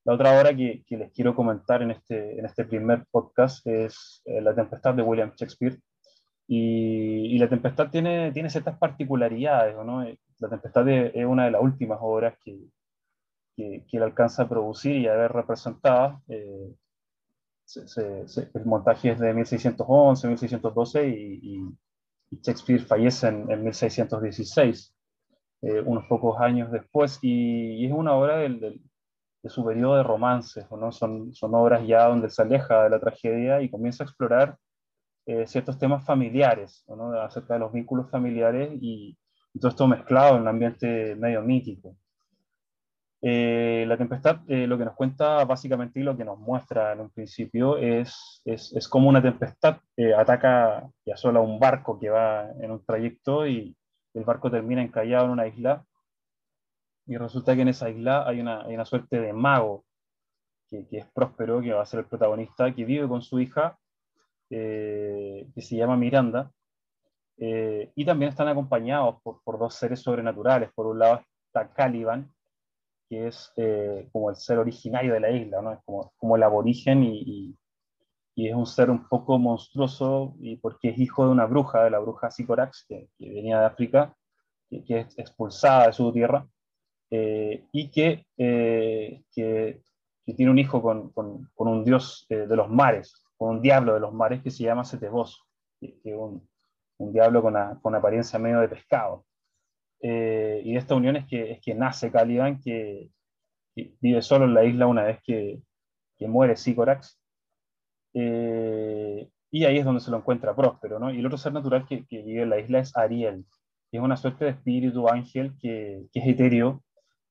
La 0.07 0.15
otra 0.15 0.39
obra 0.39 0.55
que, 0.55 0.85
que, 0.87 0.97
les 0.97 1.11
quiero 1.11 1.35
comentar 1.35 1.83
en 1.83 1.91
este, 1.91 2.39
en 2.39 2.47
este 2.47 2.65
primer 2.65 3.05
podcast 3.11 3.67
es 3.67 4.23
La 4.25 4.55
Tempestad 4.55 4.95
de 4.95 5.03
William 5.03 5.33
Shakespeare. 5.35 5.81
Y, 6.47 7.35
y, 7.35 7.39
La 7.39 7.49
Tempestad 7.49 7.91
tiene, 7.91 8.31
tiene 8.31 8.49
ciertas 8.49 8.79
particularidades, 8.79 9.75
¿no? 9.85 10.05
La 10.39 10.49
Tempestad 10.49 10.89
es 10.89 11.27
una 11.27 11.47
de 11.47 11.51
las 11.51 11.61
últimas 11.61 11.99
obras 12.01 12.39
que, 12.41 12.57
que, 13.57 13.85
que 13.89 13.97
él 13.97 14.05
alcanza 14.05 14.45
a 14.45 14.49
producir 14.49 14.95
y 14.95 15.09
a 15.09 15.17
ver 15.17 15.33
representada. 15.33 16.23
Eh, 16.29 16.73
el 18.55 18.65
montaje 18.65 19.11
es 19.11 19.19
de 19.19 19.35
1611, 19.35 20.29
1612 20.29 21.09
y, 21.09 21.75
y 22.31 22.41
Shakespeare 22.41 22.79
fallece 22.81 23.27
en, 23.27 23.51
en 23.51 23.65
1616, 23.65 24.95
eh, 25.63 25.81
unos 25.85 26.05
pocos 26.07 26.39
años 26.39 26.71
después, 26.71 27.19
y, 27.23 27.73
y 27.73 27.87
es 27.87 27.93
una 27.93 28.15
obra 28.15 28.37
del, 28.37 28.61
del, 28.61 28.81
de 29.47 29.51
su 29.51 29.65
periodo 29.65 29.97
de 29.97 30.03
romances, 30.03 30.67
¿no? 30.73 30.91
son, 30.91 31.33
son 31.33 31.55
obras 31.55 31.87
ya 31.87 32.09
donde 32.09 32.31
se 32.31 32.43
aleja 32.43 32.83
de 32.83 32.91
la 32.91 32.99
tragedia 32.99 33.63
y 33.63 33.71
comienza 33.71 34.03
a 34.03 34.07
explorar 34.07 34.59
eh, 35.25 35.47
ciertos 35.47 35.79
temas 35.79 36.05
familiares, 36.05 36.85
¿no? 36.89 37.13
acerca 37.13 37.55
de 37.55 37.61
los 37.61 37.73
vínculos 37.73 38.11
familiares 38.11 38.71
y, 38.81 39.17
todo 39.59 39.71
esto 39.71 39.87
mezclado 39.87 40.35
en 40.35 40.43
un 40.43 40.49
ambiente 40.49 41.15
medio 41.15 41.41
mítico. 41.41 41.97
Eh, 43.23 43.87
la 43.89 43.97
tempestad 43.97 44.41
eh, 44.49 44.67
lo 44.67 44.77
que 44.77 44.85
nos 44.85 44.95
cuenta 44.95 45.43
básicamente 45.47 45.99
y 45.99 46.03
lo 46.03 46.15
que 46.15 46.27
nos 46.27 46.39
muestra 46.39 46.93
en 46.93 47.01
un 47.01 47.09
principio 47.09 47.79
es, 47.79 48.43
es, 48.45 48.75
es 48.75 48.87
como 48.87 49.09
una 49.09 49.23
tempestad 49.23 49.79
ataca 50.19 50.87
y 51.07 51.11
asola 51.11 51.41
un 51.41 51.59
barco 51.59 51.99
que 51.99 52.11
va 52.11 52.51
en 52.61 52.71
un 52.71 52.85
trayecto 52.85 53.47
y 53.47 53.75
el 54.13 54.25
barco 54.25 54.51
termina 54.51 54.83
encallado 54.83 55.25
en 55.25 55.31
una 55.31 55.47
isla 55.47 55.87
y 57.07 57.17
resulta 57.17 57.55
que 57.55 57.63
en 57.63 57.69
esa 57.69 57.89
isla 57.89 58.27
hay 58.27 58.41
una, 58.41 58.63
hay 58.63 58.75
una 58.75 58.85
suerte 58.85 59.21
de 59.21 59.33
mago 59.33 59.85
que, 60.69 60.87
que, 60.89 60.99
es 60.99 61.07
próspero, 61.13 61.61
que 61.61 61.73
va 61.73 61.83
a 61.83 61.87
ser 61.87 62.01
el 62.01 62.07
protagonista, 62.07 62.75
que 62.75 62.85
vive 62.85 63.09
con 63.09 63.23
su 63.23 63.39
hija, 63.39 63.79
eh, 64.51 65.49
que 65.55 65.63
se 65.63 65.77
llama 65.77 65.97
Miranda, 65.97 66.51
eh, 67.39 67.93
y 67.95 68.05
también 68.05 68.31
están 68.31 68.49
acompañados 68.49 69.21
por, 69.23 69.41
por, 69.45 69.59
dos 69.59 69.75
seres 69.75 70.01
sobrenaturales. 70.01 70.71
Por 70.75 70.87
un 70.87 70.99
lado 70.99 71.23
está 71.47 71.73
Caliban, 71.73 72.33
que 73.09 73.29
es 73.29 73.53
eh, 73.57 74.09
como 74.13 74.31
el 74.31 74.37
ser 74.37 74.59
originario 74.59 75.15
de 75.15 75.21
la 75.21 75.31
isla, 75.31 75.63
¿no? 75.63 75.73
es 75.73 75.79
como, 75.85 76.13
como 76.17 76.37
el 76.37 76.43
aborigen 76.43 77.05
y, 77.05 77.57
y, 78.35 78.49
es 78.49 78.55
un 78.55 78.67
ser 78.67 78.91
un 78.91 79.09
poco 79.09 79.39
monstruoso 79.39 80.35
y 80.41 80.57
porque 80.57 80.91
es 80.91 80.99
hijo 80.99 81.25
de 81.25 81.31
una 81.31 81.47
bruja, 81.47 81.85
de 81.85 81.91
la 81.91 82.01
bruja 82.01 82.31
Sicorax, 82.31 82.85
que, 82.89 83.09
venía 83.19 83.61
de 83.61 83.67
África, 83.67 84.15
que, 84.69 85.01
es 85.01 85.19
expulsada 85.19 85.87
de 85.87 85.93
su 85.93 86.13
tierra 86.13 86.47
eh, 87.11 87.67
y 87.73 87.91
que, 87.91 88.27
eh, 88.37 89.23
que, 89.33 89.83
tiene 90.35 90.51
un 90.51 90.59
hijo 90.59 90.83
con, 90.83 91.11
con, 91.11 91.49
con 91.55 91.69
un 91.69 91.85
dios 91.85 92.27
eh, 92.29 92.47
de 92.49 92.57
los 92.57 92.69
mares, 92.69 93.25
con 93.37 93.57
un 93.57 93.63
diablo 93.63 93.95
de 93.95 94.01
los 94.01 94.13
mares 94.13 94.43
que 94.43 94.51
se 94.51 94.65
llama 94.65 94.85
Setebos, 94.85 95.45
que 95.81 95.99
es 96.03 96.15
un, 96.17 96.49
un, 96.99 97.13
diablo 97.13 97.43
con, 97.43 97.55
una, 97.55 97.79
con 97.81 97.95
apariencia 97.95 98.39
medio 98.39 98.61
de 98.61 98.69
pescado. 98.69 99.25
Eh, 100.01 100.63
y 100.65 100.73
de 100.73 100.79
esta 100.79 100.95
unión 100.95 101.17
es 101.17 101.27
que, 101.27 101.53
es 101.53 101.61
que 101.61 101.75
nace 101.75 102.11
Caliban, 102.11 102.61
que, 102.61 103.11
que, 103.75 103.95
vive 104.01 104.21
solo 104.21 104.47
en 104.47 104.55
la 104.55 104.65
isla 104.65 104.87
una 104.87 105.05
vez 105.05 105.21
que, 105.23 105.63
que 106.17 106.27
muere 106.27 106.57
Sicorax. 106.57 107.21
Eh, 108.15 109.29
y 109.51 109.65
ahí 109.65 109.79
es 109.79 109.85
donde 109.85 110.01
se 110.01 110.11
lo 110.11 110.17
encuentra 110.17 110.57
Próspero, 110.57 110.99
¿no? 110.99 111.13
Y 111.13 111.21
el 111.21 111.27
otro 111.27 111.39
ser 111.39 111.53
natural 111.53 111.87
que, 111.87 112.05
que, 112.07 112.23
vive 112.23 112.43
en 112.43 112.51
la 112.51 112.59
isla 112.59 112.81
es 112.81 112.97
Ariel, 112.97 113.47
que 113.91 113.99
es 113.99 114.03
una 114.03 114.17
suerte 114.17 114.45
de 114.45 114.51
espíritu 114.53 115.09
ángel 115.09 115.57
que, 115.61 116.07
que 116.13 116.21
es 116.21 116.27
etéreo 116.27 116.83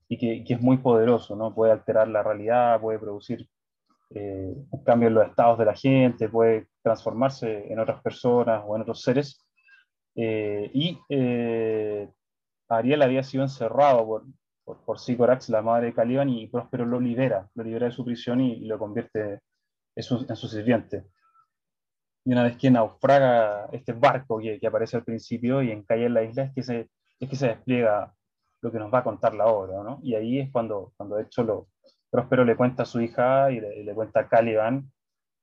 y 0.08 0.18
que, 0.18 0.54
es 0.54 0.62
muy 0.62 0.78
poderoso, 0.78 1.36
¿no? 1.36 1.54
Puede 1.54 1.72
alterar 1.72 2.08
la 2.08 2.24
realidad, 2.24 2.80
puede 2.80 3.00
producir 3.00 3.48
eh, 4.12 4.54
un 4.70 4.84
cambio 4.84 5.08
en 5.08 5.16
los 5.16 5.28
estados 5.28 5.58
de 5.58 5.66
la 5.66 5.76
gente, 5.76 6.30
puede 6.30 6.68
transformarse 6.84 7.72
en 7.72 7.80
otras 7.80 8.02
personas 8.02 8.64
o 8.66 8.76
en 8.76 8.84
otros 8.84 9.02
seres. 9.02 9.40
Eh, 10.16 10.70
y 10.74 11.00
eh, 11.10 12.10
Ariel 12.70 13.02
había 13.02 13.24
sido 13.24 13.44
encerrado 13.44 14.06
por, 14.06 14.24
por, 14.64 14.86
por 14.86 15.00
Sicorax, 15.00 15.50
la 15.50 15.62
madre 15.62 15.88
de 15.88 15.94
Caliban, 15.94 16.30
y 16.30 16.48
Próspero 16.48 16.86
lo 16.86 17.00
libera, 17.00 17.50
lo 17.56 17.64
libera 17.64 17.88
de 17.88 17.92
su 17.92 18.06
prisión 18.06 18.42
y, 18.42 18.66
lo 18.66 18.78
convierte 18.78 19.42
en 19.96 20.04
su, 20.04 20.26
en 20.30 20.36
su, 20.36 20.48
sirviente. 20.48 21.06
Y 22.24 22.32
una 22.32 22.44
vez 22.44 22.58
que 22.58 22.72
naufraga 22.72 23.68
este 23.72 23.94
barco 23.94 24.40
que, 24.40 24.60
que 24.60 24.68
aparece 24.68 24.98
al 24.98 25.04
principio 25.04 25.62
y 25.62 25.72
encalla 25.72 26.06
en 26.06 26.14
la 26.14 26.24
isla, 26.24 26.44
es 26.44 26.54
que 26.54 26.64
se, 26.64 26.90
es 27.20 27.30
que 27.30 27.36
se 27.36 27.48
despliega 27.48 28.14
lo 28.66 28.72
que 28.72 28.80
nos 28.80 28.92
va 28.92 29.00
a 29.00 29.04
contar 29.04 29.36
la 29.36 29.46
obra, 29.46 29.84
¿no? 29.84 30.00
Y 30.02 30.16
ahí 30.16 30.40
es 30.40 30.52
cuando, 30.52 30.92
cuando 30.98 31.18
de 31.18 31.24
hecho 31.24 31.44
lo, 31.44 31.68
Próspero 32.10 32.46
le 32.46 32.56
cuenta 32.56 32.84
a 32.84 32.86
su 32.86 33.02
hija 33.02 33.52
y 33.52 33.60
le, 33.60 33.84
le 33.84 33.94
cuenta 33.94 34.22
a 34.22 34.28
Caliban 34.28 34.90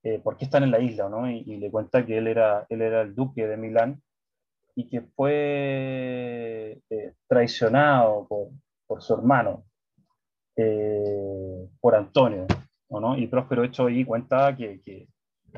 eh, 0.03 0.19
por 0.19 0.37
qué 0.37 0.47
están 0.47 0.63
en 0.63 0.71
la 0.71 0.81
isla, 0.81 1.09
¿no? 1.09 1.31
Y, 1.31 1.45
y, 1.47 1.57
le 1.59 1.71
cuenta 1.71 2.05
que 2.05 2.19
él 2.19 2.27
era, 2.27 2.67
él 2.69 2.83
era 2.83 3.03
el 3.03 3.15
duque 3.15 3.47
de 3.47 3.57
Milán 3.57 4.03
y 4.75 4.89
que 4.89 5.03
fue 5.03 6.83
eh, 6.91 7.13
traicionado 7.29 8.27
por, 8.27 8.49
por, 8.87 9.03
su 9.03 9.15
hermano, 9.15 9.65
eh, 10.57 11.69
por 11.79 11.95
Antonio, 11.95 12.47
¿no? 12.89 13.17
Y 13.17 13.27
Próspero, 13.29 13.65
hecho, 13.65 13.87
ahí 13.87 14.05
cuenta 14.05 14.57
que, 14.57 14.81
que 14.81 15.09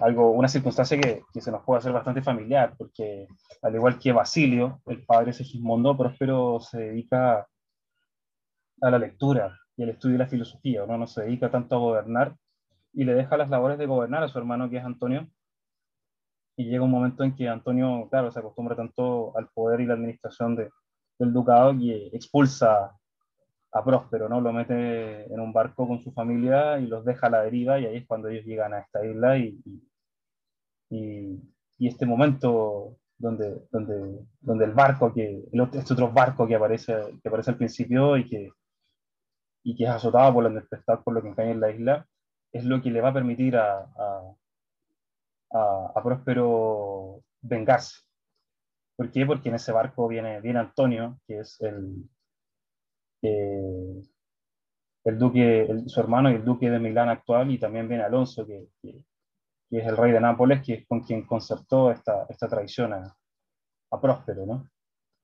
algo, 0.01 0.33
una 0.33 0.49
circunstancia 0.49 1.01
que, 1.01 1.23
que, 1.33 1.41
se 1.41 1.53
nos 1.53 1.63
puede 1.63 1.79
hacer 1.79 1.93
bastante 1.93 2.21
familiar, 2.21 2.75
porque 2.77 3.29
al 3.63 3.75
igual 3.75 3.99
que 3.99 4.13
Basilio, 4.13 4.83
el 4.87 5.05
padre 5.05 5.27
de 5.27 5.35
Segismundo, 5.35 5.97
Próspero 5.97 6.59
se 6.61 6.79
dedica 6.79 7.47
a 8.81 8.91
la 8.91 8.99
lectura 8.99 9.59
y 9.77 9.83
al 9.83 9.91
estudio 9.91 10.15
de 10.15 10.25
la 10.25 10.29
filosofía, 10.29 10.87
¿no? 10.87 10.99
no 10.99 11.07
se 11.07 11.23
dedica 11.23 11.51
tanto 11.51 11.77
a 11.77 11.79
gobernar 11.79 12.37
y 12.93 13.05
le 13.05 13.15
deja 13.15 13.37
las 13.37 13.51
labores 13.51 13.79
de 13.79 13.87
gobernar 13.87 14.23
a 14.23 14.29
su 14.29 14.39
hermano 14.39 14.71
que 14.71 14.79
es 14.79 14.85
Antonio. 14.85 15.29
Y 16.57 16.67
llega 16.67 16.85
un 16.85 16.91
momento 16.91 17.25
en 17.25 17.35
que 17.35 17.49
Antonio, 17.49 18.09
claro, 18.09 18.31
se 18.31 18.39
acostumbra 18.39 18.77
tanto 18.77 19.37
al 19.37 19.49
poder 19.49 19.81
y 19.81 19.87
la 19.87 19.95
administración 19.95 20.55
de, 20.55 20.71
del 21.19 21.33
ducado 21.33 21.77
que 21.77 22.07
expulsa 22.13 22.97
a 23.73 23.85
Próspero, 23.85 24.29
¿no? 24.29 24.41
Lo 24.41 24.53
mete 24.53 25.25
en 25.33 25.41
un 25.41 25.53
barco 25.53 25.89
con 25.89 26.01
su 26.01 26.13
familia 26.13 26.79
y 26.79 26.87
los 26.87 27.05
deja 27.05 27.27
a 27.27 27.31
la 27.31 27.43
deriva 27.43 27.81
y 27.81 27.87
ahí 27.87 27.97
es 27.97 28.07
cuando 28.07 28.29
ellos 28.29 28.45
llegan 28.45 28.73
a 28.73 28.79
esta 28.79 29.05
isla 29.05 29.37
y, 29.37 29.61
y, 30.91 31.41
este 31.81 32.07
momento 32.07 32.97
donde, 33.19 33.67
donde, 33.71 34.21
donde 34.41 34.65
el 34.65 34.73
barco, 34.73 35.13
que, 35.13 35.43
el 35.53 35.61
este 35.73 35.93
otro 35.93 36.13
barco 36.13 36.47
que 36.47 36.55
aparece, 36.55 36.95
que 37.21 37.29
aparece 37.29 37.51
al 37.51 37.57
principio 37.57 38.17
y 38.17 38.29
que, 38.29 38.53
y 39.65 39.75
que 39.75 39.85
es 39.85 39.91
azotado 39.91 40.35
por 40.35 40.45
la 40.45 40.61
tempestad, 40.61 41.03
por 41.03 41.15
lo 41.15 41.23
que 41.23 41.35
cae 41.35 41.51
en 41.51 41.61
la 41.61 41.71
isla, 41.71 42.07
es 42.53 42.65
lo 42.65 42.81
que 42.83 42.91
le 42.91 43.01
va 43.01 43.09
a 43.09 43.15
permitir 43.15 43.57
a, 43.57 43.81
a, 43.81 44.37
a, 45.95 46.03
Próspero 46.03 47.23
vengarse. 47.41 48.03
¿Por 48.97 49.11
qué? 49.11 49.27
Porque 49.27 49.49
en 49.49 49.57
ese 49.57 49.73
barco 49.73 50.07
viene, 50.07 50.41
viene 50.41 50.61
Antonio, 50.61 51.19
que 51.27 51.41
es 51.41 51.61
el, 51.63 52.09
eh, 53.23 54.03
el 55.05 55.19
duque, 55.19 55.67
su 55.87 55.99
hermano 55.99 56.31
y 56.31 56.35
el 56.35 56.45
duque 56.45 56.71
de 56.71 56.79
Milán 56.79 57.09
actual, 57.09 57.51
y 57.51 57.59
también 57.59 57.89
viene 57.89 58.05
Alonso, 58.05 58.47
que, 58.47 58.69
que, 58.83 59.05
que, 59.71 59.79
es 59.79 59.87
el 59.87 59.97
rey 59.97 60.13
de 60.13 60.21
Nápoles, 60.21 60.63
que 60.65 60.75
es 60.75 60.87
con 60.87 61.01
quien 61.01 61.27
concertó 61.27 61.91
esta, 61.91 62.27
esta 62.29 62.49
traición 62.49 62.93
a, 62.93 63.17
a 63.91 64.01
Próspero. 64.01 64.47
¿no? 64.47 64.71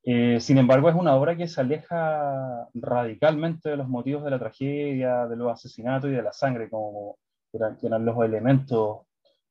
Eh, 0.02 0.40
sin 0.40 0.58
embargo, 0.58 0.88
es 0.88 0.94
una 0.94 1.14
obra 1.14 1.36
que 1.36 1.46
se 1.46 1.60
aleja 1.60 2.68
radicalmente 2.74 3.68
de 3.68 3.76
los 3.76 3.88
motivos 3.88 4.24
de 4.24 4.30
la 4.30 4.38
tragedia, 4.38 5.26
de 5.26 5.36
los 5.36 5.52
asesinatos 5.52 6.10
y 6.10 6.14
de 6.14 6.22
la 6.22 6.32
sangre, 6.32 6.70
como 6.70 7.18
eran, 7.52 7.78
eran 7.82 8.04
los 8.04 8.16
elementos 8.24 9.00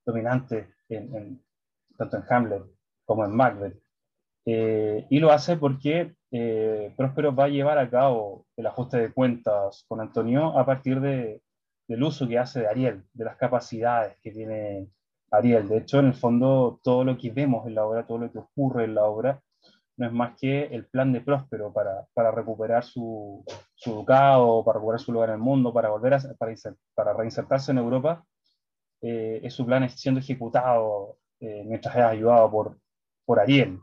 dominantes 0.06 0.68
tanto 1.98 2.18
en 2.18 2.24
Hamlet 2.30 2.64
como 3.06 3.26
en 3.26 3.36
Macbeth. 3.36 3.78
Eh, 4.46 5.06
y 5.10 5.20
lo 5.20 5.32
hace 5.32 5.58
porque 5.58 6.16
eh, 6.32 6.94
Próspero 6.98 7.36
va 7.36 7.46
a 7.46 7.50
llevar 7.50 7.78
a 7.78 7.90
cabo 7.90 8.46
el 8.56 8.66
ajuste 8.66 8.98
de 8.98 9.12
cuentas 9.12 9.86
con 9.88 10.00
Antonio 10.00 10.58
a 10.58 10.66
partir 10.66 11.02
de, 11.02 11.42
del 11.88 12.04
uso 12.04 12.28
que 12.28 12.40
hace 12.40 12.62
de 12.62 12.68
Ariel, 12.68 13.04
de 13.14 13.26
las 13.26 13.36
capacidades 13.36 14.18
que 14.22 14.32
tiene 14.32 14.90
Ariel. 15.32 15.68
De 15.68 15.78
hecho, 15.80 16.00
en 16.00 16.08
el 16.08 16.14
fondo, 16.14 16.80
todo 16.84 17.04
lo 17.04 17.18
que 17.18 17.30
vemos 17.32 17.68
en 17.68 17.76
la 17.76 17.86
obra, 17.86 18.08
todo 18.08 18.20
lo 18.20 18.32
que 18.32 18.40
ocurre 18.40 18.86
en 18.86 18.96
la 18.96 19.04
obra, 19.04 19.42
no 20.00 20.08
es 20.08 20.14
más 20.14 20.38
que 20.40 20.64
el 20.64 20.86
plan 20.88 21.12
de 21.12 21.22
Próspero 21.22 21.74
para, 21.74 22.08
para 22.14 22.32
recuperar 22.32 22.84
su, 22.86 23.44
su, 23.76 23.94
ducado, 23.94 24.64
para 24.64 24.80
recuperar 24.80 25.00
su 25.02 25.12
lugar 25.12 25.30
en 25.30 25.36
el 25.36 25.42
mundo, 25.42 25.74
para 25.74 25.90
volver 25.90 26.14
a, 26.14 26.20
para, 26.38 26.54
para 26.96 27.14
reinsertarse 27.14 27.72
en 27.72 27.80
Europa. 27.80 28.26
Eh, 29.02 29.42
es 29.44 29.54
su 29.54 29.66
plan 29.66 29.90
siendo 29.90 30.22
ejecutado 30.22 31.18
eh, 31.42 31.64
mientras 31.66 31.96
es 31.96 32.02
ayudado 32.02 32.50
por, 32.50 32.80
por 33.26 33.40
Ariel. 33.40 33.80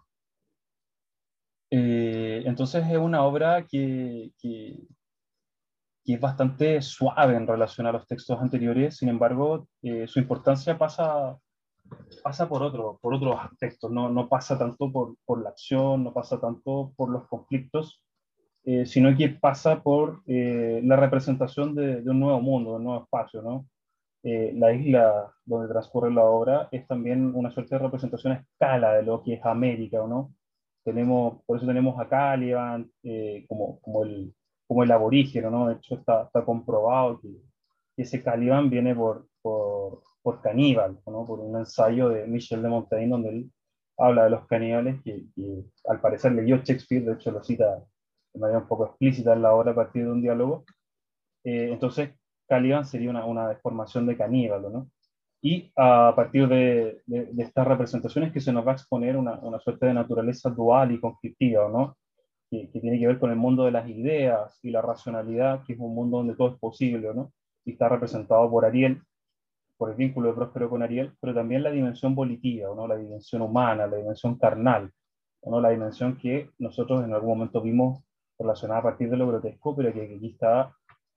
Eh, 1.70 2.42
entonces 2.46 2.86
es 2.90 2.96
una 2.96 3.22
obra 3.24 3.66
que, 3.66 4.32
que, 4.38 4.78
que, 6.04 6.14
es 6.14 6.20
bastante 6.20 6.80
suave 6.80 7.36
en 7.36 7.46
relación 7.46 7.86
a 7.86 7.92
los 7.92 8.06
textos 8.06 8.40
anteriores, 8.40 8.96
sin 8.96 9.10
embargo, 9.10 9.68
eh, 9.82 10.06
su 10.06 10.18
importancia 10.18 10.78
pasa, 10.78 11.36
pasa 12.22 12.48
por, 12.48 12.62
otro, 12.62 12.98
por 13.00 13.14
otros 13.14 13.36
aspectos, 13.40 13.90
no, 13.90 14.08
no 14.08 14.28
pasa 14.28 14.58
tanto 14.58 14.90
por, 14.92 15.16
por, 15.24 15.42
la 15.42 15.50
acción, 15.50 16.04
no 16.04 16.12
pasa 16.12 16.40
tanto 16.40 16.92
por 16.96 17.10
los 17.10 17.26
conflictos, 17.28 18.02
sino 18.84 19.16
que 19.16 19.28
pasa 19.28 19.80
por 19.80 20.22
la 20.26 20.96
representación 20.96 21.74
de, 21.76 22.02
de, 22.02 22.10
un 22.10 22.18
nuevo 22.18 22.40
mundo, 22.40 22.70
de 22.70 22.76
un 22.78 22.84
nuevo 22.84 23.04
espacio, 23.04 23.40
¿no? 23.40 23.66
la 24.22 24.72
isla 24.72 25.32
donde 25.44 25.68
transcurre 25.68 26.12
la 26.12 26.24
obra 26.24 26.68
es 26.72 26.86
también 26.86 27.32
una 27.34 27.50
suerte 27.50 27.76
de 27.76 27.78
representación 27.78 28.32
a 28.32 28.36
escala 28.36 28.94
de 28.94 29.04
lo 29.04 29.22
que 29.22 29.34
es 29.34 29.44
América, 29.44 29.98
¿no? 30.06 30.34
Tenemos, 30.84 31.42
por 31.44 31.56
eso 31.58 31.66
tenemos 31.66 31.98
a 31.98 32.08
Caliban 32.08 32.90
como, 33.48 33.80
como, 33.80 34.04
el, 34.04 34.34
como 34.66 34.82
el 34.82 34.90
aborígeno, 34.90 35.50
¿no? 35.50 35.68
De 35.68 35.74
hecho 35.74 35.94
está, 35.94 36.24
está 36.24 36.44
comprobado 36.44 37.20
que, 37.20 37.28
ese 37.96 38.22
Caliban 38.22 38.68
viene 38.68 38.94
por, 38.94 39.26
por, 39.40 40.02
por 40.26 40.42
caníbal, 40.42 40.98
¿no? 41.06 41.24
por 41.24 41.38
un 41.38 41.56
ensayo 41.56 42.08
de 42.08 42.26
Michel 42.26 42.60
de 42.60 42.68
Montaigne 42.68 43.10
donde 43.10 43.28
él 43.28 43.50
habla 43.96 44.24
de 44.24 44.30
los 44.30 44.44
caníbales 44.48 45.00
que, 45.04 45.24
al 45.88 46.00
parecer 46.00 46.32
leyó 46.32 46.56
Shakespeare, 46.56 47.04
de 47.04 47.12
hecho 47.12 47.30
lo 47.30 47.44
cita 47.44 47.84
de 48.34 48.40
manera 48.40 48.58
un 48.58 48.66
poco 48.66 48.86
explícita 48.86 49.34
en 49.34 49.42
la 49.42 49.54
obra 49.54 49.70
a 49.70 49.76
partir 49.76 50.04
de 50.04 50.10
un 50.10 50.20
diálogo. 50.20 50.64
Eh, 51.44 51.68
entonces, 51.70 52.10
Caliban 52.48 52.84
sería 52.84 53.08
una, 53.08 53.24
una, 53.24 53.48
deformación 53.50 54.04
de 54.04 54.16
caníbal, 54.16 54.62
¿no? 54.62 54.90
Y 55.40 55.70
a 55.76 56.12
partir 56.16 56.48
de, 56.48 57.02
de, 57.06 57.30
estas 57.44 57.64
representaciones 57.64 58.32
que 58.32 58.40
se 58.40 58.52
nos 58.52 58.66
va 58.66 58.72
a 58.72 58.74
exponer 58.74 59.16
una, 59.16 59.38
una 59.38 59.60
suerte 59.60 59.86
de 59.86 59.94
naturaleza 59.94 60.50
dual 60.50 60.90
y 60.90 60.98
conflictiva, 60.98 61.68
¿no? 61.68 61.96
Que, 62.50 62.68
que, 62.72 62.80
tiene 62.80 62.98
que 62.98 63.06
ver 63.06 63.20
con 63.20 63.30
el 63.30 63.36
mundo 63.36 63.64
de 63.64 63.70
las 63.70 63.88
ideas 63.88 64.58
y 64.64 64.70
la 64.70 64.82
racionalidad, 64.82 65.62
que 65.62 65.74
es 65.74 65.78
un 65.78 65.94
mundo 65.94 66.16
donde 66.16 66.34
todo 66.34 66.48
es 66.48 66.58
posible, 66.58 67.14
¿no? 67.14 67.32
Y 67.64 67.72
está 67.72 67.88
representado 67.88 68.50
por 68.50 68.64
Ariel, 68.64 69.00
por 69.76 69.90
el 69.90 69.96
vínculo 69.96 70.28
de 70.28 70.34
Próspero 70.34 70.70
con 70.70 70.82
Ariel, 70.82 71.12
pero 71.20 71.34
también 71.34 71.62
la 71.62 71.70
dimensión 71.70 72.14
volitiva, 72.14 72.74
¿no? 72.74 72.86
la 72.86 72.96
dimensión 72.96 73.42
humana, 73.42 73.86
la 73.86 73.96
dimensión 73.96 74.36
carnal, 74.38 74.90
¿no? 75.44 75.60
la 75.60 75.70
dimensión 75.70 76.16
que 76.16 76.50
nosotros 76.58 77.04
en 77.04 77.12
algún 77.12 77.30
momento 77.30 77.60
vimos 77.60 78.02
relacionada 78.38 78.80
a 78.80 78.84
partir 78.84 79.10
de 79.10 79.16
lo 79.16 79.28
grotesco, 79.28 79.74
pero 79.76 79.92
que 79.92 80.02
aquí 80.02 80.30
está 80.32 80.72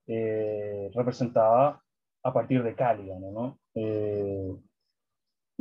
eh, 0.07 0.89
representada 0.93 1.81
a 2.23 2.33
partir 2.33 2.63
de 2.63 2.75
Caliban. 2.75 3.21
¿no? 3.21 3.59
Eh, 3.75 4.55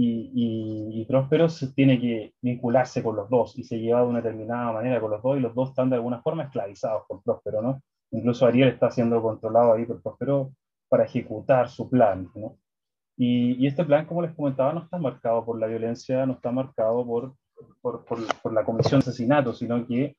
y, 0.00 1.00
y, 1.00 1.04
Próspero 1.06 1.48
tiene 1.74 2.00
que 2.00 2.32
vincularse 2.40 3.02
con 3.02 3.16
los 3.16 3.28
dos 3.28 3.58
y 3.58 3.64
se 3.64 3.80
lleva 3.80 4.02
de 4.02 4.06
una 4.06 4.20
determinada 4.20 4.72
manera 4.72 5.00
con 5.00 5.10
los 5.10 5.20
dos 5.20 5.36
y 5.36 5.40
los 5.40 5.54
dos 5.56 5.70
están 5.70 5.90
de 5.90 5.96
alguna 5.96 6.22
forma 6.22 6.44
esclavizados 6.44 7.02
por 7.08 7.20
Próspero. 7.22 7.62
¿no? 7.62 7.82
Incluso 8.12 8.46
Ariel 8.46 8.68
está 8.68 8.90
siendo 8.90 9.20
controlado 9.20 9.72
ahí 9.72 9.86
por 9.86 10.00
Próspero 10.00 10.52
para 10.88 11.04
ejecutar 11.04 11.68
su 11.68 11.90
plan. 11.90 12.30
¿no? 12.36 12.58
Y, 13.20 13.66
este 13.66 13.84
plan, 13.84 14.06
como 14.06 14.22
les 14.22 14.32
comentaba, 14.34 14.72
no 14.72 14.84
está 14.84 14.96
marcado 14.96 15.44
por 15.44 15.58
la 15.58 15.66
violencia, 15.66 16.24
no 16.24 16.34
está 16.34 16.52
marcado 16.52 17.04
por, 17.04 17.34
por, 17.82 18.04
por, 18.04 18.52
la 18.52 18.64
comisión 18.64 19.00
de 19.00 19.10
asesinato, 19.10 19.52
sino 19.52 19.84
que 19.84 20.16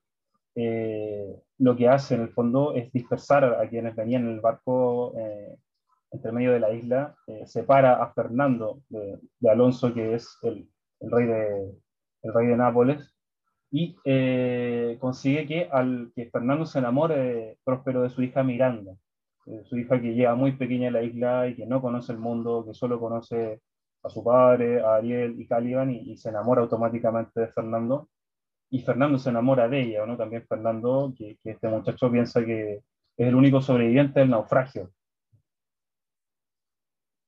eh, 0.56 1.42
lo 1.60 1.78
que 1.78 1.88
hace 1.88 2.16
en 2.16 2.22
el 2.24 2.30
fondo 2.30 2.74
es 2.74 2.92
dispersar 2.92 3.46
a 3.46 3.70
quienes 3.70 3.96
venían 3.96 4.24
en 4.28 4.34
el 4.34 4.42
barco 4.42 5.14
eh, 5.18 5.56
entre 6.12 6.34
medio 6.34 6.52
de 6.52 6.60
la 6.60 6.74
isla, 6.74 7.16
eh, 7.28 7.46
separa 7.46 8.04
a 8.04 8.12
Fernando 8.14 8.82
de, 8.90 9.50
Alonso, 9.50 9.94
que 9.94 10.16
es 10.16 10.38
el, 10.42 10.70
el, 11.00 11.12
rey 11.12 11.26
de, 11.26 11.72
el 12.24 12.34
rey 12.34 12.48
de 12.48 12.58
Nápoles, 12.58 13.16
y 13.72 13.96
consigue 14.98 15.46
que, 15.46 15.70
al, 15.72 16.12
que 16.16 16.30
Fernando 16.30 16.66
se 16.66 16.80
enamore 16.80 17.60
próspero 17.64 18.02
de 18.02 18.10
su 18.10 18.24
hija 18.24 18.44
Miranda. 18.44 18.94
Eh, 19.50 19.64
su 19.66 19.78
hija 19.78 20.00
que 20.00 20.14
llega 20.14 20.36
muy 20.36 20.52
pequeña 20.54 20.90
a 20.90 20.92
la 20.92 21.02
isla 21.02 21.48
y 21.48 21.56
que 21.56 21.66
no 21.66 21.82
conoce 21.82 22.12
el 22.12 22.20
mundo, 22.20 22.64
que 22.66 22.74
solo 22.74 23.00
conoce 23.00 23.62
a 24.04 24.10
su 24.10 24.24
padre, 24.24 24.82
a 24.82 24.96
Ariel 24.96 25.40
y 25.40 25.48
Caliban, 25.48 25.92
y, 25.92 26.16
se 26.18 26.30
enamora 26.30 26.62
automáticamente 26.62 27.40
de 27.42 27.48
Fernando. 27.50 28.10
Y 28.70 28.82
Fernando 28.82 29.18
se 29.18 29.30
enamora 29.32 29.68
de 29.68 29.82
ella, 29.82 30.06
¿no? 30.06 30.18
También 30.18 30.46
Fernando, 30.48 31.14
que, 31.18 31.38
este 31.44 31.68
muchacho 31.68 32.12
piensa 32.12 32.46
que 32.46 32.76
es 33.18 33.28
el 33.28 33.36
único 33.36 33.62
sobreviviente 33.62 34.20
del 34.20 34.30
naufragio. 34.30 34.92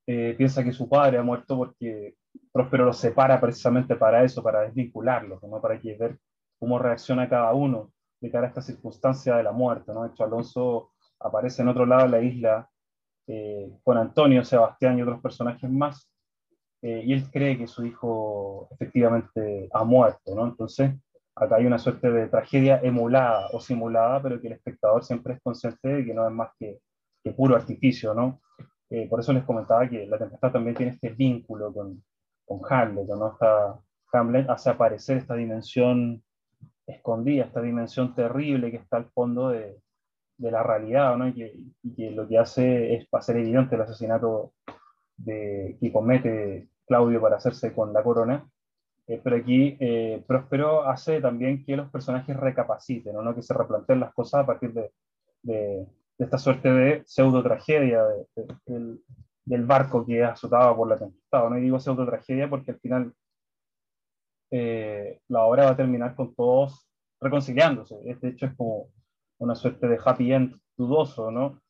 Eh, 0.07 0.35
piensa 0.37 0.63
que 0.63 0.73
su 0.73 0.89
padre 0.89 1.17
ha 1.17 1.23
muerto 1.23 1.57
porque 1.57 2.15
Próspero 2.51 2.85
los 2.85 2.97
separa 2.97 3.39
precisamente 3.39 3.95
para 3.95 4.23
eso, 4.23 4.43
para 4.43 4.61
desvincularlos, 4.61 5.41
¿no? 5.43 5.61
para 5.61 5.79
que 5.79 5.95
ver 5.95 6.19
cómo 6.59 6.79
reacciona 6.79 7.29
cada 7.29 7.53
uno 7.53 7.91
de 8.19 8.29
cara 8.29 8.45
a 8.45 8.49
esta 8.49 8.61
circunstancia 8.61 9.35
de 9.35 9.43
la 9.43 9.51
muerte. 9.51 9.93
¿no? 9.93 10.03
De 10.03 10.09
hecho, 10.09 10.23
Alonso 10.23 10.90
aparece 11.23 11.61
en 11.61 11.69
otro 11.69 11.85
lado 11.85 12.03
de 12.03 12.09
la 12.09 12.21
isla 12.21 12.69
eh, 13.27 13.71
con 13.83 13.97
Antonio, 13.97 14.43
Sebastián 14.43 14.97
y 14.97 15.01
otros 15.03 15.21
personajes 15.21 15.69
más, 15.69 16.09
eh, 16.81 17.03
y 17.05 17.13
él 17.13 17.29
cree 17.31 17.57
que 17.57 17.67
su 17.67 17.85
hijo 17.85 18.67
efectivamente 18.71 19.69
ha 19.71 19.83
muerto, 19.83 20.35
¿no? 20.35 20.45
Entonces, 20.45 20.91
acá 21.35 21.57
hay 21.57 21.65
una 21.65 21.77
suerte 21.77 22.11
de 22.11 22.27
tragedia 22.27 22.79
emulada 22.81 23.47
o 23.53 23.59
simulada, 23.59 24.21
pero 24.21 24.41
que 24.41 24.47
el 24.47 24.53
espectador 24.53 25.03
siempre 25.03 25.35
es 25.35 25.41
consciente 25.41 25.87
de 25.87 26.05
que 26.05 26.13
no 26.13 26.27
es 26.27 26.33
más 26.33 26.49
que, 26.59 26.79
que 27.23 27.31
puro 27.31 27.55
artificio, 27.55 28.13
¿no? 28.13 28.41
Eh, 28.89 29.07
por 29.07 29.19
eso 29.19 29.31
les 29.31 29.43
comentaba 29.43 29.87
que 29.87 30.07
La 30.07 30.17
Tempestad 30.17 30.51
también 30.51 30.75
tiene 30.75 30.91
este 30.93 31.09
vínculo 31.09 31.71
con, 31.71 32.03
con 32.45 32.59
Hamlet, 32.67 33.07
¿no? 33.07 33.37
Hamlet 34.11 34.49
hace 34.49 34.69
aparecer 34.71 35.17
esta 35.17 35.35
dimensión 35.35 36.21
escondida, 36.85 37.45
esta 37.45 37.61
dimensión 37.61 38.13
terrible 38.13 38.71
que 38.71 38.77
está 38.77 38.97
al 38.97 39.05
fondo 39.11 39.49
de, 39.49 39.79
de 40.41 40.51
la 40.51 40.63
realidad, 40.63 41.15
¿no? 41.17 41.27
y, 41.27 41.33
que, 41.95 42.11
lo 42.11 42.27
que 42.27 42.37
hace 42.37 42.95
es 42.95 43.07
hacer 43.11 43.37
evidente 43.37 43.75
el 43.75 43.81
asesinato 43.81 44.53
de, 45.15 45.77
que 45.79 45.91
comete 45.91 46.69
Claudio 46.87 47.21
para 47.21 47.37
hacerse 47.37 47.73
con 47.73 47.93
la 47.93 48.01
corona. 48.03 48.49
Eh, 49.07 49.21
pero 49.23 49.35
aquí 49.35 49.77
eh, 49.79 50.23
Próspero 50.27 50.83
hace 50.83 51.21
también 51.21 51.63
que 51.63 51.75
los 51.75 51.89
personajes 51.91 52.35
recapaciten, 52.35 53.13
¿no? 53.13 53.35
que 53.35 53.43
se 53.43 53.53
replanteen 53.53 53.99
las 53.99 54.13
cosas 54.13 54.43
a 54.43 54.45
partir 54.45 54.73
de, 54.73 54.91
de, 55.43 55.85
esta 56.17 56.37
suerte 56.37 56.71
de 56.71 57.03
pseudo 57.05 57.43
tragedia 57.43 58.03
del, 58.65 59.01
del, 59.45 59.65
barco 59.65 60.05
que 60.05 60.23
azotaba 60.23 60.75
por 60.75 60.87
la 60.87 60.97
tempestad. 60.97 61.49
¿no? 61.49 61.57
Y 61.57 61.61
digo 61.61 61.79
pseudo 61.79 62.05
tragedia 62.05 62.49
porque 62.49 62.71
al 62.71 62.79
final 62.79 63.13
eh, 64.51 65.21
la 65.27 65.43
obra 65.45 65.65
va 65.65 65.71
a 65.71 65.77
terminar 65.77 66.15
con 66.15 66.33
todos 66.33 66.87
reconciliándose. 67.19 67.99
Este 68.05 68.29
hecho 68.29 68.47
es 68.47 68.55
como 68.55 68.87
una 69.41 69.55
suerte 69.55 69.87
de 69.87 69.99
happy 70.03 70.33
end 70.33 70.59
dudoso, 70.77 71.31
¿no? 71.31 71.61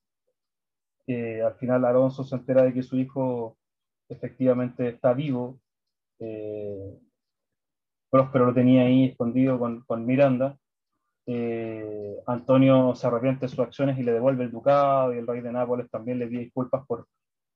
al 1.08 1.56
final 1.56 1.84
Alonso 1.84 2.24
se 2.24 2.36
entera 2.36 2.64
de 2.64 2.74
que 2.74 2.84
su 2.84 2.96
hijo 2.98 3.58
efectivamente 4.08 4.88
está 4.88 5.14
vivo. 5.14 5.60
Eh, 6.20 7.00
Próspero 8.10 8.46
lo 8.46 8.54
tenía 8.54 8.84
ahí 8.84 9.06
escondido 9.06 9.60
con, 9.60 9.82
con 9.82 10.06
Miranda. 10.06 10.58
Eh, 11.26 12.18
Antonio 12.28 12.96
se 12.96 13.08
arrepiente 13.08 13.42
de 13.42 13.50
sus 13.50 13.60
acciones 13.60 13.98
y 14.00 14.04
le 14.04 14.14
devuelve 14.14 14.46
el 14.46 14.52
ducado, 14.52 15.14
y 15.14 15.18
el 15.18 15.28
rey 15.28 15.42
de 15.42 15.52
Nápoles 15.52 15.90
también 15.90 16.20
le 16.20 16.28
pide 16.28 16.42
disculpas 16.42 16.86
por, 16.86 17.08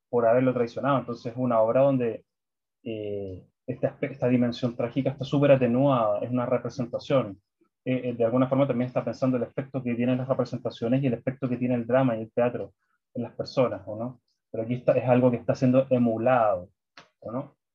por 0.09 0.25
haberlo 0.25 0.53
traicionado. 0.53 0.99
Entonces 0.99 1.31
es 1.31 1.37
una 1.37 1.59
obra 1.61 1.81
donde 1.81 2.25
eh, 2.83 3.45
esta, 3.67 3.97
esta, 4.01 4.27
dimensión 4.27 4.75
trágica 4.75 5.11
está 5.11 5.23
súper 5.23 5.51
atenuada, 5.51 6.19
es 6.19 6.29
una 6.31 6.45
representación. 6.45 7.39
Eh, 7.85 8.09
eh, 8.09 8.13
de 8.15 8.25
alguna 8.25 8.47
forma 8.47 8.67
también 8.67 8.87
está 8.87 9.05
pensando 9.05 9.37
el 9.37 9.43
efecto 9.43 9.81
que 9.83 9.93
tienen 9.93 10.17
las 10.17 10.27
representaciones 10.27 11.03
y 11.03 11.07
el 11.07 11.13
efecto 11.13 11.47
que 11.47 11.57
tiene 11.57 11.75
el 11.75 11.85
drama 11.85 12.17
y 12.17 12.21
el 12.23 12.31
teatro 12.31 12.73
en 13.13 13.23
las 13.23 13.33
personas, 13.33 13.81
¿o 13.85 13.95
no? 13.95 14.21
Pero 14.51 14.63
aquí 14.63 14.73
está, 14.73 14.93
es 14.93 15.07
algo 15.07 15.29
que 15.29 15.37
está 15.37 15.53
siendo 15.53 15.85
emulado. 15.91 16.69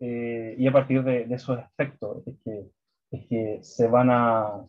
Eh, 0.01 0.55
y 0.59 0.67
a 0.67 0.73
partir 0.73 1.05
de, 1.05 1.23
esos 1.31 1.59
efectos 1.59 2.27
es 2.27 2.37
que, 2.45 2.71
es 3.13 3.27
que 3.29 3.59
se 3.63 3.87
van 3.89 4.11
a 4.11 4.67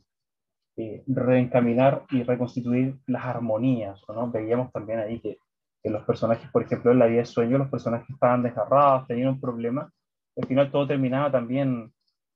reencaminar 1.08 2.06
y 2.10 2.24
reconstituir 2.24 2.98
las 3.08 3.26
armonías, 3.26 4.02
¿o 4.08 4.14
no? 4.14 4.32
Veíamos 4.32 4.72
también 4.72 5.00
ahí 5.00 5.20
que, 5.20 5.38
que 5.84 5.90
los 5.90 6.04
personajes, 6.04 6.50
por 6.52 6.64
ejemplo, 6.64 6.92
en 6.92 7.00
la 7.00 7.08
vida 7.08 7.20
de 7.20 7.26
sueño, 7.26 7.58
los 7.58 7.70
personajes 7.70 8.10
estaban 8.10 8.44
desgarrados, 8.44 9.08
tenían 9.08 9.30
un 9.30 9.42
problema, 9.42 9.92
al 10.38 10.48
final 10.48 10.72
todo 10.72 10.88
terminaba 10.88 11.32
también 11.32 11.92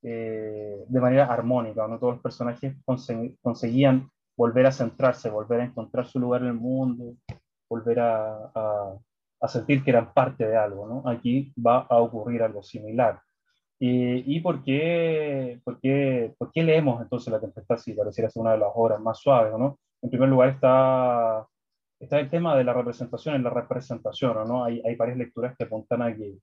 eh, 0.08 0.86
de 0.88 1.00
manera 1.02 1.26
armónica, 1.26 1.88
no 1.88 1.98
todos 1.98 2.14
los 2.14 2.22
personajes 2.22 2.76
conseguían 3.42 4.08
volver 4.38 4.68
a 4.68 4.72
centrarse, 4.72 5.32
volver 5.32 5.62
a 5.62 5.66
encontrar 5.66 6.06
su 6.06 6.20
lugar 6.20 6.42
en 6.42 6.50
el 6.50 6.54
mundo, 6.54 7.16
volver 7.68 8.00
a, 8.02 8.52
a, 9.42 9.48
sentir 9.48 9.84
que 9.84 9.90
eran 9.90 10.14
parte 10.14 10.48
de 10.48 10.56
algo. 10.56 10.88
¿no? 10.88 11.10
Aquí 11.10 11.52
va 11.56 11.88
a 11.90 11.98
ocurrir 11.98 12.44
algo 12.44 12.62
similar. 12.62 13.20
¿Y 13.80 14.40
por 14.42 14.64
qué, 14.64 15.60
por, 15.64 15.80
qué, 15.80 16.34
por 16.38 16.52
qué 16.52 16.64
leemos 16.64 17.02
entonces 17.02 17.32
La 17.32 17.42
Tempestad 17.42 17.78
si 17.78 17.94
pareciera 17.94 18.30
ser 18.30 18.42
una 18.42 18.54
de 18.54 18.60
las 18.60 18.70
obras 18.76 19.00
más 19.00 19.20
suaves? 19.20 19.54
¿no? 19.58 19.80
En 20.04 20.10
primer 20.12 20.30
lugar 20.30 20.50
está, 20.50 21.48
está 22.00 22.20
el 22.20 22.30
tema 22.30 22.56
de 22.56 22.64
la 22.64 22.74
representación 22.74 23.36
en 23.36 23.44
la 23.44 23.50
representación. 23.50 24.48
¿no? 24.48 24.64
Hay, 24.64 24.84
hay 24.86 24.96
varias 24.96 25.18
lecturas 25.18 25.56
que 25.58 25.64
apuntan 25.64 26.04
a 26.04 26.16
que 26.16 26.38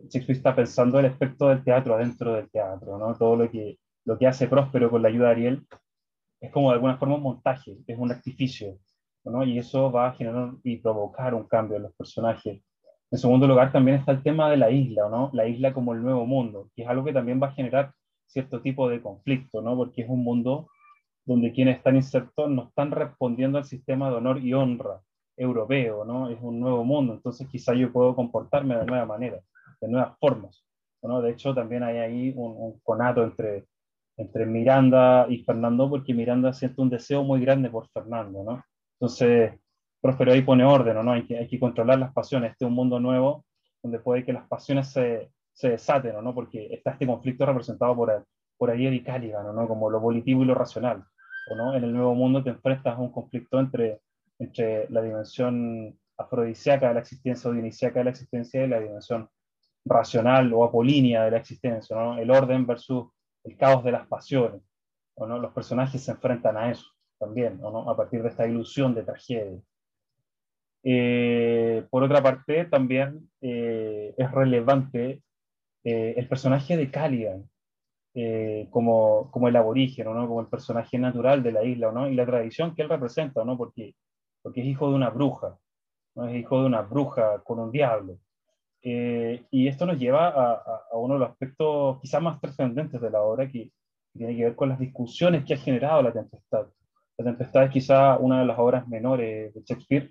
Shakespeare 0.00 0.36
está 0.36 0.54
pensando 0.54 0.98
el 0.98 1.06
aspecto 1.06 1.48
del 1.48 1.64
teatro 1.64 1.94
adentro 1.94 2.34
del 2.34 2.50
teatro, 2.50 2.98
¿no? 2.98 3.14
Todo 3.16 3.36
lo 3.36 3.50
que, 3.50 3.78
lo 4.04 4.18
que 4.18 4.26
hace 4.26 4.48
Próspero 4.48 4.90
con 4.90 5.02
la 5.02 5.08
ayuda 5.08 5.26
de 5.26 5.32
Ariel 5.32 5.66
es 6.40 6.50
como 6.52 6.70
de 6.70 6.74
alguna 6.74 6.98
forma 6.98 7.16
un 7.16 7.22
montaje, 7.22 7.78
es 7.86 7.98
un 7.98 8.10
artificio, 8.10 8.78
¿no? 9.24 9.44
Y 9.44 9.58
eso 9.58 9.90
va 9.90 10.08
a 10.08 10.12
generar 10.12 10.52
y 10.62 10.76
provocar 10.76 11.34
un 11.34 11.44
cambio 11.44 11.76
en 11.76 11.84
los 11.84 11.94
personajes. 11.94 12.62
En 13.10 13.18
segundo 13.18 13.46
lugar, 13.46 13.72
también 13.72 13.98
está 13.98 14.12
el 14.12 14.22
tema 14.22 14.50
de 14.50 14.56
la 14.56 14.70
isla, 14.70 15.08
¿no? 15.08 15.30
La 15.32 15.46
isla 15.46 15.72
como 15.72 15.94
el 15.94 16.02
nuevo 16.02 16.26
mundo, 16.26 16.70
que 16.74 16.82
es 16.82 16.88
algo 16.88 17.04
que 17.04 17.12
también 17.12 17.40
va 17.42 17.48
a 17.48 17.52
generar 17.52 17.92
cierto 18.26 18.60
tipo 18.60 18.88
de 18.88 19.00
conflicto, 19.00 19.62
¿no? 19.62 19.76
Porque 19.76 20.02
es 20.02 20.08
un 20.08 20.22
mundo 20.22 20.68
donde 21.24 21.52
quienes 21.52 21.78
están 21.78 21.96
insertos 21.96 22.50
no 22.50 22.68
están 22.68 22.90
respondiendo 22.90 23.58
al 23.58 23.64
sistema 23.64 24.10
de 24.10 24.16
honor 24.16 24.38
y 24.38 24.52
honra 24.54 25.00
europeo, 25.36 26.04
¿no? 26.04 26.28
Es 26.30 26.38
un 26.40 26.60
nuevo 26.60 26.84
mundo, 26.84 27.14
entonces 27.14 27.48
quizá 27.48 27.74
yo 27.74 27.92
puedo 27.92 28.14
comportarme 28.14 28.76
de 28.76 28.86
nueva 28.86 29.06
manera, 29.06 29.40
de 29.80 29.88
nuevas 29.88 30.18
formas, 30.18 30.64
¿no? 31.02 31.20
De 31.22 31.30
hecho, 31.30 31.54
también 31.54 31.82
hay 31.82 31.98
ahí 31.98 32.32
un, 32.36 32.80
conato 32.80 33.22
entre, 33.22 33.66
entre 34.16 34.46
Miranda 34.46 35.26
y 35.28 35.38
Fernando, 35.44 35.88
porque 35.88 36.14
Miranda 36.14 36.52
siente 36.52 36.80
un 36.80 36.90
deseo 36.90 37.22
muy 37.22 37.40
grande 37.40 37.70
por 37.70 37.88
Fernando, 37.88 38.42
¿no? 38.44 38.64
Entonces, 38.98 39.52
Próspero 40.00 40.32
ahí 40.32 40.42
pone 40.42 40.64
orden, 40.64 41.04
¿no? 41.04 41.12
Hay 41.12 41.26
que, 41.26 41.38
hay 41.38 41.48
que 41.48 41.58
controlar 41.58 41.98
las 41.98 42.12
pasiones, 42.12 42.52
este 42.52 42.64
es 42.64 42.68
un 42.68 42.74
mundo 42.74 43.00
nuevo 43.00 43.44
donde 43.82 43.98
puede 43.98 44.24
que 44.24 44.32
las 44.32 44.46
pasiones 44.48 44.88
se, 44.92 45.30
se 45.52 45.70
desaten, 45.70 46.22
¿no? 46.22 46.34
Porque 46.34 46.72
está 46.72 46.92
este 46.92 47.06
conflicto 47.06 47.46
representado 47.46 47.94
por, 47.96 48.26
por 48.56 48.70
Ayer 48.70 48.92
y 48.92 49.02
Caliban, 49.02 49.54
¿no? 49.54 49.68
Como 49.68 49.90
lo 49.90 50.00
volitivo 50.00 50.42
y 50.42 50.46
lo 50.46 50.54
racional, 50.54 51.04
¿no? 51.56 51.74
En 51.74 51.84
el 51.84 51.92
nuevo 51.92 52.14
mundo 52.14 52.42
te 52.42 52.50
enfrentas 52.50 52.96
a 52.96 53.00
un 53.00 53.12
conflicto 53.12 53.58
entre 53.58 54.00
entre 54.38 54.88
la 54.90 55.02
dimensión 55.02 55.98
afrodisíaca 56.16 56.88
de 56.88 56.94
la 56.94 57.00
existencia 57.00 57.50
o 57.50 57.52
dionisiaca 57.52 58.00
de 58.00 58.04
la 58.04 58.10
existencia 58.10 58.64
y 58.64 58.68
la 58.68 58.80
dimensión 58.80 59.28
racional 59.86 60.52
o 60.52 60.64
apolínea 60.64 61.24
de 61.24 61.30
la 61.30 61.38
existencia, 61.38 61.96
¿no? 61.96 62.18
el 62.18 62.30
orden 62.30 62.66
versus 62.66 63.08
el 63.44 63.56
caos 63.56 63.82
de 63.84 63.92
las 63.92 64.06
pasiones. 64.06 64.60
¿o 65.14 65.26
no? 65.26 65.38
Los 65.38 65.52
personajes 65.52 66.02
se 66.02 66.10
enfrentan 66.10 66.56
a 66.56 66.70
eso 66.70 66.86
también, 67.18 67.58
¿o 67.62 67.70
no? 67.70 67.90
a 67.90 67.96
partir 67.96 68.22
de 68.22 68.28
esta 68.28 68.46
ilusión 68.46 68.94
de 68.94 69.02
tragedia. 69.02 69.60
Eh, 70.82 71.86
por 71.90 72.02
otra 72.02 72.22
parte, 72.22 72.66
también 72.66 73.30
eh, 73.40 74.14
es 74.16 74.30
relevante 74.30 75.22
eh, 75.84 76.14
el 76.16 76.28
personaje 76.28 76.76
de 76.76 76.90
Caliban 76.90 77.48
como, 78.70 79.30
como 79.30 79.46
el 79.46 79.56
aborigen, 79.56 80.06
¿no? 80.06 80.26
como 80.26 80.40
el 80.40 80.46
personaje 80.46 80.98
natural 80.98 81.42
de 81.42 81.52
la 81.52 81.62
isla, 81.62 81.92
¿no? 81.92 82.08
y 82.08 82.14
la 82.14 82.24
tradición 82.24 82.74
que 82.74 82.80
él 82.80 82.88
representa, 82.88 83.44
¿no? 83.44 83.58
porque 83.58 83.94
porque 84.46 84.60
es 84.60 84.68
hijo 84.68 84.88
de 84.88 84.94
una 84.94 85.10
bruja, 85.10 85.58
¿no? 86.14 86.28
es 86.28 86.36
hijo 86.36 86.60
de 86.60 86.66
una 86.66 86.82
bruja 86.82 87.42
con 87.42 87.58
un 87.58 87.72
diablo. 87.72 88.20
Eh, 88.82 89.44
y 89.50 89.68
esto 89.68 89.86
nos 89.86 89.98
lleva 89.98 90.28
a, 90.28 90.96
uno 90.98 91.14
de 91.14 91.20
los 91.20 91.30
aspectos 91.30 91.98
quizás 92.00 92.22
más 92.22 92.40
trascendentes 92.40 93.00
de 93.00 93.10
la 93.10 93.22
obra, 93.22 93.50
que, 93.50 93.72
tiene 94.16 94.34
que 94.34 94.44
ver 94.44 94.56
con 94.56 94.70
las 94.70 94.78
discusiones 94.78 95.44
que 95.44 95.54
ha 95.54 95.58
generado 95.58 96.02
La 96.02 96.12
Tempestad. 96.12 96.66
La 97.18 97.24
Tempestad 97.24 97.64
es 97.64 97.70
quizá 97.70 98.16
una 98.16 98.40
de 98.40 98.46
las 98.46 98.58
obras 98.58 98.88
menores 98.88 99.52
de 99.52 99.62
Shakespeare. 99.62 100.10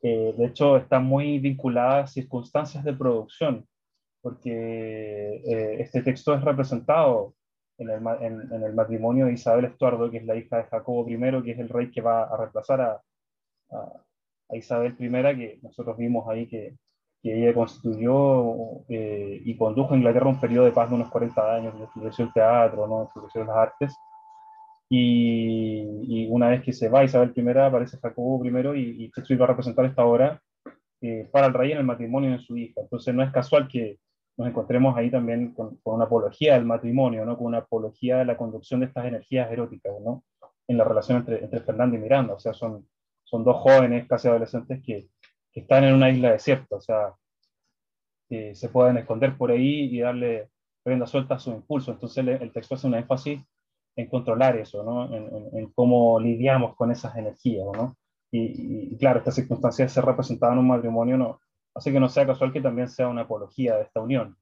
de 0.00 0.44
hecho, 0.46 0.76
está 0.76 1.00
muy 1.00 1.38
vinculada 1.38 2.04
a 2.04 2.06
circunstancias 2.06 2.84
de 2.84 2.92
producción, 2.92 3.66
porque 4.24 5.42
eh, 5.44 5.82
este 5.82 6.02
texto 6.02 6.34
es 6.34 6.42
representado 6.42 7.34
en 7.76 7.90
el, 7.90 8.06
en 8.52 8.62
el, 8.62 8.72
matrimonio 8.72 9.26
de 9.26 9.34
Isabel 9.34 9.66
Estuardo, 9.66 10.10
que 10.10 10.16
es 10.16 10.24
la 10.24 10.34
hija 10.34 10.56
de 10.56 10.64
Jacobo 10.64 11.06
I, 11.06 11.42
que 11.42 11.50
es 11.50 11.58
el 11.58 11.68
rey 11.68 11.90
que 11.90 12.00
va 12.00 12.22
a 12.22 12.36
reemplazar 12.38 12.80
a, 12.80 13.02
a, 13.70 14.56
Isabel 14.56 14.96
I, 14.98 15.10
que 15.10 15.58
nosotros 15.62 15.98
vimos 15.98 16.26
ahí 16.26 16.46
que, 16.46 16.74
que 17.24 17.42
ella 17.42 17.54
constituyó 17.54 18.84
eh, 18.86 19.40
y 19.42 19.56
condujo 19.56 19.94
a 19.94 19.96
Inglaterra 19.96 20.28
un 20.28 20.38
periodo 20.38 20.66
de 20.66 20.72
paz 20.72 20.90
de 20.90 20.96
unos 20.96 21.08
40 21.08 21.54
años, 21.54 21.74
estableció 21.80 22.26
el 22.26 22.32
teatro, 22.34 22.86
¿no? 22.86 23.04
estableció 23.04 23.44
las 23.44 23.56
artes. 23.56 23.96
Y, 24.90 26.02
y, 26.02 26.28
una 26.28 26.50
vez 26.50 26.62
que 26.62 26.74
se 26.74 26.90
va 26.90 27.02
Isabel 27.02 27.32
I, 27.34 27.58
aparece 27.60 27.96
Jacobo 27.96 28.44
I 28.44 28.50
y, 28.78 29.04
y 29.04 29.08
Shakespeare 29.08 29.40
va 29.40 29.46
a 29.46 29.48
representar 29.48 29.86
esta 29.86 30.04
obra 30.04 30.38
eh, 31.00 31.26
para 31.32 31.46
el 31.46 31.54
rey 31.54 31.72
en 31.72 31.78
el 31.78 31.84
matrimonio 31.84 32.30
de 32.32 32.40
su 32.40 32.58
hija. 32.58 32.82
Entonces 32.82 33.14
no 33.14 33.22
es 33.22 33.32
casual 33.32 33.68
que 33.68 33.98
nos 34.36 34.46
encontremos 34.46 34.94
ahí 34.94 35.10
también 35.10 35.54
con, 35.54 35.76
con, 35.78 35.94
una 35.94 36.04
apología 36.04 36.54
del 36.54 36.66
matrimonio, 36.66 37.24
¿no? 37.24 37.38
con 37.38 37.46
una 37.46 37.58
apología 37.58 38.18
de 38.18 38.26
la 38.26 38.36
conducción 38.36 38.80
de 38.80 38.86
estas 38.86 39.06
energías 39.06 39.50
eróticas 39.50 39.94
¿no? 40.04 40.24
en 40.68 40.76
la 40.76 40.84
relación 40.84 41.18
entre, 41.18 41.42
entre 41.42 41.60
Fernando 41.60 41.96
y 41.96 42.00
Miranda. 42.00 42.34
O 42.34 42.38
sea, 42.38 42.52
son, 42.52 42.86
son 43.22 43.44
dos 43.44 43.56
jóvenes, 43.56 44.06
casi 44.06 44.28
adolescentes, 44.28 44.82
que, 44.84 45.08
que 45.54 45.60
están 45.60 45.84
en 45.84 45.94
una 45.94 46.10
isla 46.10 46.32
desierta, 46.32 46.76
o 46.76 46.80
sea, 46.80 47.14
que 48.28 48.54
se 48.56 48.68
pueden 48.68 48.98
esconder 48.98 49.38
por 49.38 49.52
ahí 49.52 49.84
y 49.84 50.00
darle 50.00 50.50
rienda 50.84 51.06
suelta 51.06 51.36
a 51.36 51.38
su 51.38 51.52
impulso. 51.52 51.92
Entonces 51.92 52.26
el, 52.26 52.52
texto 52.52 52.74
hace 52.74 52.88
un 52.88 52.96
énfasis 52.96 53.40
en 53.96 54.08
controlar 54.08 54.56
eso, 54.56 54.82
¿no? 54.82 55.14
en, 55.14 55.70
cómo 55.72 56.18
lidiamos 56.18 56.74
con 56.74 56.90
esas 56.90 57.16
energías. 57.16 57.66
¿no? 57.72 57.96
Y, 58.32 58.96
claro, 58.98 59.20
estas 59.20 59.36
circunstancias 59.36 59.92
se 59.92 60.00
representadas 60.00 60.54
en 60.54 60.58
un 60.58 60.68
matrimonio 60.68 61.16
no, 61.16 61.40
hace 61.72 61.92
que 61.92 62.00
no 62.00 62.08
sea 62.08 62.26
casual 62.26 62.52
que 62.52 62.60
también 62.60 62.88
sea 62.88 63.06
una 63.06 63.22
apología 63.22 63.76
de 63.76 63.82
esta 63.82 64.00
unión, 64.00 64.36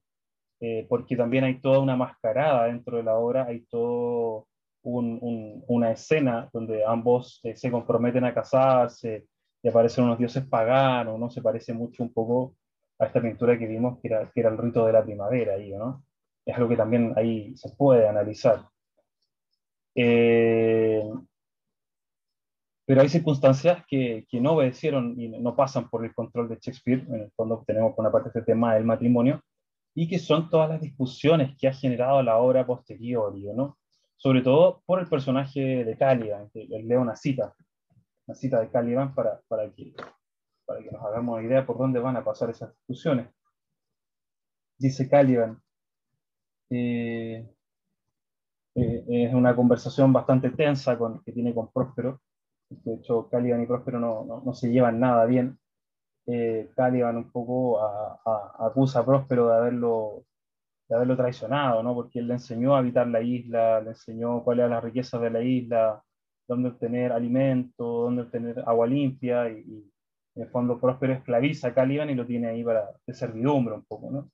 eh, 0.59 0.87
porque 0.89 1.15
también 1.15 1.43
hay 1.43 1.61
toda 1.61 1.79
una 1.79 1.95
mascarada 1.95 2.65
dentro 2.65 2.97
de 2.97 3.03
la 3.03 3.15
obra, 3.15 3.45
hay 3.45 3.61
todo 3.69 4.47
una 4.85 5.91
escena 5.91 6.49
donde 6.51 6.83
ambos 6.83 7.39
eh, 7.43 7.55
se 7.55 7.71
comprometen 7.71 8.25
a 8.25 8.33
casarse 8.33 9.27
y 9.63 9.69
aparecen 9.69 10.03
unos 10.03 10.19
dioses 10.19 10.45
paganos, 10.45 11.17
¿no? 11.17 11.29
Se 11.29 11.41
parece 11.41 11.73
mucho 11.73 12.03
un 12.03 12.13
poco 12.13 12.55
a 12.99 13.05
esta 13.05 13.21
pintura 13.21 13.57
que 13.57 13.65
vimos, 13.65 13.99
que 13.99 14.09
era, 14.09 14.29
el 14.35 14.57
rito 14.57 14.85
de 14.85 14.93
la 14.93 15.03
primavera, 15.03 15.53
ahí, 15.53 15.71
¿no? 15.71 16.03
Es 16.45 16.55
algo 16.55 16.69
que 16.69 16.75
también 16.75 17.13
ahí 17.15 17.55
se 17.55 17.69
puede 17.69 18.07
analizar. 18.07 18.67
Eh, 19.95 21.03
pero 22.85 23.01
hay 23.01 23.09
circunstancias 23.09 23.83
que, 23.87 24.25
que, 24.29 24.41
no 24.41 24.53
obedecieron 24.53 25.19
y 25.19 25.29
no 25.29 25.55
pasan 25.55 25.89
por 25.89 26.03
el 26.03 26.13
control 26.13 26.49
de 26.49 26.57
Shakespeare, 26.59 27.05
en 27.07 27.21
el 27.21 27.31
fondo 27.31 27.63
tenemos 27.65 27.93
por 27.95 28.03
una 28.03 28.11
parte 28.11 28.29
este 28.29 28.41
tema 28.41 28.75
del 28.75 28.83
matrimonio, 28.83 29.41
y 29.95 30.09
que 30.09 30.19
son 30.19 30.49
todas 30.49 30.69
las 30.69 30.81
discusiones 30.81 31.55
que 31.57 31.69
ha 31.69 31.73
generado 31.73 32.21
la 32.21 32.37
obra 32.37 32.65
posterior, 32.65 33.33
¿no? 33.55 33.77
sobre 34.17 34.41
todo 34.41 34.81
por 34.85 34.99
el 34.99 35.07
personaje 35.07 35.85
de 35.85 35.97
Caliban, 35.97 36.49
que 36.49 36.65
leo 36.65 37.01
una 37.01 37.15
cita, 37.15 37.53
una 38.25 38.35
cita 38.35 38.59
de 38.59 38.69
Caliban 38.69 39.13
para, 39.13 39.41
para, 39.47 39.69
que, 39.71 39.93
para 40.65 40.81
que 40.81 40.91
nos 40.91 41.03
hagamos 41.03 41.41
idea 41.43 41.65
por 41.65 41.77
dónde 41.77 41.99
van 41.99 42.17
a 42.17 42.23
pasar 42.23 42.49
esas 42.49 42.73
discusiones. 42.75 43.27
Dice 44.77 45.09
Caliban, 45.09 45.61
eh, 46.69 47.47
eh, 48.75 49.03
es 49.07 49.33
una 49.33 49.55
conversación 49.55 50.11
bastante 50.11 50.49
tensa 50.49 50.97
con, 50.97 51.23
que 51.23 51.31
tiene 51.31 51.53
con 51.53 51.71
Próspero, 51.71 52.21
de 52.69 52.95
hecho 52.95 53.29
Caliban 53.29 53.61
y 53.61 53.67
Próspero 53.67 53.99
no, 53.99 54.25
no, 54.25 54.41
no 54.43 54.53
se 54.53 54.71
llevan 54.71 54.99
nada 54.99 55.25
bien, 55.25 55.59
eh, 56.25 56.71
Caliban 56.75 57.17
un 57.17 57.31
poco 57.31 57.79
acusa 58.59 58.99
a 58.99 59.05
Próspero 59.05 59.49
de 59.49 59.55
haberlo 59.55 60.25
de 60.87 60.95
haberlo 60.95 61.15
traicionado, 61.15 61.81
¿no? 61.81 61.93
Porque 61.95 62.19
él 62.19 62.27
le 62.27 62.33
enseñó 62.33 62.75
a 62.75 62.79
habitar 62.79 63.07
la 63.07 63.21
isla, 63.21 63.81
le 63.81 63.91
enseñó 63.91 64.43
cuáles 64.43 64.61
eran 64.65 64.71
las 64.71 64.83
riquezas 64.83 65.21
de 65.21 65.29
la 65.29 65.41
isla, 65.41 66.03
dónde 66.47 66.69
obtener 66.69 67.11
alimento, 67.11 67.83
dónde 67.83 68.23
obtener 68.23 68.63
agua 68.65 68.87
limpia, 68.87 69.49
y, 69.49 69.89
en 70.35 70.43
el 70.43 70.49
fondo 70.49 70.79
Próspero 70.79 71.13
esclaviza 71.13 71.73
Caliban 71.73 72.09
y 72.09 72.15
lo 72.15 72.25
tiene 72.25 72.47
ahí 72.47 72.63
para 72.63 72.89
de 73.05 73.13
servidumbre 73.13 73.75
un 73.75 73.85
poco, 73.85 74.09
¿no? 74.11 74.31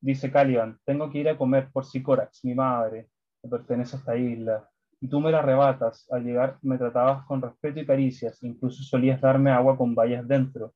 Dice 0.00 0.30
Caliban, 0.30 0.78
tengo 0.84 1.10
que 1.10 1.18
ir 1.18 1.28
a 1.28 1.38
comer 1.38 1.70
por 1.72 1.84
Sicórax, 1.84 2.44
mi 2.44 2.54
madre, 2.54 3.08
que 3.40 3.48
pertenece 3.48 3.96
a 3.96 3.98
esta 4.00 4.16
isla, 4.16 4.68
y 5.00 5.08
tú 5.08 5.20
me 5.20 5.30
la 5.30 5.38
arrebatas, 5.38 6.06
al 6.12 6.24
llegar 6.24 6.58
me 6.62 6.78
tratabas 6.78 7.24
con 7.26 7.40
respeto 7.40 7.80
y 7.80 7.86
caricias, 7.86 8.42
incluso 8.42 8.82
solías 8.82 9.20
darme 9.20 9.50
agua 9.50 9.76
con 9.76 9.94
bayas 9.94 10.26
dentro, 10.26 10.74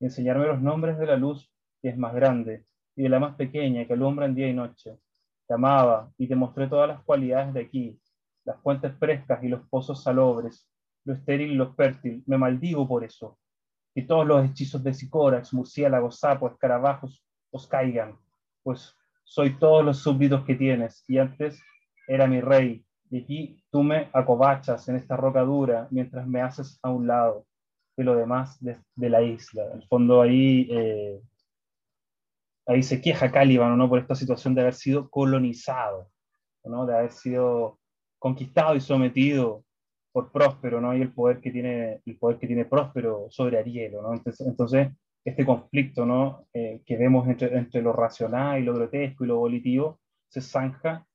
y 0.00 0.06
enseñarme 0.06 0.46
los 0.46 0.60
nombres 0.60 0.98
de 0.98 1.06
la 1.06 1.16
luz 1.16 1.52
que 1.82 1.88
es 1.88 1.98
más 1.98 2.14
grande, 2.14 2.64
y 2.96 3.02
de 3.02 3.08
la 3.08 3.20
más 3.20 3.36
pequeña 3.36 3.86
que 3.86 3.92
alumbra 3.92 4.26
en 4.26 4.34
día 4.34 4.48
y 4.48 4.54
noche. 4.54 4.98
Te 5.46 5.54
amaba 5.54 6.12
y 6.16 6.28
te 6.28 6.36
mostré 6.36 6.68
todas 6.68 6.88
las 6.88 7.02
cualidades 7.02 7.54
de 7.54 7.60
aquí, 7.60 8.00
las 8.44 8.60
fuentes 8.62 8.94
frescas 8.98 9.42
y 9.42 9.48
los 9.48 9.66
pozos 9.68 10.02
salobres, 10.02 10.68
lo 11.04 11.14
estéril 11.14 11.52
y 11.52 11.54
lo 11.54 11.74
fértil. 11.74 12.22
Me 12.26 12.38
maldigo 12.38 12.86
por 12.86 13.04
eso. 13.04 13.38
Que 13.94 14.02
todos 14.02 14.26
los 14.26 14.44
hechizos 14.44 14.82
de 14.82 14.94
sicórax, 14.94 15.52
murciélagos, 15.52 16.18
sapos, 16.18 16.52
escarabajos 16.52 17.24
os 17.52 17.66
caigan, 17.66 18.16
pues 18.62 18.96
soy 19.24 19.58
todos 19.58 19.84
los 19.84 19.98
súbditos 19.98 20.44
que 20.44 20.54
tienes, 20.54 21.04
y 21.08 21.18
antes 21.18 21.60
era 22.06 22.26
mi 22.26 22.40
rey, 22.40 22.84
y 23.10 23.22
aquí 23.22 23.64
tú 23.70 23.82
me 23.82 24.08
acobachas 24.12 24.88
en 24.88 24.96
esta 24.96 25.16
roca 25.16 25.42
dura 25.42 25.88
mientras 25.90 26.26
me 26.26 26.40
haces 26.40 26.78
a 26.82 26.90
un 26.90 27.08
lado 27.08 27.46
de 27.96 28.04
lo 28.04 28.14
demás 28.14 28.58
de, 28.60 28.78
la 28.96 29.20
isla. 29.20 29.66
En 29.72 29.82
el 29.82 29.88
fondo 29.88 30.22
ahí 30.22 30.68
eh, 30.70 31.20
ahí 32.66 32.82
se 32.82 33.00
queja 33.00 33.32
Caliban 33.32 33.76
¿no? 33.76 33.88
por 33.88 33.98
esta 33.98 34.14
situación 34.14 34.54
de 34.54 34.60
haber 34.60 34.74
sido 34.74 35.10
colonizado, 35.10 36.08
¿no? 36.64 36.86
de 36.86 36.96
haber 36.96 37.12
sido 37.12 37.79
conquistado 38.20 38.76
y 38.76 38.80
sometido 38.80 39.64
por 40.12 40.30
Próspero, 40.30 40.80
¿no? 40.80 40.96
y 40.96 41.00
el 41.00 41.12
poder 41.12 41.40
que 41.40 41.50
tiene, 41.50 42.00
el 42.04 42.18
poder 42.18 42.38
que 42.38 42.46
tiene 42.46 42.64
Próspero 42.64 43.26
sobre 43.30 43.58
Arielo. 43.58 44.02
¿no? 44.02 44.12
Entonces, 44.12 44.46
entonces, 44.46 44.88
este 45.24 45.44
conflicto 45.44 46.06
¿no? 46.06 46.46
Eh, 46.52 46.82
que 46.84 46.96
vemos 46.96 47.26
entre, 47.28 47.56
entre, 47.56 47.82
lo 47.82 47.92
racional 47.92 48.60
y 48.60 48.64
lo 48.64 48.74
grotesco 48.74 49.24
y 49.24 49.28
lo 49.28 49.38
volitivo 49.38 50.00
se 50.28 50.40
zanja 50.40 51.06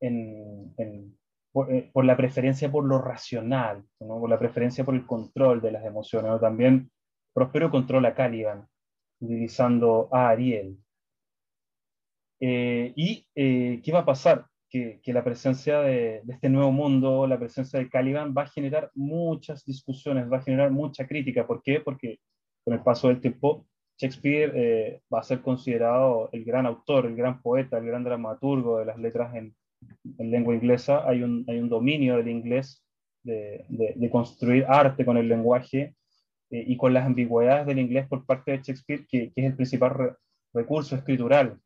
en, 0.00 0.74
en, 0.76 1.16
por, 1.52 1.72
eh, 1.72 1.90
por, 1.92 2.04
la 2.04 2.16
preferencia 2.16 2.70
por 2.70 2.84
lo 2.84 3.00
racional, 3.00 3.84
¿no? 4.00 4.20
por 4.20 4.28
la 4.28 4.38
preferencia 4.38 4.84
por 4.84 4.94
el 4.94 5.06
control 5.06 5.60
de 5.60 5.72
las 5.72 5.84
emociones. 5.84 6.40
También 6.40 6.90
Próspero 7.32 7.70
controla 7.70 8.10
a 8.10 8.14
Caliban 8.14 8.66
utilizando 9.20 10.08
a 10.12 10.28
Ariel. 10.30 10.76
Eh, 12.40 12.92
¿Y 12.96 13.26
qué 13.34 13.92
va 13.92 14.00
a 14.00 14.04
pasar? 14.04 14.46
Que, 14.68 15.00
la 15.06 15.24
presencia 15.24 15.80
de, 15.80 16.22
este 16.28 16.48
nuevo 16.48 16.70
mundo, 16.72 17.26
la 17.26 17.38
presencia 17.38 17.78
de 17.78 17.88
Caliban, 17.88 18.34
va 18.36 18.42
a 18.42 18.48
generar 18.48 18.90
muchas 18.94 19.64
discusiones, 19.64 20.30
va 20.30 20.38
a 20.38 20.42
generar 20.42 20.70
mucha 20.70 21.06
crítica. 21.06 21.46
¿Por 21.46 21.62
qué? 21.62 21.80
Porque 21.80 22.20
con 22.64 22.74
el 22.74 22.82
paso 22.82 23.08
del 23.08 23.20
tiempo, 23.20 23.66
Shakespeare 23.96 24.52
eh, 24.54 25.02
va 25.12 25.20
a 25.20 25.24
ser 25.24 25.40
considerado 25.40 26.28
el 26.32 26.44
gran 26.44 26.66
autor, 26.66 27.06
el 27.06 27.16
gran 27.16 27.42
poeta, 27.42 27.78
el 27.78 27.86
gran 27.86 28.04
dramaturgo 28.04 28.78
de 28.78 28.84
las 28.84 28.98
letras 28.98 29.34
en, 29.34 29.54
lengua 30.18 30.54
inglesa. 30.54 31.08
Hay 31.08 31.22
un, 31.22 31.44
hay 31.48 31.58
un, 31.58 31.68
dominio 31.68 32.16
del 32.16 32.28
inglés 32.28 32.84
de, 33.22 33.64
de, 33.68 34.10
construir 34.10 34.64
arte 34.68 35.04
con 35.04 35.16
el 35.16 35.28
lenguaje 35.28 35.94
eh, 36.50 36.64
y 36.66 36.76
con 36.76 36.94
las 36.94 37.06
ambigüedades 37.06 37.66
del 37.66 37.78
inglés 37.78 38.06
por 38.08 38.24
parte 38.24 38.52
de 38.52 38.58
Shakespeare, 38.58 39.06
que, 39.08 39.32
es 39.34 39.44
el 39.44 39.54
principal 39.54 40.16
recurso 40.52 40.96
escritural 40.96 41.58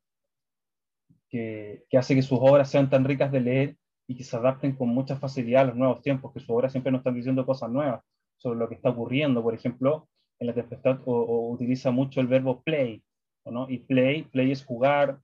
que, 1.32 1.98
hace 1.98 2.14
que 2.14 2.22
sus 2.22 2.38
obras 2.40 2.70
sean 2.70 2.90
tan 2.90 3.04
ricas 3.04 3.32
de 3.32 3.40
leer 3.40 3.76
y 4.06 4.14
que 4.14 4.22
se 4.22 4.36
adapten 4.36 4.76
con 4.76 4.88
mucha 4.90 5.16
facilidad 5.16 5.62
a 5.62 5.66
los 5.66 5.76
nuevos 5.76 6.02
tiempos, 6.02 6.32
que 6.32 6.40
sus 6.40 6.50
obras 6.50 6.72
siempre 6.72 6.92
nos 6.92 7.00
están 7.00 7.14
diciendo 7.14 7.46
cosas 7.46 7.70
nuevas 7.70 8.02
sobre 8.36 8.58
lo 8.58 8.68
que 8.68 8.74
está 8.74 8.90
ocurriendo. 8.90 9.42
Por 9.42 9.54
ejemplo, 9.54 10.08
en 10.38 10.48
La 10.48 10.54
Tempestad 10.54 11.00
o, 11.06 11.50
utiliza 11.50 11.90
mucho 11.90 12.20
el 12.20 12.26
verbo 12.26 12.62
play, 12.62 13.02
¿no? 13.46 13.68
y 13.70 13.78
play, 13.78 14.24
play 14.24 14.52
es 14.52 14.64
jugar, 14.64 15.20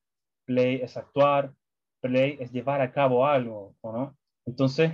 play 0.47 0.77
es 0.77 0.97
actuar, 0.97 1.53
play 2.01 2.39
es 2.41 2.51
llevar 2.53 2.81
a 2.81 2.91
cabo 2.91 3.27
algo. 3.27 3.75
¿no? 3.85 4.17
Entonces, 4.47 4.93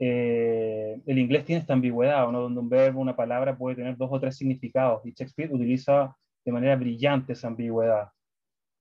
eh, 0.00 1.00
el 1.06 1.18
inglés 1.18 1.44
tiene 1.44 1.60
esta 1.60 1.74
ambigüedad, 1.74 2.28
¿no? 2.32 2.40
donde 2.40 2.60
un 2.60 2.68
verbo, 2.68 3.00
una 3.00 3.14
palabra 3.14 3.56
puede 3.56 3.76
tener 3.76 3.96
dos 3.96 4.08
o 4.10 4.18
tres 4.18 4.36
significados, 4.36 5.06
y 5.06 5.12
Shakespeare 5.12 5.52
utiliza 5.54 6.16
de 6.44 6.52
manera 6.52 6.74
brillante 6.74 7.34
esa 7.34 7.46
ambigüedad. 7.46 8.08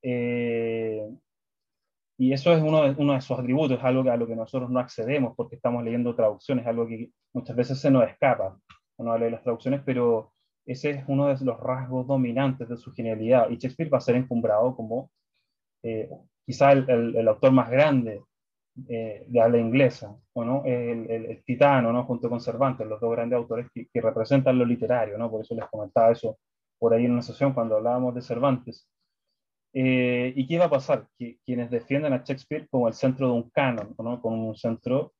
Eh, 0.02 1.08
y 2.18 2.34
eso 2.34 2.52
es 2.52 2.62
uno 2.62 2.84
de, 2.84 3.02
uno 3.02 3.14
de 3.14 3.22
sus 3.22 3.38
atributos, 3.38 3.80
algo 3.84 4.10
a 4.10 4.18
lo 4.18 4.26
que 4.26 4.36
nosotros 4.36 4.70
no 4.72 4.80
accedemos 4.80 5.36
porque 5.36 5.56
estamos 5.56 5.84
leyendo 5.84 6.16
traducciones, 6.16 6.66
algo 6.66 6.88
que 6.88 7.12
muchas 7.34 7.56
veces 7.56 7.80
se 7.80 7.92
nos 7.92 8.10
escapa 8.10 8.58
cuando 8.96 9.14
habla 9.14 9.26
de 9.26 9.32
las 9.32 9.44
traducciones, 9.44 9.82
pero 9.86 10.34
ese 10.66 10.90
es 10.90 11.04
uno 11.08 11.28
de 11.28 11.46
los 11.46 11.60
rasgos 11.60 12.08
dominantes 12.08 12.68
de 12.68 12.78
su 12.78 12.92
genialidad. 12.92 13.50
Y 13.50 13.58
Shakespeare 13.58 13.92
va 13.92 14.00
a 14.00 14.02
ser 14.02 14.16
encumbrado 14.16 14.76
como 14.76 15.12
eh, 15.84 16.10
quizá 16.44 16.72
el, 16.72 17.16
el, 17.16 17.28
autor 17.28 17.52
más 17.52 17.70
grande 17.70 18.24
eh, 18.90 19.24
de 19.28 19.42
habla 19.42 19.60
inglesa, 19.60 20.16
¿no? 20.36 20.64
el, 20.66 21.10
el, 21.10 21.44
titano, 21.44 21.94
¿no? 21.94 22.04
junto 22.06 22.30
con 22.30 22.42
Cervantes, 22.42 22.88
los 22.88 23.00
dos 23.00 23.12
grandes 23.12 23.38
autores 23.38 23.68
que, 23.74 23.88
que, 23.94 24.02
representan 24.02 24.58
lo 24.58 24.66
literario, 24.66 25.18
¿no? 25.18 25.30
por 25.30 25.42
eso 25.42 25.54
les 25.54 25.66
comentaba 25.68 26.12
eso 26.12 26.40
por 26.80 26.94
ahí 26.94 27.06
en 27.06 27.12
una 27.12 27.22
sesión 27.22 27.54
cuando 27.54 27.78
hablábamos 27.78 28.16
de 28.16 28.22
Cervantes. 28.22 28.88
Eh, 29.74 30.34
¿Y 30.36 30.48
qué 30.48 30.58
va 30.58 30.66
a 30.66 30.70
pasar? 30.70 31.08
Que 31.18 31.38
quienes 31.46 31.70
defienden 31.70 32.14
a 32.14 32.24
Shakespeare 32.24 32.68
como 32.70 32.88
el 32.88 32.94
centro 32.94 33.28
de 33.28 33.34
un 33.34 33.50
canon, 33.50 33.96
¿no? 34.00 34.22
como 34.22 34.50
un 34.50 34.56
centro 34.56 35.14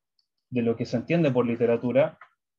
de 0.50 0.62
lo 0.62 0.76
que 0.76 0.86
se 0.86 0.96
entiende 0.96 1.30
por 1.30 1.46
literatura, 1.46 2.18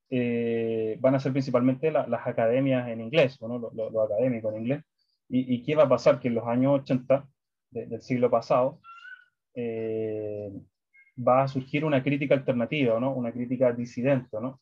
eh, 0.09 0.97
van 0.99 1.15
a 1.15 1.19
ser 1.19 1.31
principalmente 1.31 1.91
las 1.91 2.27
academias 2.27 2.87
en 2.89 3.01
inglés, 3.01 3.39
¿no? 3.41 3.59
lo, 3.59 4.01
académico 4.01 4.49
en 4.51 4.61
inglés. 4.61 4.83
¿Y, 5.31 5.61
qué 5.63 5.75
va 5.75 5.83
a 5.83 5.89
pasar? 5.89 6.19
Que 6.19 6.29
en 6.29 6.35
los 6.35 6.47
años 6.47 6.81
80 6.81 7.27
del 7.69 8.01
siglo 8.01 8.31
pasado 8.31 8.79
eh, 9.53 10.51
va 11.15 11.43
a 11.43 11.47
surgir 11.47 11.85
una 11.85 12.01
crítica 12.01 12.33
alternativa, 12.33 12.99
¿no? 12.99 13.13
una 13.13 13.31
crítica 13.31 13.71
disidente, 13.71 14.37
¿no? 14.41 14.59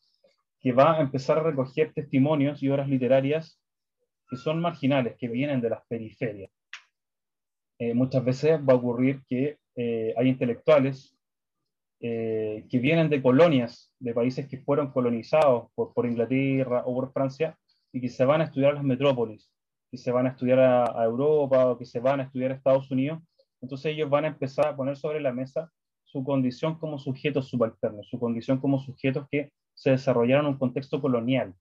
que 0.60 0.72
va 0.72 0.98
a 0.98 1.00
empezar 1.00 1.38
a 1.38 1.42
recoger 1.42 1.92
testimonios 1.94 2.62
y 2.62 2.68
obras 2.68 2.88
literarias 2.88 3.60
que 4.28 4.36
son 4.36 4.60
marginales, 4.60 5.16
que 5.16 5.28
vienen 5.28 5.60
de 5.60 5.70
las 5.70 5.80
periferias. 5.86 6.50
Eh, 7.78 7.94
muchas 7.94 8.24
veces 8.24 8.58
va 8.60 8.72
a 8.72 8.76
ocurrir 8.76 9.22
que 9.28 9.58
eh, 9.76 10.12
hay 10.16 10.28
intelectuales 10.28 11.16
eh, 12.00 12.66
que 12.68 12.78
vienen 12.78 13.08
de 13.08 13.22
colonias, 13.22 13.92
de 14.00 14.14
países 14.14 14.48
que 14.48 14.58
fueron 14.58 14.90
colonizados 14.90 15.70
por, 15.74 16.06
Inglaterra 16.06 16.82
o 16.86 16.94
por 16.94 17.12
Francia, 17.12 17.56
y 17.92 18.00
que 18.00 18.08
se 18.08 18.24
van 18.24 18.40
a 18.40 18.44
estudiar 18.44 18.74
las 18.74 18.84
metrópolis, 18.84 19.50
que 19.90 19.96
se 19.96 20.10
van 20.10 20.26
a 20.26 20.30
estudiar 20.30 20.58
a, 20.60 21.04
Europa 21.04 21.66
o 21.66 21.78
que 21.78 21.84
se 21.84 22.00
van 22.00 22.20
a 22.20 22.24
estudiar 22.24 22.50
a 22.52 22.54
Estados 22.54 22.90
Unidos. 22.90 23.20
Entonces 23.60 23.92
ellos 23.92 24.10
van 24.10 24.24
a 24.24 24.28
empezar 24.28 24.66
a 24.66 24.76
poner 24.76 24.96
sobre 24.96 25.20
la 25.20 25.32
mesa 25.32 25.70
su 26.04 26.24
condición 26.24 26.78
como 26.78 26.98
sujetos 26.98 27.48
subalternos, 27.48 28.08
su 28.08 28.18
condición 28.18 28.58
como 28.58 28.80
sujetos 28.80 29.26
que 29.30 29.52
se 29.74 29.90
desarrollaron 29.90 30.46
en 30.46 30.52
un 30.52 30.58
contexto 30.58 31.00
colonial. 31.00 31.54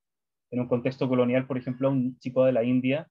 En 0.49 0.61
un 0.61 0.67
contexto 0.67 1.07
colonial, 1.09 1.45
por 1.45 1.57
ejemplo, 1.57 1.89
un 1.89 2.17
chico 2.19 2.45
de 2.45 2.53
la 2.53 2.63
India 2.63 3.07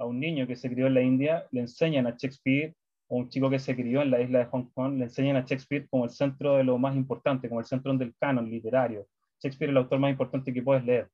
a 0.00 0.06
un 0.06 0.18
niño 0.18 0.46
que 0.46 0.56
se 0.56 0.70
crió 0.70 0.86
en 0.86 0.94
la 0.94 1.02
India, 1.02 1.46
le 1.50 1.60
enseñan 1.60 2.06
a 2.06 2.16
Shakespeare, 2.16 2.74
o 3.08 3.16
un 3.16 3.28
chico 3.28 3.50
que 3.50 3.58
se 3.58 3.76
crió 3.76 4.00
en 4.00 4.10
la 4.10 4.20
isla 4.20 4.38
de 4.40 4.44
Hong 4.46 4.70
Kong, 4.72 4.96
le 4.98 5.04
enseñan 5.04 5.36
a 5.36 5.44
Shakespeare 5.44 5.86
como 5.90 6.04
el 6.04 6.10
centro 6.10 6.56
de 6.56 6.64
lo 6.64 6.78
más 6.78 6.96
importante, 6.96 7.48
como 7.48 7.60
el 7.60 7.66
centro 7.66 7.92
del 7.96 8.14
canon 8.18 8.50
literario. 8.50 9.06
Shakespeare 9.42 9.68
es 9.68 9.72
el 9.72 9.76
autor 9.76 9.98
más 9.98 10.10
importante 10.10 10.54
que 10.54 10.62
puedes 10.62 10.84
leer, 10.84 11.08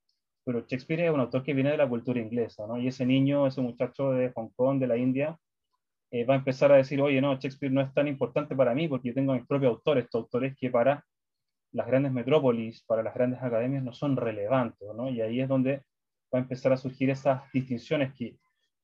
pero 0.44 0.60
Shakespeare 0.60 1.06
es 1.06 1.10
un 1.10 1.20
autor 1.20 1.42
que 1.42 1.52
viene 1.52 1.72
de 1.72 1.78
la 1.78 1.88
cultura 1.88 2.20
inglesa, 2.20 2.66
¿no? 2.66 2.78
Y 2.78 2.86
ese 2.86 3.04
niño, 3.04 3.46
ese 3.48 3.60
muchacho 3.60 4.12
de 4.12 4.30
Hong 4.30 4.50
Kong, 4.54 4.78
de 4.78 4.86
la 4.86 4.96
India, 4.96 5.36
eh, 6.12 6.24
va 6.24 6.34
a 6.34 6.36
empezar 6.36 6.70
a 6.70 6.76
decir, 6.76 7.00
oye, 7.00 7.20
no, 7.20 7.34
Shakespeare 7.34 7.72
no 7.72 7.80
es 7.80 7.92
tan 7.92 8.06
importante 8.06 8.54
para 8.54 8.72
mí 8.72 8.86
porque 8.86 9.08
yo 9.08 9.14
tengo 9.14 9.34
mis 9.34 9.46
propios 9.46 9.70
autores, 9.70 10.04
estos 10.04 10.22
autores 10.22 10.56
que 10.56 10.70
para 10.70 11.04
las 11.72 11.86
grandes 11.88 12.12
metrópolis, 12.12 12.84
para 12.84 13.02
las 13.02 13.14
grandes 13.14 13.42
academias 13.42 13.82
no 13.82 13.92
son 13.92 14.16
relevantes, 14.16 14.88
¿no? 14.94 15.10
Y 15.10 15.20
ahí 15.22 15.40
es 15.40 15.48
donde 15.48 15.82
va 16.32 16.38
a 16.38 16.42
empezar 16.42 16.72
a 16.72 16.76
surgir 16.76 17.10
esas 17.10 17.42
distinciones 17.52 18.14
que 18.14 18.36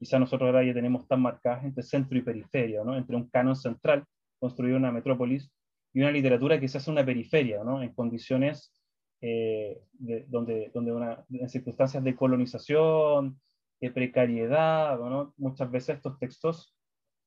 quizá 0.03 0.19
nosotros 0.19 0.49
ahora 0.49 0.65
ya 0.65 0.75
tenemos 0.75 1.07
tan 1.07 1.23
marcadas 1.23 1.63
entre 1.63 1.85
centro 1.85 2.19
y 2.19 2.23
periferia, 2.23 2.83
¿no? 2.83 2.97
entre 2.97 3.15
un 3.15 3.29
canon 3.29 3.55
central, 3.55 4.05
construir 4.41 4.75
una 4.75 4.91
metrópolis, 4.91 5.49
y 5.95 6.01
una 6.01 6.11
literatura 6.11 6.59
que 6.59 6.67
se 6.67 6.79
hace 6.79 6.91
una 6.91 7.07
periferia, 7.07 7.63
¿no? 7.63 7.81
en 7.81 7.95
condiciones 7.95 8.73
eh, 9.21 9.81
de, 9.93 10.25
donde, 10.27 10.73
donde 10.75 10.93
una, 10.93 11.25
en 11.31 11.49
circunstancias 11.49 12.03
de 12.03 12.17
colonización, 12.17 13.41
de 13.81 13.93
precariedad, 13.93 14.99
¿no? 14.99 15.35
muchas 15.37 15.71
veces 15.71 15.97
estos 15.97 16.19
textos 16.19 16.75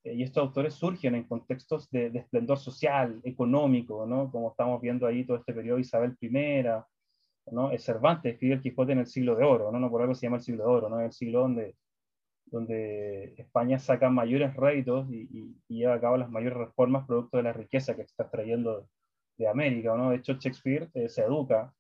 eh, 0.03 0.13
y 0.13 0.23
estos 0.23 0.43
autores 0.43 0.73
surgen 0.73 1.15
en 1.15 1.23
contextos 1.23 1.89
de, 1.91 2.09
de, 2.09 2.19
esplendor 2.19 2.57
social, 2.57 3.21
económico, 3.23 4.05
¿no? 4.05 4.30
como 4.30 4.49
estamos 4.49 4.82
viendo 4.82 5.07
ahí 5.07 5.23
todo 5.23 5.38
este 5.38 5.53
periodo 5.53 5.80
Isabel 5.80 6.17
I, 6.19 6.30
¿no? 7.51 7.71
Cervantes 7.78 8.34
escribe 8.34 8.55
el 8.55 8.61
Quijote 8.61 8.91
en 8.91 8.99
el 8.99 9.07
siglo 9.07 9.34
de 9.38 9.45
oro, 9.45 9.71
¿no? 9.71 9.80
no 9.80 9.89
por 9.89 10.01
algo 10.01 10.13
se 10.13 10.26
llama 10.26 10.38
el 10.38 10.43
siglo 10.43 10.65
de 10.65 10.69
oro, 10.69 10.89
¿no? 10.89 10.99
el 10.99 11.13
siglo 11.13 11.39
donde 11.39 11.78
donde 12.45 13.33
España 13.37 13.79
saca 13.79 14.09
mayores 14.09 14.55
réditos 14.55 15.09
y, 15.09 15.55
lleva 15.67 15.95
a 15.95 16.01
cabo 16.01 16.17
las 16.17 16.29
mayores 16.29 16.57
reformas 16.57 17.05
producto 17.05 17.37
de 17.37 17.43
la 17.43 17.53
riqueza 17.53 17.95
que 17.95 18.03
está 18.03 18.23
extrayendo 18.23 18.87
de 19.37 19.47
América. 19.47 19.95
¿no? 19.95 20.11
De 20.11 20.17
hecho, 20.17 20.33
Shakespeare 20.33 20.89
eh, 20.93 21.09
se 21.09 21.23
educa 21.23 21.73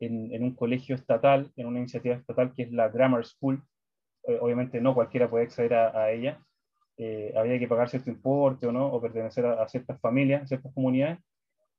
en, 0.00 0.42
un 0.42 0.54
colegio 0.54 0.96
estatal, 0.96 1.50
en 1.56 1.66
una 1.66 1.78
iniciativa 1.78 2.16
estatal 2.16 2.52
que 2.54 2.64
es 2.64 2.72
la 2.72 2.88
Grammar 2.88 3.24
School. 3.24 3.62
Eh, 4.24 4.38
obviamente 4.40 4.80
no 4.80 4.94
cualquiera 4.94 5.30
puede 5.30 5.44
acceder 5.44 5.74
a, 5.74 6.10
ella. 6.10 6.40
Eh, 6.96 7.32
había 7.36 7.58
que 7.58 7.68
pagar 7.68 7.88
cierto 7.88 8.10
importe 8.10 8.66
o 8.66 8.72
no, 8.72 8.86
o 8.86 9.00
pertenecer 9.00 9.46
a, 9.46 9.66
ciertas 9.68 10.00
familias, 10.00 10.42
a 10.42 10.46
ciertas 10.46 10.72
comunidades, 10.74 11.18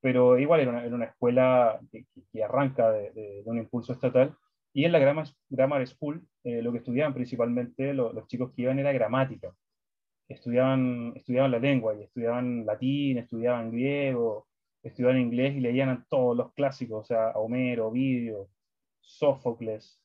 pero 0.02 0.38
igual 0.40 0.62
era 0.62 0.96
una 0.96 1.06
escuela 1.06 1.80
que, 1.92 2.44
arranca 2.44 2.92
de, 2.92 3.44
un 3.46 3.58
impulso 3.58 3.94
estatal 3.94 4.36
y 4.74 4.86
en 4.86 4.92
la 4.92 5.00
Grammar, 5.00 5.88
School 5.88 6.28
eh, 6.44 6.62
lo 6.62 6.72
que 6.72 6.80
estudiaban 6.80 7.14
principalmente 7.14 7.94
los 7.94 8.28
chicos 8.28 8.52
que 8.54 8.64
iban 8.64 8.80
era 8.80 8.92
gramática. 8.92 9.54
Estudiaban, 10.28 11.14
estudiaban 11.16 11.52
la 11.52 11.60
lengua 11.60 11.94
y 11.96 12.04
estudiaban 12.04 12.66
latín, 12.66 13.20
estudiaban 13.20 13.72
griego, 13.72 14.48
estudiaban 14.82 15.22
inglés 15.22 15.56
y 15.56 15.60
leían 15.60 16.06
todos 16.10 16.36
los 16.36 16.54
clásicos, 16.54 17.02
o 17.02 17.04
sea, 17.06 17.32
Homero, 17.32 17.88
Ovidio, 17.88 18.50
Sófocles, 19.02 20.02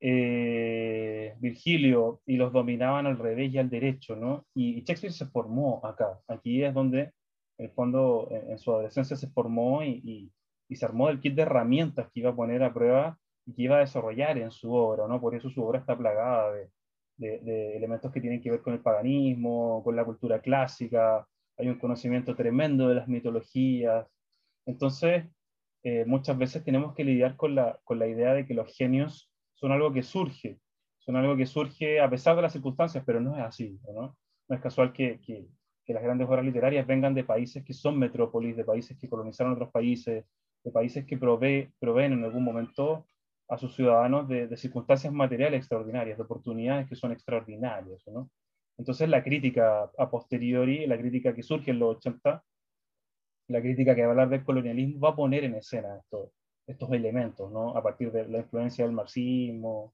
eh, 0.00 1.34
Virgilio, 1.40 2.20
y 2.26 2.36
los 2.36 2.52
dominaban 2.52 3.06
al 3.06 3.18
revés 3.18 3.52
y 3.54 3.58
al 3.58 3.70
derecho, 3.70 4.16
¿no? 4.16 4.46
Y, 4.54 4.82
Shakespeare 4.82 5.12
se 5.12 5.26
formó 5.26 5.80
acá. 5.86 6.20
Aquí 6.28 6.62
es 6.62 6.74
donde, 6.74 7.12
en 7.58 7.66
el 7.66 7.70
fondo, 7.70 8.28
en, 8.30 8.58
su 8.58 8.72
adolescencia 8.72 9.16
se 9.16 9.28
formó 9.30 9.82
y, 9.84 10.32
y, 10.68 10.76
se 10.76 10.84
armó 10.84 11.08
el 11.08 11.20
kit 11.20 11.34
de 11.34 11.42
herramientas 11.42 12.10
que 12.12 12.20
iba 12.20 12.30
a 12.30 12.36
poner 12.36 12.62
a 12.62 12.72
prueba 12.72 13.18
y 13.46 13.54
que 13.54 13.62
iba 13.62 13.76
a 13.76 13.80
desarrollar 13.80 14.38
en 14.38 14.50
su 14.50 14.72
obra, 14.72 15.06
¿no? 15.08 15.20
Por 15.20 15.34
eso 15.34 15.50
su 15.50 15.62
obra 15.62 15.80
está 15.80 15.96
plagada 15.96 16.52
de, 16.52 16.70
de, 17.16 17.76
elementos 17.76 18.12
que 18.12 18.20
tienen 18.20 18.40
que 18.40 18.50
ver 18.50 18.62
con 18.62 18.74
el 18.74 18.80
paganismo, 18.80 19.82
con 19.84 19.96
la 19.96 20.04
cultura 20.04 20.40
clásica, 20.40 21.26
hay 21.58 21.68
un 21.68 21.78
conocimiento 21.78 22.34
tremendo 22.34 22.88
de 22.88 22.96
las 22.96 23.08
mitologías. 23.08 24.06
Entonces, 24.66 25.24
eh, 25.82 26.04
muchas 26.06 26.38
veces 26.38 26.64
tenemos 26.64 26.94
que 26.94 27.04
lidiar 27.04 27.36
con 27.36 27.54
la, 27.54 27.78
con 27.84 27.98
la 27.98 28.06
idea 28.06 28.34
de 28.34 28.46
que 28.46 28.54
los 28.54 28.74
genios 28.76 29.30
son 29.54 29.72
algo 29.72 29.92
que 29.92 30.02
surge, 30.02 30.58
son 30.98 31.16
algo 31.16 31.36
que 31.36 31.46
surge 31.46 32.00
a 32.00 32.08
pesar 32.08 32.36
de 32.36 32.42
las 32.42 32.52
circunstancias, 32.52 33.02
pero 33.04 33.20
no 33.20 33.36
es 33.36 33.42
así, 33.42 33.78
¿no? 33.92 34.16
No 34.48 34.56
es 34.56 34.60
casual 34.60 34.92
que, 34.92 35.20
que, 35.20 35.46
que 35.84 35.94
las 35.94 36.02
grandes 36.02 36.28
obras 36.28 36.44
literarias 36.44 36.86
vengan 36.86 37.14
de 37.14 37.24
países 37.24 37.64
que 37.64 37.72
son 37.72 37.98
metrópolis, 37.98 38.56
de 38.56 38.64
países 38.64 38.96
que 38.98 39.08
colonizaron 39.08 39.52
otros 39.52 39.70
países, 39.70 40.24
de 40.64 40.70
países 40.70 41.04
que 41.04 41.16
provee, 41.16 41.72
proveen 41.78 42.12
en 42.12 42.24
algún 42.24 42.44
momento 42.44 43.06
a 43.52 43.58
sus 43.58 43.74
ciudadanos 43.74 44.26
de, 44.28 44.56
circunstancias 44.56 45.12
materiales 45.12 45.58
extraordinarias, 45.58 46.16
de 46.16 46.24
oportunidades 46.24 46.88
que 46.88 46.96
son 46.96 47.12
extraordinarias. 47.12 48.02
¿no? 48.06 48.30
Entonces 48.78 49.08
la 49.10 49.22
crítica 49.22 49.90
a 49.98 50.10
posteriori, 50.10 50.86
la 50.86 50.96
crítica 50.96 51.34
que 51.34 51.42
surge 51.42 51.70
en 51.70 51.78
los 51.78 51.96
80, 51.96 52.42
la 53.48 53.60
crítica 53.60 53.94
que 53.94 54.00
va 54.00 54.08
a 54.08 54.10
hablar 54.12 54.30
del 54.30 54.44
colonialismo 54.44 55.00
va 55.00 55.10
a 55.10 55.16
poner 55.16 55.44
en 55.44 55.56
escena 55.56 55.98
estos, 55.98 56.30
estos 56.66 56.90
elementos, 56.92 57.52
¿no? 57.52 57.76
A 57.76 57.82
partir 57.82 58.10
de 58.10 58.26
la 58.26 58.38
influencia 58.38 58.84
del 58.86 58.94
marxismo. 58.94 59.92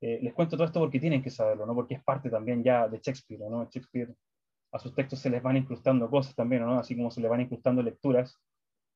Eh, 0.00 0.20
les 0.22 0.32
cuento 0.32 0.56
todo 0.56 0.66
esto 0.66 0.78
porque 0.78 1.00
tienen 1.00 1.22
que 1.22 1.30
saberlo, 1.30 1.66
¿no? 1.66 1.74
Porque 1.74 1.94
es 1.94 2.04
parte 2.04 2.30
también 2.30 2.62
ya 2.62 2.86
de 2.86 2.98
Shakespeare, 2.98 3.40
¿no? 3.50 3.64
Shakespeare, 3.64 4.14
a 4.72 4.78
sus 4.78 4.94
textos 4.94 5.18
se 5.18 5.30
les 5.30 5.42
van 5.42 5.56
incrustando 5.56 6.08
cosas 6.08 6.36
también, 6.36 6.62
¿no? 6.62 6.78
Así 6.78 6.94
como 6.94 7.10
se 7.10 7.20
les 7.20 7.30
van 7.30 7.40
incrustando 7.40 7.82
lecturas 7.82 8.38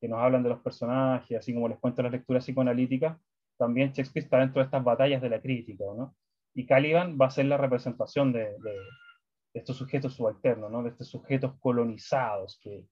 que 0.01 0.07
nos 0.07 0.21
hablan 0.21 0.45
de 0.45 0.51
los 0.51 0.61
personajes, 0.61 1.37
así 1.37 1.53
como 1.53 1.67
les 1.69 1.79
cuento 1.79 2.03
las 2.03 2.13
lecturas 2.13 2.45
psicoanalíticas, 2.45 3.19
también 3.59 3.93
Shakespeare 3.93 4.25
está 4.25 4.39
dentro 4.39 4.61
de 4.61 4.67
estas 4.67 4.85
batallas 4.85 5.21
de 5.21 5.29
la 5.29 5.41
crítica, 5.41 5.85
¿no? 5.97 6.15
Y 6.55 6.65
Caliban 6.65 7.19
va 7.21 7.27
a 7.27 7.31
ser 7.31 7.47
la 7.47 7.57
representación 7.57 8.33
de, 8.33 8.45
de, 8.45 8.77
estos 9.53 9.77
sujetos 9.77 10.15
subalternos, 10.15 10.71
¿no? 10.71 10.83
De 10.83 10.91
estos 10.91 11.09
sujetos 11.09 11.59
colonizados 11.59 12.59
que, 12.63 12.87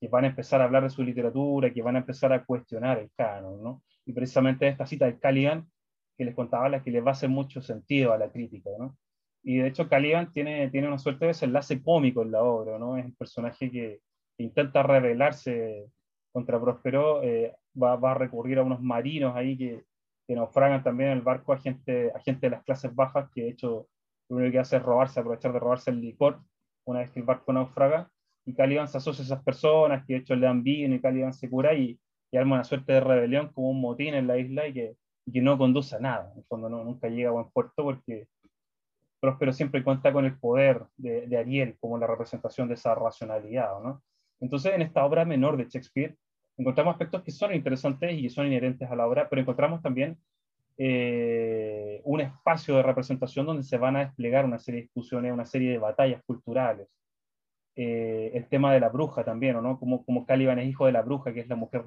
que 0.00 0.08
van 0.08 0.24
a 0.24 0.28
empezar 0.28 0.60
a 0.60 0.64
hablar 0.64 0.84
de 0.84 0.90
su 0.90 1.02
literatura, 1.02 1.72
que 1.72 1.82
van 1.82 1.96
a 1.96 2.00
empezar 2.00 2.32
a 2.32 2.44
cuestionar 2.44 2.98
el 2.98 3.10
canon, 3.16 3.62
¿no? 3.62 3.82
Y 4.06 4.12
precisamente 4.12 4.68
esta 4.68 4.86
cita 4.86 5.06
de 5.06 5.18
Caliban, 5.18 5.68
que 6.16 6.24
les 6.24 6.34
contaba, 6.34 6.68
la 6.68 6.82
que 6.82 6.90
les 6.90 7.04
va 7.04 7.10
a 7.10 7.12
hacer 7.12 7.28
mucho 7.28 7.60
sentido 7.60 8.12
a 8.12 8.18
la 8.18 8.30
crítica, 8.30 8.70
¿no? 8.78 8.96
Y 9.42 9.58
de 9.58 9.68
hecho 9.68 9.88
Caliban 9.88 10.32
tiene, 10.32 10.70
tiene 10.70 10.86
una 10.86 10.98
suerte 10.98 11.24
de 11.24 11.30
desenlace 11.30 11.82
cómico 11.82 12.22
en 12.22 12.30
la 12.30 12.42
obra, 12.42 12.78
¿no? 12.78 12.96
Es 12.96 13.04
un 13.04 13.16
personaje 13.16 13.70
que, 13.70 14.00
intenta 14.38 14.82
rebelarse 14.82 15.86
contra 16.32 16.60
Próspero, 16.60 17.22
eh, 17.22 17.54
va, 17.80 17.94
va, 17.94 18.12
a 18.12 18.14
recurrir 18.14 18.58
a 18.58 18.64
unos 18.64 18.80
marinos 18.80 19.36
ahí 19.36 19.56
que, 19.56 19.84
que 20.26 20.34
naufragan 20.34 20.82
también 20.82 21.10
en 21.10 21.18
el 21.18 21.22
barco 21.22 21.52
a 21.52 21.58
gente, 21.58 22.12
a 22.14 22.20
gente 22.20 22.46
de 22.46 22.50
las 22.50 22.64
clases 22.64 22.94
bajas, 22.94 23.30
que 23.34 23.42
de 23.42 23.48
hecho 23.50 23.88
lo 24.28 24.36
único 24.36 24.52
que 24.52 24.58
hace 24.60 24.76
es 24.76 24.82
robarse, 24.82 25.20
aprovechar 25.20 25.52
de 25.52 25.58
robarse 25.58 25.90
el 25.90 26.00
licor 26.00 26.40
una 26.84 27.00
vez 27.00 27.10
que 27.10 27.20
el 27.20 27.26
barco 27.26 27.52
naufraga, 27.52 28.10
y 28.44 28.54
Caliban 28.54 28.88
se 28.88 28.98
asocia 28.98 29.22
a 29.22 29.26
esas 29.26 29.42
personas 29.44 30.04
que 30.04 30.14
de 30.14 30.18
hecho 30.20 30.34
le 30.34 30.46
dan 30.46 30.62
vino 30.62 30.94
y 30.94 31.00
Caliban 31.00 31.32
se 31.32 31.48
cura 31.48 31.74
y, 31.74 31.98
y, 32.30 32.36
arma 32.36 32.56
una 32.56 32.64
suerte 32.64 32.92
de 32.92 33.00
rebelión 33.00 33.52
como 33.52 33.70
un 33.70 33.80
motín 33.80 34.14
en 34.14 34.26
la 34.26 34.36
isla 34.36 34.66
y 34.66 34.72
que, 34.72 34.96
y 35.26 35.32
que 35.32 35.40
no 35.40 35.56
conduce 35.56 35.94
a 35.94 36.00
nada, 36.00 36.30
en 36.32 36.38
el 36.38 36.44
fondo 36.44 36.68
no, 36.68 36.82
nunca 36.82 37.08
llega 37.08 37.28
a 37.28 37.32
buen 37.32 37.50
puerto 37.50 37.84
porque 37.84 38.26
Próspero 39.20 39.52
siempre 39.52 39.84
cuenta 39.84 40.12
con 40.12 40.24
el 40.24 40.36
poder 40.36 40.84
de, 40.96 41.28
de 41.28 41.36
Ariel 41.36 41.76
como 41.78 41.96
la 41.96 42.08
representación 42.08 42.66
de 42.66 42.74
esa 42.74 42.92
racionalidad, 42.96 43.80
¿no? 43.80 44.02
Entonces 44.40 44.74
en 44.74 44.82
esta 44.82 45.04
obra 45.04 45.24
menor 45.24 45.56
de 45.56 45.68
Shakespeare 45.68 46.16
encontramos 46.56 46.92
aspectos 46.92 47.22
que 47.22 47.30
son 47.30 47.54
interesantes 47.54 48.12
y 48.12 48.28
son 48.28 48.46
inherentes 48.46 48.90
a 48.90 48.96
la 48.96 49.06
obra, 49.06 49.28
pero 49.28 49.42
encontramos 49.42 49.82
también 49.82 50.18
eh, 50.78 52.00
un 52.04 52.20
espacio 52.20 52.76
de 52.76 52.82
representación 52.82 53.46
donde 53.46 53.62
se 53.62 53.78
van 53.78 53.96
a 53.96 54.04
desplegar 54.04 54.44
una 54.44 54.58
serie 54.58 54.80
de 54.80 54.86
discusiones, 54.86 55.32
una 55.32 55.46
serie 55.46 55.70
de 55.70 55.78
batallas 55.78 56.22
culturales, 56.24 56.88
eh, 57.74 58.30
el 58.34 58.48
tema 58.48 58.72
de 58.72 58.80
la 58.80 58.90
bruja 58.90 59.24
también, 59.24 59.62
¿no? 59.62 59.78
Como, 59.78 60.04
como 60.04 60.26
Caliban 60.26 60.58
es 60.58 60.68
hijo 60.68 60.86
de 60.86 60.92
la 60.92 61.02
bruja, 61.02 61.32
que 61.32 61.40
es 61.40 61.48
la 61.48 61.56
mujer, 61.56 61.84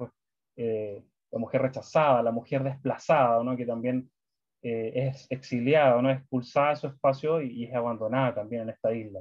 eh, 0.56 1.04
la 1.30 1.38
mujer 1.38 1.62
rechazada, 1.62 2.22
la 2.22 2.32
mujer 2.32 2.64
desplazada, 2.64 3.42
¿no? 3.44 3.56
Que 3.56 3.66
también 3.66 4.10
eh, 4.62 4.92
es 4.94 5.26
exiliada, 5.30 6.02
¿no? 6.02 6.10
Expulsada 6.10 6.70
de 6.70 6.76
su 6.76 6.86
espacio 6.88 7.40
y, 7.40 7.52
y, 7.52 7.64
es 7.66 7.74
abandonada 7.74 8.34
también 8.34 8.62
en 8.62 8.70
esta 8.70 8.92
isla. 8.92 9.20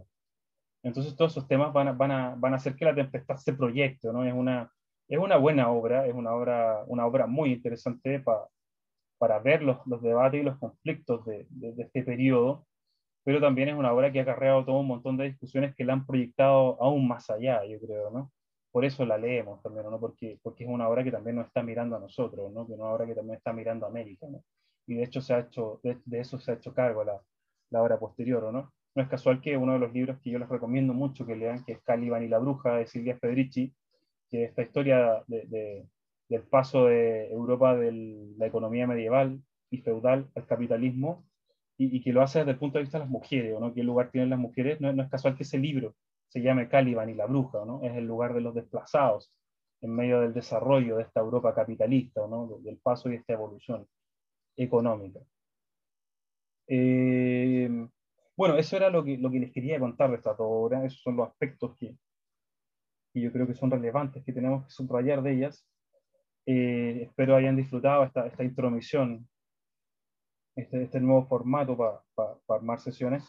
Entonces 0.84 1.16
todos 1.16 1.32
esos 1.34 1.48
temas 1.48 1.72
van 1.74 1.90
a, 1.90 1.92
van 1.94 2.12
a, 2.12 2.36
van 2.36 2.54
a 2.54 2.56
hacer 2.58 2.76
que 2.76 2.86
la 2.86 2.96
tempestad 2.96 3.38
se 3.38 3.54
proyecte, 3.54 4.12
¿no? 4.12 4.26
Es 4.26 4.34
una, 4.34 4.72
es 5.08 5.20
una 5.20 5.38
buena 5.38 5.72
obra, 5.72 6.08
es 6.08 6.14
una 6.14 6.34
obra, 6.34 6.84
una 6.88 7.06
obra 7.06 7.28
muy 7.28 7.54
interesante 7.54 8.20
para 8.20 8.48
para 9.18 9.40
ver 9.40 9.64
los, 9.64 9.78
los, 9.88 10.02
debates 10.02 10.42
y 10.42 10.44
los 10.44 10.58
conflictos 10.60 11.26
de, 11.26 11.48
de, 11.50 11.72
de 11.72 11.84
este 11.84 12.04
periodo 12.04 12.68
pero 13.26 13.42
también 13.42 13.70
es 13.70 13.76
una 13.76 13.92
obra 13.92 14.12
que 14.12 14.20
ha 14.20 14.22
acarreado 14.22 14.64
todo 14.64 14.80
un 14.80 14.88
montón 14.88 15.18
de 15.18 15.26
discusiones 15.26 15.76
que 15.76 15.84
la 15.84 15.94
han 15.94 16.06
proyectado 16.06 16.78
aún 16.80 17.08
más 17.08 17.28
allá, 17.32 17.66
yo 17.66 17.80
creo, 17.80 18.12
¿no? 18.12 18.32
Por 18.72 18.86
eso 18.86 19.04
la 19.04 19.18
leemos 19.18 19.64
también, 19.64 19.90
¿no? 19.90 20.00
Porque, 20.00 20.40
porque 20.44 20.64
es 20.64 20.70
una 20.70 20.88
obra 20.88 21.04
que 21.04 21.12
también 21.12 21.38
nos 21.38 21.48
está 21.48 21.64
mirando 21.64 21.96
a 21.96 22.00
nosotros, 22.00 22.54
¿no? 22.54 22.68
Que 22.68 22.74
es 22.74 22.80
una 22.80 22.90
obra 22.90 23.08
que 23.08 23.16
también 23.16 23.38
está 23.38 23.52
mirando 23.52 23.88
a 23.88 23.90
América, 23.90 24.28
¿no? 24.30 24.44
Y 24.86 24.94
de 24.94 25.04
hecho 25.04 25.22
se 25.22 25.34
ha 25.34 25.40
hecho, 25.40 25.80
de, 25.82 25.98
de 26.06 26.20
eso 26.20 26.38
se 26.38 26.52
ha 26.52 26.54
hecho 26.54 26.72
cargo 26.72 27.04
la, 27.04 27.20
la 27.72 27.82
obra 27.82 27.98
posterior, 27.98 28.54
¿no? 28.54 28.72
No 28.94 29.02
es 29.02 29.10
casual 29.10 29.42
que 29.42 29.58
uno 29.58 29.74
de 29.74 29.80
los 29.80 29.92
libros 29.92 30.20
que 30.20 30.30
yo 30.30 30.38
les 30.38 30.48
recomiendo 30.48 30.94
mucho 30.94 31.26
que 31.26 31.36
lean, 31.36 31.66
que 31.66 31.74
es 31.74 31.82
Caliban 31.82 32.24
y 32.24 32.28
la 32.28 32.38
bruja, 32.38 32.76
de 32.76 32.86
Silvia 32.86 33.18
Federici, 33.18 33.74
que 34.36 34.44
esta 34.44 34.64
historia 34.64 35.24
de, 35.28 35.46
de, 35.48 35.88
del 36.28 36.42
paso 36.44 36.86
de 36.86 37.32
Europa 37.32 37.76
de 37.76 38.34
la 38.38 38.48
economía 38.48 38.86
medieval 38.86 39.42
y 39.70 39.78
feudal 39.78 40.30
al 40.36 40.46
capitalismo, 40.46 41.26
y, 41.78 41.98
y, 41.98 42.02
que 42.02 42.14
lo 42.14 42.22
hace 42.22 42.40
desde 42.40 42.52
el 42.52 42.58
punto 42.58 42.78
de 42.78 42.84
vista 42.84 42.98
de 42.98 43.04
las 43.04 43.12
mujeres, 43.12 43.60
¿no? 43.60 43.74
¿Qué 43.74 43.84
lugar 43.84 44.10
tienen 44.12 44.30
las 44.30 44.40
mujeres? 44.40 44.80
No, 44.80 44.92
no, 44.94 45.04
es 45.04 45.10
casual 45.10 45.36
que 45.36 45.44
ese 45.44 45.58
libro 45.58 45.96
se 46.30 46.42
llame 46.42 46.70
Caliban 46.70 47.10
y 47.10 47.16
la 47.16 47.26
bruja, 47.26 47.66
¿no? 47.66 47.82
Es 47.84 47.96
el 47.96 48.06
lugar 48.06 48.34
de 48.34 48.42
los 48.42 48.54
desplazados 48.54 49.32
en 49.82 49.92
medio 49.92 50.22
del 50.22 50.34
desarrollo 50.34 50.98
de 50.98 51.04
esta 51.04 51.20
Europa 51.20 51.54
capitalista, 51.54 52.28
¿no? 52.28 52.60
Del 52.62 52.78
paso 52.78 53.10
y 53.10 53.16
esta 53.16 53.34
evolución 53.34 53.88
económica. 54.56 55.20
Eh, 56.68 57.70
bueno, 58.38 58.58
eso 58.58 58.76
era 58.76 58.90
lo 58.90 59.04
que, 59.04 59.18
lo 59.18 59.30
que 59.30 59.40
les 59.40 59.52
quería 59.52 59.80
contar 59.80 60.10
de 60.10 60.18
esta 60.18 60.32
obra, 60.38 60.84
esos 60.86 61.02
son 61.02 61.18
los 61.18 61.28
aspectos 61.28 61.76
que, 61.78 61.96
que 63.16 63.22
yo 63.22 63.32
creo 63.32 63.48
que 63.48 63.56
son 63.56 63.72
relevantes, 63.72 64.26
que 64.26 64.34
tenemos 64.34 64.66
que 64.66 64.72
subrayar 64.72 65.24
de 65.24 65.32
ellas. 65.32 65.66
Eh, 66.46 67.04
espero 67.04 67.36
hayan 67.38 67.56
disfrutado 67.56 68.04
esta, 68.04 68.28
esta 68.28 68.44
intromisión 68.44 69.28
este, 70.56 70.84
este 70.84 71.00
nuevo 71.00 71.26
formato 71.26 71.78
para 71.78 72.02
pa, 72.14 72.38
pa 72.46 72.56
armar 72.56 72.80
sesiones. 72.82 73.24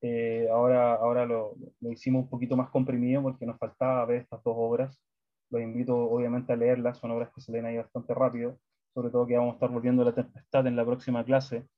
Eh, 0.00 0.48
ahora 0.50 0.94
ahora 0.94 1.26
lo, 1.26 1.54
lo, 1.80 1.92
hicimos 1.92 2.24
un 2.24 2.28
poquito 2.28 2.56
más 2.56 2.70
comprimido 2.70 3.22
porque 3.22 3.46
nos 3.46 3.56
faltaba 3.56 4.04
ver 4.04 4.22
estas 4.22 4.42
dos 4.42 4.54
obras. 4.58 5.00
Los 5.50 5.62
invito 5.62 5.96
obviamente 5.96 6.52
a 6.52 6.56
leerlas, 6.56 6.98
son 6.98 7.12
obras 7.12 7.30
que 7.32 7.40
se 7.40 7.52
leen 7.52 7.66
ahí 7.66 7.76
bastante 7.76 8.12
rápido, 8.14 8.58
sobre 8.94 9.10
todo 9.10 9.26
que 9.26 9.36
vamos 9.36 9.52
a 9.52 9.54
estar 9.54 9.70
volviendo 9.70 10.02
a 10.02 10.06
la 10.06 10.14
tempestad 10.14 10.66
en 10.66 10.74
la 10.74 10.84
próxima 10.84 11.24
clase 11.24 11.68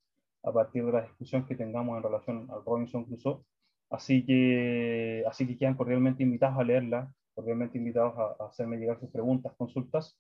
a 0.43 0.53
partir 0.53 0.87
de 0.87 0.93
la 0.93 1.03
discusión 1.03 1.45
que 1.45 1.55
tengamos 1.55 1.99
en 1.99 2.03
relación 2.03 2.49
al 2.51 2.65
Robinson 2.65 3.05
Crusoe. 3.05 3.43
Así 3.91 4.25
que, 4.25 5.25
así 5.29 5.47
que 5.47 5.57
quedan 5.57 5.77
cordialmente 5.77 6.23
invitados 6.23 6.59
a 6.59 6.65
leerla, 6.65 7.13
cordialmente 7.37 7.79
invitados 7.79 8.15
a, 8.19 8.43
a 8.43 8.49
hacerme 8.49 8.79
llegar 8.79 8.99
sus 8.99 9.11
preguntas, 9.11 9.53
consultas. 9.57 10.19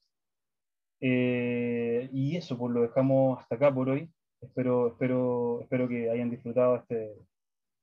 Eh, 1.00 2.08
y 2.12 2.36
eso, 2.36 2.56
pues 2.56 2.72
lo 2.72 2.82
dejamos 2.82 3.40
hasta 3.40 3.56
acá 3.56 3.74
por 3.74 3.88
hoy. 3.88 4.10
Espero, 4.40 4.88
espero, 4.88 5.60
espero 5.62 5.88
que 5.88 6.10
hayan 6.10 6.30
disfrutado 6.30 6.76
este, 6.76 7.16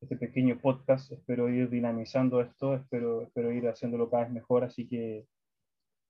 este 0.01 0.15
pequeño 0.17 0.59
podcast. 0.59 1.11
Espero 1.11 1.49
ir 1.49 1.69
dinamizando 1.69 2.41
esto, 2.41 2.75
espero, 2.75 3.23
espero 3.23 3.51
ir 3.51 3.67
haciéndolo 3.67 4.09
cada 4.09 4.23
vez 4.23 4.31
mejor. 4.31 4.63
Así 4.63 4.87
que, 4.87 5.25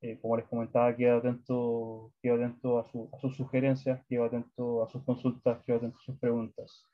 eh, 0.01 0.19
como 0.21 0.37
les 0.37 0.47
comentaba, 0.47 0.95
quedo 0.95 1.17
atento, 1.17 2.11
quedo 2.21 2.35
atento 2.35 2.79
a, 2.79 2.85
su, 2.91 3.09
a, 3.13 3.19
sus 3.19 3.35
sugerencias, 3.35 4.05
quedo 4.07 4.25
atento 4.25 4.83
a 4.83 4.89
sus 4.89 5.03
consultas, 5.03 5.63
quedo 5.63 5.77
atento 5.77 5.97
a 5.97 6.05
sus 6.05 6.19
preguntas. 6.19 6.85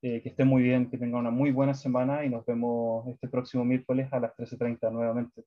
Eh, 0.00 0.22
que 0.22 0.28
estén 0.28 0.46
muy 0.46 0.62
bien, 0.62 0.88
que 0.88 0.96
tengan 0.96 1.20
una 1.20 1.30
muy 1.30 1.50
buena 1.50 1.74
semana 1.74 2.24
y 2.24 2.28
nos 2.30 2.46
vemos 2.46 3.08
este 3.08 3.26
próximo 3.28 3.64
miércoles 3.64 4.08
a 4.12 4.20
las 4.20 4.36
13.30 4.36 4.92
nuevamente. 4.92 5.42